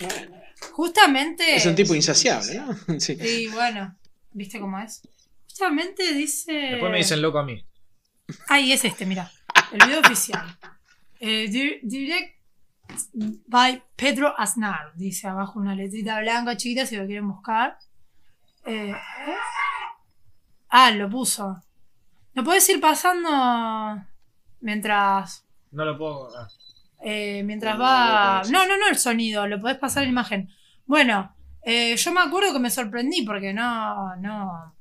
Justamente. 0.72 1.56
Es 1.56 1.66
un 1.66 1.74
tipo 1.74 1.94
insaciable, 1.94 2.54
¿no? 2.54 2.76
Sí. 3.00 3.16
Y 3.20 3.48
bueno, 3.48 3.96
¿viste 4.32 4.60
cómo 4.60 4.78
es? 4.78 5.02
Justamente 5.48 6.12
dice. 6.14 6.52
Después 6.52 6.92
me 6.92 6.98
dicen 6.98 7.20
loco 7.22 7.38
a 7.38 7.44
mí. 7.44 7.64
Ay, 8.48 8.72
es 8.72 8.84
este, 8.84 9.06
mira. 9.06 9.30
El 9.72 9.86
video 9.86 10.00
oficial. 10.00 10.56
Eh, 11.20 11.48
di- 11.48 11.80
direct 11.82 12.38
by 13.46 13.82
Pedro 13.96 14.34
Aznar. 14.38 14.92
Dice 14.94 15.26
abajo 15.26 15.58
una 15.58 15.74
letrita 15.74 16.20
blanca 16.20 16.56
chiquita 16.56 16.86
si 16.86 16.96
lo 16.96 17.06
quieren 17.06 17.28
buscar. 17.28 17.76
Eh, 18.66 18.90
¿eh? 18.92 19.34
Ah, 20.68 20.90
lo 20.92 21.08
puso. 21.10 21.62
¿Lo 22.38 22.44
puedes 22.44 22.68
ir 22.68 22.80
pasando 22.80 24.00
mientras. 24.60 25.44
No 25.72 25.84
lo 25.84 25.98
puedo. 25.98 26.28
eh, 27.02 27.42
mientras 27.44 27.76
No, 27.76 27.82
va. 27.82 28.42
no, 28.48 28.64
no, 28.64 28.78
No, 28.78 28.86
el 28.88 28.96
sonido, 28.96 29.48
lo 29.48 29.60
podés 29.60 29.76
pasar 29.78 30.04
en 30.04 30.10
imagen. 30.10 30.48
Bueno, 30.86 31.34
eh, 31.62 31.96
yo 31.96 32.12
me 32.12 32.20
acuerdo 32.20 32.52
que 32.52 32.60
me 32.60 32.70
sorprendí 32.70 33.22
porque 33.22 33.52
no. 33.52 34.14
No, 34.16 34.74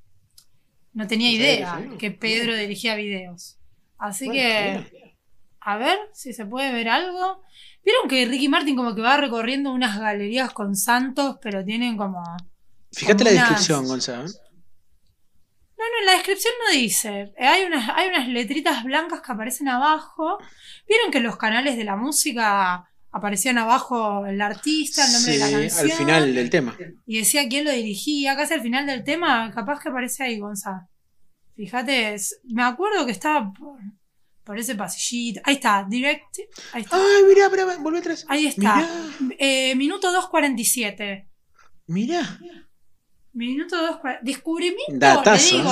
no 0.93 1.07
tenía 1.07 1.31
idea 1.31 1.83
que 1.97 2.11
Pedro 2.11 2.55
dirigía 2.55 2.93
videos. 2.95 3.57
Así 3.97 4.25
Bueno, 4.27 4.39
que. 4.39 4.87
bien. 4.91 5.17
A 5.61 5.77
ver 5.77 5.97
si 6.13 6.33
se 6.33 6.45
puede 6.45 6.71
ver 6.71 6.89
algo. 6.89 7.41
Vieron 7.83 8.07
que 8.07 8.25
Ricky 8.27 8.49
Martin 8.49 8.75
como 8.75 8.93
que 8.93 9.01
va 9.01 9.17
recorriendo 9.17 9.71
unas 9.71 9.99
galerías 9.99 10.53
con 10.53 10.75
santos, 10.75 11.37
pero 11.41 11.65
tienen 11.65 11.97
como... 11.97 12.21
Fíjate 12.91 13.23
la 13.23 13.31
unas- 13.31 13.39
descripción, 13.49 13.87
Gonzalo. 13.87 14.29
No, 15.78 15.84
no, 15.86 15.99
en 15.99 16.05
la 16.07 16.11
descripción 16.13 16.53
no 16.65 16.71
dice. 16.73 17.34
Eh, 17.38 17.45
Hay 17.47 17.63
unas, 17.65 17.88
hay 17.95 18.09
unas 18.09 18.28
letritas 18.28 18.84
blancas 18.84 19.21
que 19.21 19.32
aparecen 19.32 19.67
abajo. 19.67 20.39
Vieron 20.88 21.11
que 21.11 21.19
los 21.19 21.38
canales 21.38 21.78
de 21.78 21.84
la 21.84 21.95
música 21.95 22.89
aparecían 23.11 23.57
abajo 23.57 24.25
el 24.25 24.41
artista, 24.41 25.05
el 25.05 25.13
nombre 25.13 25.32
de 25.34 25.39
la 25.39 25.47
Sí, 25.47 25.53
canción. 25.53 25.91
al 25.91 25.97
final 25.97 26.36
del 26.36 26.49
tema. 26.49 26.78
Y 27.05 27.19
decía 27.19 27.47
quién 27.47 27.65
lo 27.65 27.71
dirigía. 27.71 28.36
Casi 28.36 28.55
al 28.55 28.61
final 28.61 28.86
del 28.88 29.03
tema, 29.03 29.51
capaz 29.53 29.80
que 29.80 29.89
aparece 29.89 30.23
ahí, 30.23 30.39
Gonzalo. 30.39 30.88
Fíjate, 31.55 32.13
es- 32.15 32.39
me 32.43 32.63
acuerdo 32.63 33.05
que 33.05 33.11
estaba 33.11 33.51
por, 33.53 33.80
por 34.43 34.57
ese 34.59 34.75
pasillito. 34.75 35.41
Ahí 35.43 35.55
está, 35.55 35.86
direct. 35.88 36.39
Ahí 36.73 36.82
está. 36.84 36.97
Ay, 36.97 37.23
mirá, 37.28 37.49
mirá, 37.49 37.78
volvé 37.78 37.99
atrás. 37.99 38.25
Ahí 38.30 38.47
está. 38.47 38.78
Mirá, 39.19 39.36
Eh, 39.39 39.75
minuto 39.75 40.11
2.47. 40.11 41.28
mirá. 41.88 42.39
Minuto 43.38 43.77
2.47. 43.77 44.19
Descubrimiento, 44.23 44.93
Datazo. 44.93 45.55
le 45.55 45.61
digo. 45.61 45.71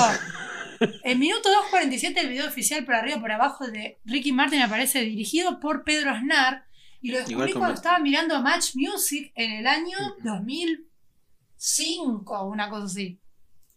En 1.04 1.18
minuto 1.18 1.48
2.47 1.72 2.18
el 2.18 2.28
video 2.28 2.46
oficial 2.46 2.84
por 2.84 2.94
arriba 2.94 3.18
por 3.18 3.32
abajo 3.32 3.66
de 3.66 3.98
Ricky 4.04 4.30
Martin 4.30 4.60
aparece 4.60 5.00
dirigido 5.00 5.58
por 5.58 5.84
Pedro 5.84 6.10
Aznar. 6.10 6.66
Y 7.00 7.12
lo 7.12 7.18
descubrí 7.18 7.54
cuando 7.54 7.72
estaba 7.74 7.98
mirando 7.98 8.42
Match 8.42 8.74
Music 8.74 9.32
en 9.36 9.52
el 9.52 9.66
año 9.66 9.96
2005, 10.22 12.44
una 12.44 12.68
cosa 12.68 12.84
así. 12.84 13.18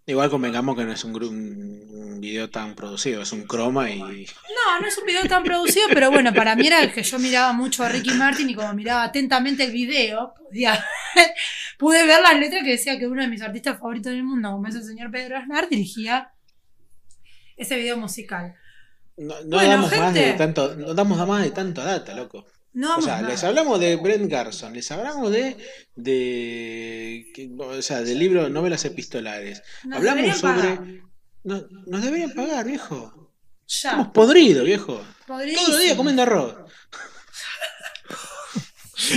Igual 0.10 0.32
convengamos 0.32 0.76
que 0.76 0.86
no 0.86 0.92
es 0.92 1.04
un, 1.04 2.20
video 2.20 2.50
tan 2.50 2.74
producido, 2.74 3.22
es 3.22 3.32
un 3.32 3.44
croma 3.44 3.92
y. 3.92 4.00
No, 4.00 4.80
no 4.82 4.88
es 4.88 4.98
un 4.98 5.06
video 5.06 5.28
tan 5.28 5.44
producido, 5.44 5.86
pero 5.94 6.10
bueno, 6.10 6.34
para 6.34 6.56
mí 6.56 6.66
era 6.66 6.82
el 6.82 6.92
que 6.92 7.04
yo 7.04 7.20
miraba 7.20 7.54
mucho 7.54 7.84
a 7.84 7.90
Ricky 7.90 8.10
Martin 8.14 8.50
y 8.50 8.56
como 8.56 8.74
miraba 8.74 9.04
atentamente 9.04 9.66
el 9.66 9.72
video, 9.72 10.34
podía, 10.34 10.84
pude 11.78 12.08
ver 12.08 12.22
las 12.22 12.40
letras 12.40 12.64
que 12.64 12.72
decía 12.72 12.98
que 12.98 13.08
uno 13.08 13.22
de 13.22 13.28
mis 13.28 13.44
artistas 13.44 13.78
favoritos 13.78 14.12
del 14.12 14.24
mundo, 14.24 14.50
como 14.52 14.68
es 14.68 14.74
el 14.74 14.84
señor 14.84 15.12
Pedro 15.12 15.38
Aznar, 15.38 15.70
dirigía 15.70 16.32
ese 17.56 17.76
video 17.76 17.96
musical. 17.96 18.56
No, 19.16 19.36
no 19.42 19.58
Bueno, 19.58 19.70
damos 19.70 19.96
más 19.96 20.14
de 20.16 20.22
gente. 20.22 20.38
tanto, 20.40 20.76
no 20.76 20.94
damos 20.96 21.28
más 21.28 21.44
de 21.44 21.52
tanto 21.52 21.84
data, 21.84 22.16
loco. 22.16 22.48
No 22.74 22.98
O 22.98 23.02
sea, 23.02 23.18
nada. 23.18 23.30
les 23.30 23.44
hablamos 23.44 23.80
de 23.80 23.96
Brent 23.96 24.30
Garson, 24.32 24.74
les 24.74 24.90
hablamos 24.92 25.32
de, 25.32 25.58
de, 25.96 27.26
que- 27.34 27.50
o 27.58 27.82
sea, 27.82 28.02
del 28.02 28.20
libro 28.20 28.50
Novelas 28.50 28.86
Epistolares. 28.86 29.64
Nos 29.86 29.98
hablamos 29.98 30.38
sobre, 30.38 31.02
nos 31.44 32.02
deberían 32.04 32.34
pagar, 32.34 32.66
viejo. 32.66 33.34
Ya. 33.68 33.90
Estamos 33.92 34.08
podridos, 34.10 34.66
viejo. 34.66 35.02
Podrísimo. 35.28 35.66
Todo 35.66 35.78
el 35.78 35.84
día 35.84 35.98
comiendo 35.98 36.22
arroz. 36.24 36.56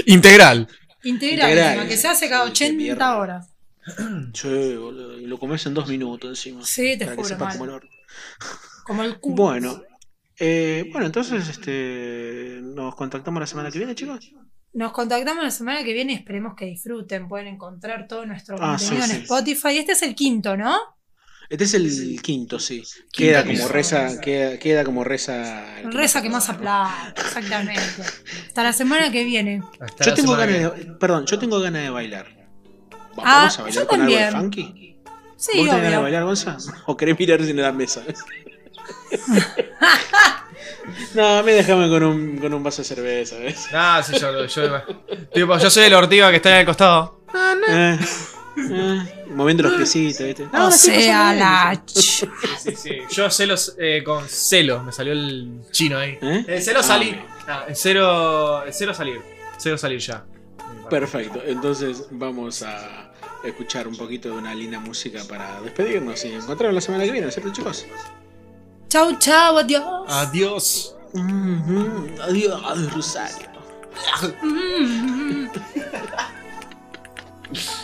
Integral. 0.06 0.68
Integral, 1.04 1.88
que 1.88 1.96
se 1.96 2.08
hace 2.08 2.28
cada 2.28 2.46
Sí, 2.46 2.52
qué 2.52 2.64
80 2.64 2.76
mierda. 2.76 3.16
horas. 3.18 3.48
Che, 4.32 4.76
boludo, 4.76 5.18
y 5.18 5.26
lo 5.26 5.38
comes 5.38 5.64
en 5.66 5.74
dos 5.74 5.88
minutos 5.88 6.30
encima. 6.30 6.64
Sí, 6.64 6.96
te 6.96 7.04
para 7.04 7.16
que 7.16 7.22
juro, 7.22 7.28
sepa 7.28 7.44
mal. 7.46 7.52
como 7.58 7.64
el 7.64 7.70
orto. 7.70 7.88
Como 8.84 9.02
el 9.02 9.16
culo. 9.20 9.34
Bueno, 9.36 9.82
eh, 10.38 10.88
bueno, 10.92 11.06
entonces 11.06 11.48
este, 11.48 12.58
nos 12.62 12.94
contactamos 12.94 13.40
la 13.40 13.46
semana 13.46 13.70
que 13.70 13.78
viene, 13.78 13.94
chicos. 13.94 14.32
Nos 14.74 14.92
contactamos 14.92 15.44
la 15.44 15.50
semana 15.50 15.84
que 15.84 15.92
viene 15.92 16.12
y 16.12 16.16
esperemos 16.16 16.54
que 16.56 16.64
disfruten. 16.66 17.28
Pueden 17.28 17.46
encontrar 17.48 18.06
todo 18.08 18.24
nuestro 18.24 18.56
Ah, 18.60 18.78
sí, 18.78 18.86
contenido 18.88 19.04
en 19.04 19.10
sí. 19.18 19.22
Spotify. 19.24 19.78
Este 19.78 19.92
es 19.92 20.02
el 20.02 20.14
quinto, 20.14 20.56
¿no? 20.56 20.76
Este 21.50 21.64
es 21.64 21.74
el 21.74 22.22
quinto, 22.22 22.58
sí. 22.58 22.82
Queda 23.12 23.44
como 23.44 23.68
reza, 23.68 24.18
queda, 24.22 24.58
queda 24.58 24.84
como 24.84 25.04
reza. 25.04 25.80
el 25.80 25.92
Reza 25.92 26.22
que 26.22 26.30
más 26.30 26.48
aplaude, 26.48 27.10
exactamente. 27.16 27.82
Hasta 28.46 28.62
la 28.62 28.72
semana 28.72 29.12
que 29.12 29.24
viene. 29.24 29.62
Hasta 29.78 30.04
Yo 30.06 30.14
tengo 30.14 30.32
ganas 30.34 30.56
de, 30.56 30.92
perdón, 30.98 31.26
yo 31.26 31.38
tengo 31.38 31.60
ganas 31.60 31.82
de 31.82 31.90
bailar. 31.90 32.26
Ah, 33.18 33.50
¿Vamos 33.50 33.58
a 33.58 33.62
bailar 33.64 33.82
yo 33.82 33.88
con 33.88 34.00
algo 34.00 34.14
de 34.16 34.20
también. 34.22 34.40
funky? 34.42 34.96
Sí, 35.36 35.58
¿Vos 35.58 35.66
tenés 35.66 35.72
ganas 35.82 35.90
de 35.90 35.98
bailar, 35.98 36.24
Gonza? 36.24 36.56
¿O 36.86 36.96
querés 36.96 37.18
mirar 37.18 37.42
en 37.42 37.56
la 37.60 37.72
mesa? 37.72 38.02
no, 41.14 41.38
a 41.38 41.42
mí 41.42 41.52
déjame 41.52 41.88
con 41.88 42.02
un, 42.02 42.38
con 42.38 42.52
un 42.54 42.62
vaso 42.62 42.82
de 42.82 42.88
cerveza, 42.88 43.36
¿ves? 43.36 43.66
Ah, 43.72 44.02
sí, 44.04 44.18
yo, 44.18 44.46
yo, 44.46 44.82
tipo, 45.32 45.58
yo 45.58 45.70
soy 45.70 45.84
el 45.84 45.94
ortiga 45.94 46.30
que 46.30 46.36
está 46.36 46.50
ahí 46.50 46.60
al 46.60 46.66
costado. 46.66 47.20
Eh, 47.68 47.98
eh, 48.58 49.24
moviendo 49.30 49.62
los 49.62 49.72
piecitos, 49.74 50.26
¿viste? 50.26 50.46
No, 50.52 50.68
o 50.68 50.70
sea, 50.70 51.32
la 51.34 51.72
ch- 51.86 52.28
Sí, 52.58 52.76
sí. 52.76 52.98
Yo 53.10 53.30
celos 53.30 53.74
eh, 53.78 54.02
con 54.04 54.28
celo. 54.28 54.82
Me 54.82 54.92
salió 54.92 55.12
el 55.12 55.60
chino 55.70 55.98
ahí. 55.98 56.18
¿Eh? 56.20 56.44
El 56.48 56.62
celo 56.62 56.80
Ah, 56.80 56.82
salir. 56.82 57.20
Ah, 57.48 57.64
el 57.68 57.76
cero, 57.76 58.64
cero 58.70 58.94
salir. 58.94 59.20
Cero 59.58 59.78
salir 59.78 60.00
ya. 60.00 60.24
Perfecto, 60.90 61.40
entonces 61.46 62.04
vamos 62.10 62.62
a 62.62 63.12
escuchar 63.44 63.88
un 63.88 63.96
poquito 63.96 64.28
de 64.28 64.34
una 64.34 64.54
linda 64.54 64.78
música 64.78 65.22
para 65.28 65.60
despedirnos 65.62 66.22
y 66.24 66.32
encontrarnos 66.32 66.74
la 66.74 66.80
semana 66.82 67.04
que 67.04 67.12
viene, 67.12 67.30
¿cierto, 67.30 67.50
chicos? 67.52 67.86
Chau, 68.92 69.18
chau, 69.18 69.56
adiós. 69.56 70.04
Adiós. 70.06 70.94
Adiós, 72.28 72.88
Rosario. 72.92 73.48
Mm. 74.42 75.48